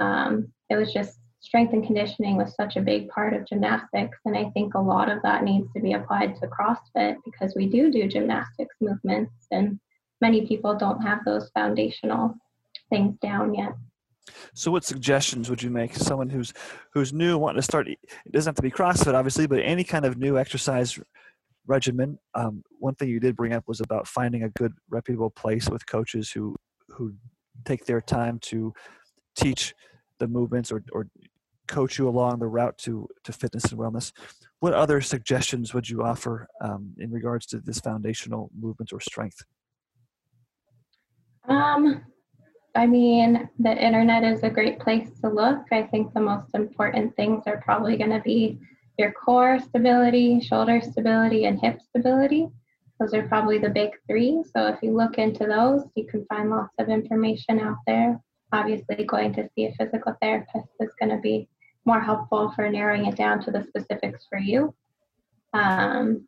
um, 0.00 0.52
it 0.70 0.76
was 0.76 0.92
just 0.92 1.18
strength 1.40 1.72
and 1.74 1.84
conditioning 1.84 2.36
was 2.36 2.54
such 2.54 2.76
a 2.76 2.80
big 2.80 3.08
part 3.08 3.34
of 3.34 3.46
gymnastics. 3.46 4.18
And 4.24 4.36
i 4.36 4.50
think 4.50 4.74
a 4.74 4.80
lot 4.80 5.10
of 5.10 5.22
that 5.22 5.44
needs 5.44 5.68
to 5.74 5.82
be 5.82 5.92
applied 5.92 6.34
to 6.36 6.48
crossfit 6.48 7.16
because 7.24 7.54
we 7.54 7.66
do 7.68 7.90
do 7.90 8.08
gymnastics 8.08 8.74
movements 8.80 9.46
and 9.50 9.78
many 10.20 10.46
people 10.46 10.74
don't 10.74 11.02
have 11.02 11.24
those 11.24 11.50
foundational 11.50 12.34
things 12.90 13.16
down 13.20 13.54
yet 13.54 13.74
so 14.54 14.70
what 14.70 14.84
suggestions 14.84 15.48
would 15.48 15.62
you 15.62 15.70
make 15.70 15.94
someone 15.94 16.28
who's 16.28 16.52
who's 16.92 17.12
new 17.12 17.38
wanting 17.38 17.58
to 17.58 17.62
start 17.62 17.88
it 17.88 17.98
doesn't 18.32 18.50
have 18.50 18.56
to 18.56 18.62
be 18.62 18.70
crossfit 18.70 19.14
obviously 19.14 19.46
but 19.46 19.60
any 19.60 19.84
kind 19.84 20.04
of 20.04 20.16
new 20.16 20.38
exercise 20.38 20.98
regimen 21.66 22.18
um, 22.34 22.62
one 22.78 22.94
thing 22.94 23.08
you 23.08 23.20
did 23.20 23.36
bring 23.36 23.52
up 23.52 23.64
was 23.66 23.80
about 23.80 24.06
finding 24.06 24.44
a 24.44 24.50
good 24.50 24.72
reputable 24.90 25.30
place 25.30 25.68
with 25.68 25.86
coaches 25.86 26.30
who 26.30 26.54
who 26.88 27.12
take 27.64 27.84
their 27.86 28.00
time 28.00 28.38
to 28.40 28.72
teach 29.36 29.74
the 30.18 30.26
movements 30.26 30.72
or, 30.72 30.82
or 30.92 31.06
coach 31.68 31.98
you 31.98 32.08
along 32.08 32.38
the 32.38 32.46
route 32.46 32.78
to, 32.78 33.08
to 33.24 33.32
fitness 33.32 33.64
and 33.66 33.80
wellness. 33.80 34.12
What 34.60 34.72
other 34.72 35.00
suggestions 35.00 35.74
would 35.74 35.88
you 35.88 36.02
offer 36.02 36.48
um, 36.60 36.94
in 36.98 37.10
regards 37.10 37.46
to 37.46 37.58
this 37.58 37.80
foundational 37.80 38.50
movement 38.58 38.92
or 38.92 39.00
strength? 39.00 39.42
Um, 41.48 42.04
I 42.76 42.86
mean, 42.86 43.48
the 43.58 43.72
internet 43.72 44.22
is 44.22 44.42
a 44.42 44.50
great 44.50 44.78
place 44.78 45.08
to 45.20 45.28
look. 45.30 45.60
I 45.72 45.82
think 45.82 46.12
the 46.12 46.20
most 46.20 46.54
important 46.54 47.16
things 47.16 47.44
are 47.46 47.62
probably 47.62 47.96
going 47.96 48.10
to 48.10 48.20
be 48.20 48.60
your 48.98 49.12
core 49.12 49.58
stability, 49.58 50.40
shoulder 50.40 50.80
stability, 50.82 51.46
and 51.46 51.60
hip 51.60 51.80
stability. 51.80 52.48
Those 53.00 53.14
are 53.14 53.28
probably 53.28 53.58
the 53.58 53.70
big 53.70 53.90
three. 54.06 54.42
So 54.54 54.66
if 54.66 54.82
you 54.82 54.96
look 54.96 55.18
into 55.18 55.46
those, 55.46 55.84
you 55.94 56.06
can 56.06 56.24
find 56.26 56.50
lots 56.50 56.74
of 56.78 56.88
information 56.88 57.60
out 57.60 57.78
there. 57.86 58.20
Obviously, 58.52 59.04
going 59.04 59.34
to 59.34 59.48
see 59.54 59.66
a 59.66 59.74
physical 59.74 60.14
therapist 60.20 60.68
is 60.80 60.90
going 61.00 61.10
to 61.10 61.20
be 61.20 61.48
more 61.84 62.00
helpful 62.00 62.52
for 62.54 62.68
narrowing 62.68 63.06
it 63.06 63.16
down 63.16 63.40
to 63.44 63.50
the 63.50 63.64
specifics 63.64 64.26
for 64.28 64.38
you. 64.38 64.74
Um, 65.52 66.26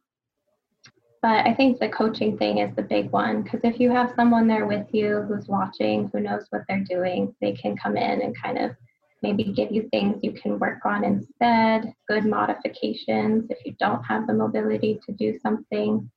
but 1.22 1.46
I 1.46 1.54
think 1.54 1.78
the 1.78 1.88
coaching 1.88 2.38
thing 2.38 2.58
is 2.58 2.74
the 2.76 2.82
big 2.82 3.10
one 3.10 3.42
because 3.42 3.60
if 3.64 3.80
you 3.80 3.90
have 3.90 4.12
someone 4.14 4.46
there 4.46 4.66
with 4.66 4.86
you 4.92 5.22
who's 5.22 5.48
watching, 5.48 6.08
who 6.12 6.20
knows 6.20 6.46
what 6.50 6.62
they're 6.68 6.84
doing, 6.88 7.34
they 7.40 7.52
can 7.52 7.76
come 7.76 7.96
in 7.96 8.22
and 8.22 8.40
kind 8.40 8.58
of 8.58 8.76
maybe 9.22 9.44
give 9.44 9.72
you 9.72 9.88
things 9.90 10.20
you 10.22 10.32
can 10.32 10.58
work 10.58 10.84
on 10.84 11.04
instead, 11.04 11.92
good 12.08 12.24
modifications 12.24 13.46
if 13.50 13.58
you 13.64 13.74
don't 13.80 14.02
have 14.04 14.26
the 14.26 14.32
mobility 14.32 15.00
to 15.06 15.12
do 15.12 15.36
something. 15.42 16.08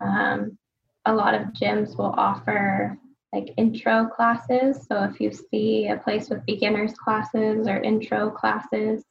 Um, 0.00 0.58
a 1.06 1.14
lot 1.14 1.34
of 1.34 1.48
gyms 1.48 1.96
will 1.96 2.14
offer 2.16 2.98
like 3.32 3.52
intro 3.56 4.06
classes. 4.06 4.86
So 4.88 5.04
if 5.04 5.20
you 5.20 5.32
see 5.32 5.88
a 5.88 5.96
place 5.96 6.28
with 6.28 6.46
beginners 6.46 6.94
classes 6.94 7.66
or 7.66 7.80
intro 7.80 8.30
classes, 8.30 9.04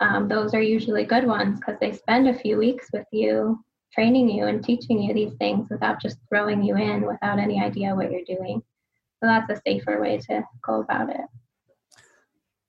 um, 0.00 0.28
those 0.28 0.54
are 0.54 0.60
usually 0.60 1.04
good 1.04 1.26
ones 1.26 1.58
because 1.58 1.78
they 1.80 1.92
spend 1.92 2.28
a 2.28 2.38
few 2.38 2.58
weeks 2.58 2.88
with 2.92 3.06
you, 3.12 3.58
training 3.92 4.28
you 4.28 4.46
and 4.46 4.62
teaching 4.62 5.00
you 5.00 5.14
these 5.14 5.34
things 5.34 5.68
without 5.70 6.00
just 6.00 6.18
throwing 6.28 6.62
you 6.62 6.76
in 6.76 7.06
without 7.06 7.38
any 7.38 7.60
idea 7.60 7.94
what 7.94 8.10
you're 8.10 8.24
doing. 8.26 8.62
So 9.22 9.28
that's 9.28 9.50
a 9.50 9.60
safer 9.66 10.00
way 10.00 10.18
to 10.28 10.44
go 10.62 10.80
about 10.80 11.10
it. 11.10 11.26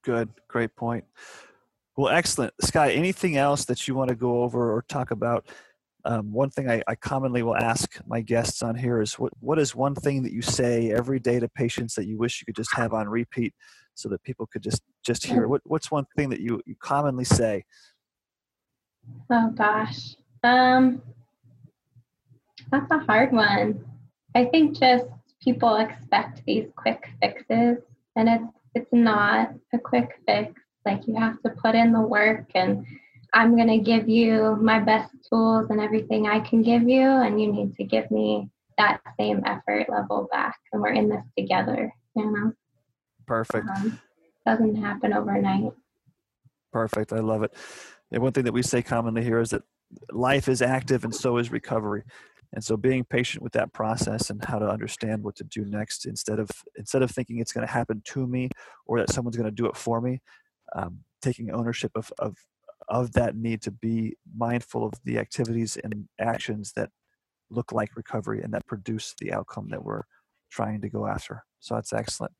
Good, 0.03 0.29
great 0.47 0.75
point. 0.75 1.03
Well, 1.97 2.13
excellent. 2.13 2.53
Skye, 2.61 2.91
anything 2.91 3.37
else 3.37 3.65
that 3.65 3.87
you 3.87 3.95
want 3.95 4.09
to 4.09 4.15
go 4.15 4.43
over 4.43 4.73
or 4.73 4.83
talk 4.87 5.11
about 5.11 5.47
um, 6.05 6.31
one 6.31 6.49
thing 6.49 6.69
I, 6.69 6.81
I, 6.87 6.95
commonly 6.95 7.43
will 7.43 7.57
ask 7.57 7.99
my 8.07 8.21
guests 8.21 8.63
on 8.63 8.75
here 8.75 9.01
is 9.01 9.19
what, 9.19 9.33
what 9.41 9.59
is 9.59 9.75
one 9.75 9.93
thing 9.93 10.23
that 10.23 10.31
you 10.31 10.41
say 10.41 10.91
every 10.91 11.19
day 11.19 11.37
to 11.37 11.49
patients 11.49 11.95
that 11.95 12.07
you 12.07 12.17
wish 12.17 12.39
you 12.39 12.45
could 12.45 12.55
just 12.55 12.73
have 12.75 12.93
on 12.93 13.09
repeat 13.09 13.53
so 13.93 14.07
that 14.09 14.23
people 14.23 14.47
could 14.47 14.61
just 14.61 14.81
just 15.05 15.25
hear 15.25 15.47
what, 15.47 15.61
what's 15.65 15.91
one 15.91 16.05
thing 16.15 16.29
that 16.29 16.39
you, 16.39 16.61
you 16.65 16.75
commonly 16.81 17.25
say 17.25 17.65
oh 19.31 19.49
gosh 19.49 20.15
um, 20.43 21.01
that's 22.71 22.91
a 22.91 22.99
hard 22.99 23.31
one 23.31 23.83
i 24.35 24.45
think 24.45 24.77
just 24.77 25.05
people 25.41 25.77
expect 25.77 26.41
these 26.45 26.67
quick 26.75 27.09
fixes 27.21 27.77
and 28.15 28.29
it's 28.29 28.43
it's 28.75 28.93
not 28.93 29.51
a 29.73 29.77
quick 29.77 30.19
fix 30.27 30.53
like 30.85 31.07
you 31.07 31.15
have 31.15 31.41
to 31.41 31.49
put 31.61 31.75
in 31.75 31.91
the 31.91 32.01
work 32.01 32.45
and 32.55 32.85
I'm 33.33 33.55
going 33.55 33.67
to 33.67 33.79
give 33.79 34.07
you 34.07 34.57
my 34.61 34.79
best 34.79 35.13
tools 35.29 35.67
and 35.69 35.81
everything 35.81 36.27
I 36.27 36.39
can 36.39 36.61
give 36.61 36.87
you, 36.87 37.07
and 37.07 37.41
you 37.41 37.51
need 37.51 37.75
to 37.75 37.83
give 37.83 38.09
me 38.09 38.49
that 38.77 39.01
same 39.19 39.43
effort 39.45 39.87
level 39.89 40.27
back. 40.31 40.57
And 40.71 40.81
we're 40.81 40.93
in 40.93 41.09
this 41.09 41.23
together, 41.37 41.93
you 42.15 42.31
know? 42.31 42.53
Perfect. 43.25 43.67
Um, 43.77 43.99
doesn't 44.45 44.75
happen 44.75 45.13
overnight. 45.13 45.71
Perfect. 46.71 47.11
I 47.11 47.19
love 47.19 47.43
it. 47.43 47.53
And 48.11 48.23
one 48.23 48.31
thing 48.31 48.45
that 48.45 48.53
we 48.53 48.61
say 48.61 48.81
commonly 48.81 49.23
here 49.23 49.39
is 49.39 49.49
that 49.49 49.63
life 50.11 50.47
is 50.47 50.61
active 50.61 51.03
and 51.03 51.13
so 51.13 51.37
is 51.37 51.51
recovery. 51.51 52.03
And 52.53 52.63
so 52.63 52.77
being 52.77 53.03
patient 53.03 53.43
with 53.43 53.53
that 53.53 53.73
process 53.73 54.29
and 54.29 54.43
how 54.43 54.59
to 54.59 54.67
understand 54.67 55.23
what 55.23 55.35
to 55.35 55.43
do 55.43 55.65
next 55.65 56.05
instead 56.05 56.39
of 56.39 56.49
instead 56.75 57.01
of 57.01 57.11
thinking 57.11 57.39
it's 57.39 57.53
going 57.53 57.67
to 57.67 57.73
happen 57.73 58.01
to 58.05 58.25
me 58.25 58.49
or 58.85 58.99
that 58.99 59.11
someone's 59.11 59.37
going 59.37 59.49
to 59.49 59.51
do 59.51 59.67
it 59.67 59.77
for 59.77 60.01
me, 60.01 60.21
um, 60.75 60.99
taking 61.21 61.51
ownership 61.51 61.91
of, 61.95 62.11
of 62.19 62.35
of 62.87 63.11
that 63.13 63.35
need 63.35 63.61
to 63.61 63.71
be 63.71 64.15
mindful 64.35 64.85
of 64.85 64.93
the 65.03 65.17
activities 65.17 65.77
and 65.83 66.07
actions 66.19 66.71
that 66.73 66.89
look 67.49 67.71
like 67.71 67.95
recovery 67.95 68.41
and 68.41 68.53
that 68.53 68.65
produce 68.65 69.13
the 69.19 69.33
outcome 69.33 69.69
that 69.69 69.83
we're 69.83 70.03
trying 70.49 70.81
to 70.81 70.89
go 70.89 71.05
after. 71.05 71.43
So 71.59 71.75
that's 71.75 71.93
excellent. 71.93 72.33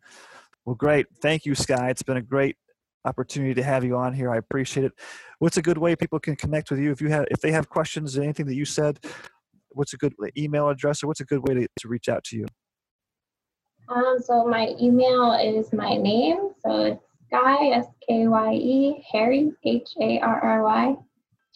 Well, 0.66 0.76
great. 0.76 1.08
Thank 1.22 1.46
you, 1.46 1.56
Skye. 1.56 1.90
It's 1.90 2.04
been 2.04 2.18
a 2.18 2.22
great 2.22 2.56
opportunity 3.06 3.54
to 3.54 3.64
have 3.64 3.84
you 3.84 3.96
on 3.96 4.14
here. 4.14 4.32
I 4.32 4.38
appreciate 4.38 4.86
it. 4.86 4.94
What's 5.40 5.58
a 5.58 5.62
good 5.62 5.78
way 5.78 5.96
people 5.96 6.20
can 6.20 6.36
connect 6.36 6.70
with 6.70 6.80
you 6.80 6.92
if 6.92 7.02
you 7.02 7.10
have 7.10 7.26
if 7.32 7.40
they 7.40 7.52
have 7.52 7.70
questions, 7.70 8.18
or 8.18 8.24
anything 8.24 8.46
that 8.48 8.56
you 8.56 8.66
said? 8.66 9.00
What's 9.78 9.94
a 9.94 9.98
good 9.98 10.14
email 10.38 10.70
address 10.70 11.04
or 11.04 11.08
what's 11.08 11.20
a 11.20 11.26
good 11.26 11.48
way 11.48 11.54
to, 11.54 11.68
to 11.80 11.88
reach 11.88 12.10
out 12.10 12.24
to 12.26 12.38
you? 12.38 12.46
Um, 13.90 14.18
so 14.20 14.46
my 14.46 14.74
email 14.82 15.34
is 15.34 15.72
my 15.72 15.96
name. 15.96 16.50
So 16.66 16.82
it's 16.82 17.04
Skye, 17.28 17.72
S 17.74 17.86
K 18.08 18.28
Y 18.28 18.54
E, 18.54 19.06
Harry, 19.12 19.52
H 19.64 19.90
A 20.02 20.20
R 20.20 20.40
R 20.44 20.64
Y, 20.64 20.96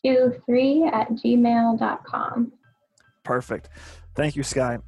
2 0.05 0.41
3 0.45 0.83
at 0.93 1.09
gmail.com. 1.09 2.53
Perfect. 3.23 3.69
Thank 4.15 4.35
you, 4.35 4.43
Skye. 4.43 4.79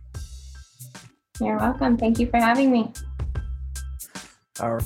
You're 1.41 1.57
welcome. 1.57 1.97
Thank 1.97 2.19
you 2.19 2.27
for 2.27 2.37
having 2.37 2.71
me. 2.71 2.93
Our 4.59 4.79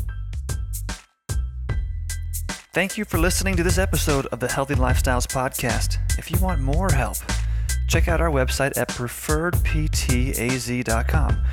Thank 2.73 2.95
you 2.95 3.05
for 3.05 3.17
listening 3.17 3.55
to 3.55 3.63
this 3.63 3.79
episode 3.79 4.27
of 4.27 4.39
the 4.39 4.47
Healthy 4.47 4.75
Lifestyles 4.75 5.25
Podcast. 5.25 5.97
If 6.19 6.29
you 6.29 6.37
want 6.39 6.61
more 6.61 6.91
help, 6.91 7.17
check 7.87 8.07
out 8.07 8.21
our 8.21 8.29
website 8.29 8.77
at 8.77 8.89
preferredptaz.com 8.89 11.43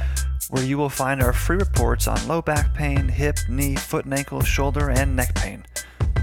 where 0.50 0.64
you 0.64 0.76
will 0.76 0.90
find 0.90 1.22
our 1.22 1.32
free 1.32 1.56
reports 1.56 2.06
on 2.06 2.28
low 2.28 2.42
back 2.42 2.74
pain, 2.74 3.08
hip, 3.08 3.38
knee, 3.48 3.74
foot 3.74 4.04
and 4.04 4.14
ankle, 4.14 4.42
shoulder, 4.42 4.90
and 4.90 5.16
neck 5.16 5.34
pain. 5.34 5.64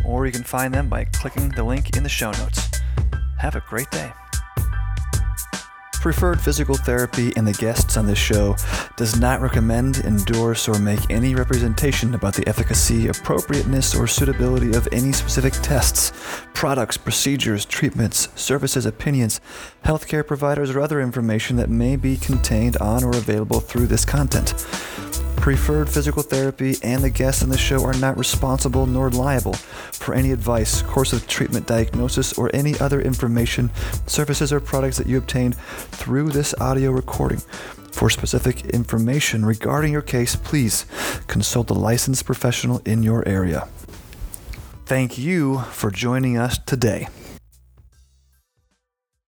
Or 0.06 0.26
you 0.26 0.32
can 0.32 0.44
find 0.44 0.74
them 0.74 0.90
by 0.90 1.06
clicking 1.06 1.50
the 1.50 1.64
link 1.64 1.96
in 1.98 2.04
the 2.04 2.10
show 2.10 2.32
notes. 2.32 2.70
Have 3.40 3.56
a 3.56 3.64
great 3.68 3.90
day. 3.92 4.12
Preferred 6.02 6.42
Physical 6.42 6.74
Therapy 6.74 7.32
and 7.38 7.48
the 7.48 7.54
guests 7.54 7.96
on 7.96 8.08
this 8.08 8.18
show 8.18 8.56
does 8.98 9.20
not 9.20 9.40
recommend, 9.40 9.98
endorse, 9.98 10.68
or 10.68 10.80
make 10.80 11.12
any 11.12 11.36
representation 11.36 12.16
about 12.16 12.34
the 12.34 12.48
efficacy, 12.50 13.08
appropriateness, 13.08 13.94
or 13.94 14.08
suitability 14.08 14.74
of 14.74 14.88
any 14.92 15.12
specific 15.12 15.54
tests, 15.62 16.12
products, 16.56 16.98
procedures, 16.98 17.66
treatments, 17.66 18.30
services, 18.34 18.88
opinions, 18.88 19.40
healthcare 19.86 20.26
providers, 20.26 20.72
or 20.72 20.80
other 20.80 21.00
information 21.00 21.56
that 21.58 21.70
may 21.70 21.96
be 21.96 22.18
contained 22.18 22.78
on 22.78 23.04
or 23.04 23.12
available 23.12 23.60
through 23.60 23.86
this 23.86 24.04
content. 24.04 24.56
Preferred 25.42 25.90
Physical 25.90 26.22
Therapy 26.22 26.76
and 26.84 27.04
the 27.04 27.10
guests 27.10 27.42
on 27.42 27.50
the 27.50 27.58
show 27.58 27.84
are 27.84 27.96
not 27.96 28.16
responsible 28.16 28.86
nor 28.86 29.10
liable 29.10 29.54
for 29.54 30.14
any 30.14 30.32
advice, 30.32 30.84
course 30.84 31.14
of 31.14 31.28
treatment, 31.28 31.66
diagnosis, 31.66 32.32
or 32.34 32.52
any 32.54 32.80
other 32.80 33.02
information, 33.02 33.72
services, 34.06 34.54
or 34.54 34.60
products 34.60 35.00
that 35.00 35.08
you 35.08 35.18
obtain 35.18 35.54
through 35.54 36.30
this 36.30 36.54
audio 36.62 36.92
recording. 36.92 37.40
For 37.92 38.08
specific 38.12 38.68
information 38.68 39.44
regarding 39.44 39.92
your 39.92 40.04
case, 40.04 40.36
please 40.36 40.86
consult 41.26 41.72
a 41.72 41.74
licensed 41.74 42.24
professional 42.24 42.80
in 42.86 43.02
your 43.02 43.28
area. 43.28 43.68
Thank 44.86 45.18
you 45.18 45.62
for 45.72 45.90
joining 45.90 46.38
us 46.38 46.60
today. 46.60 47.08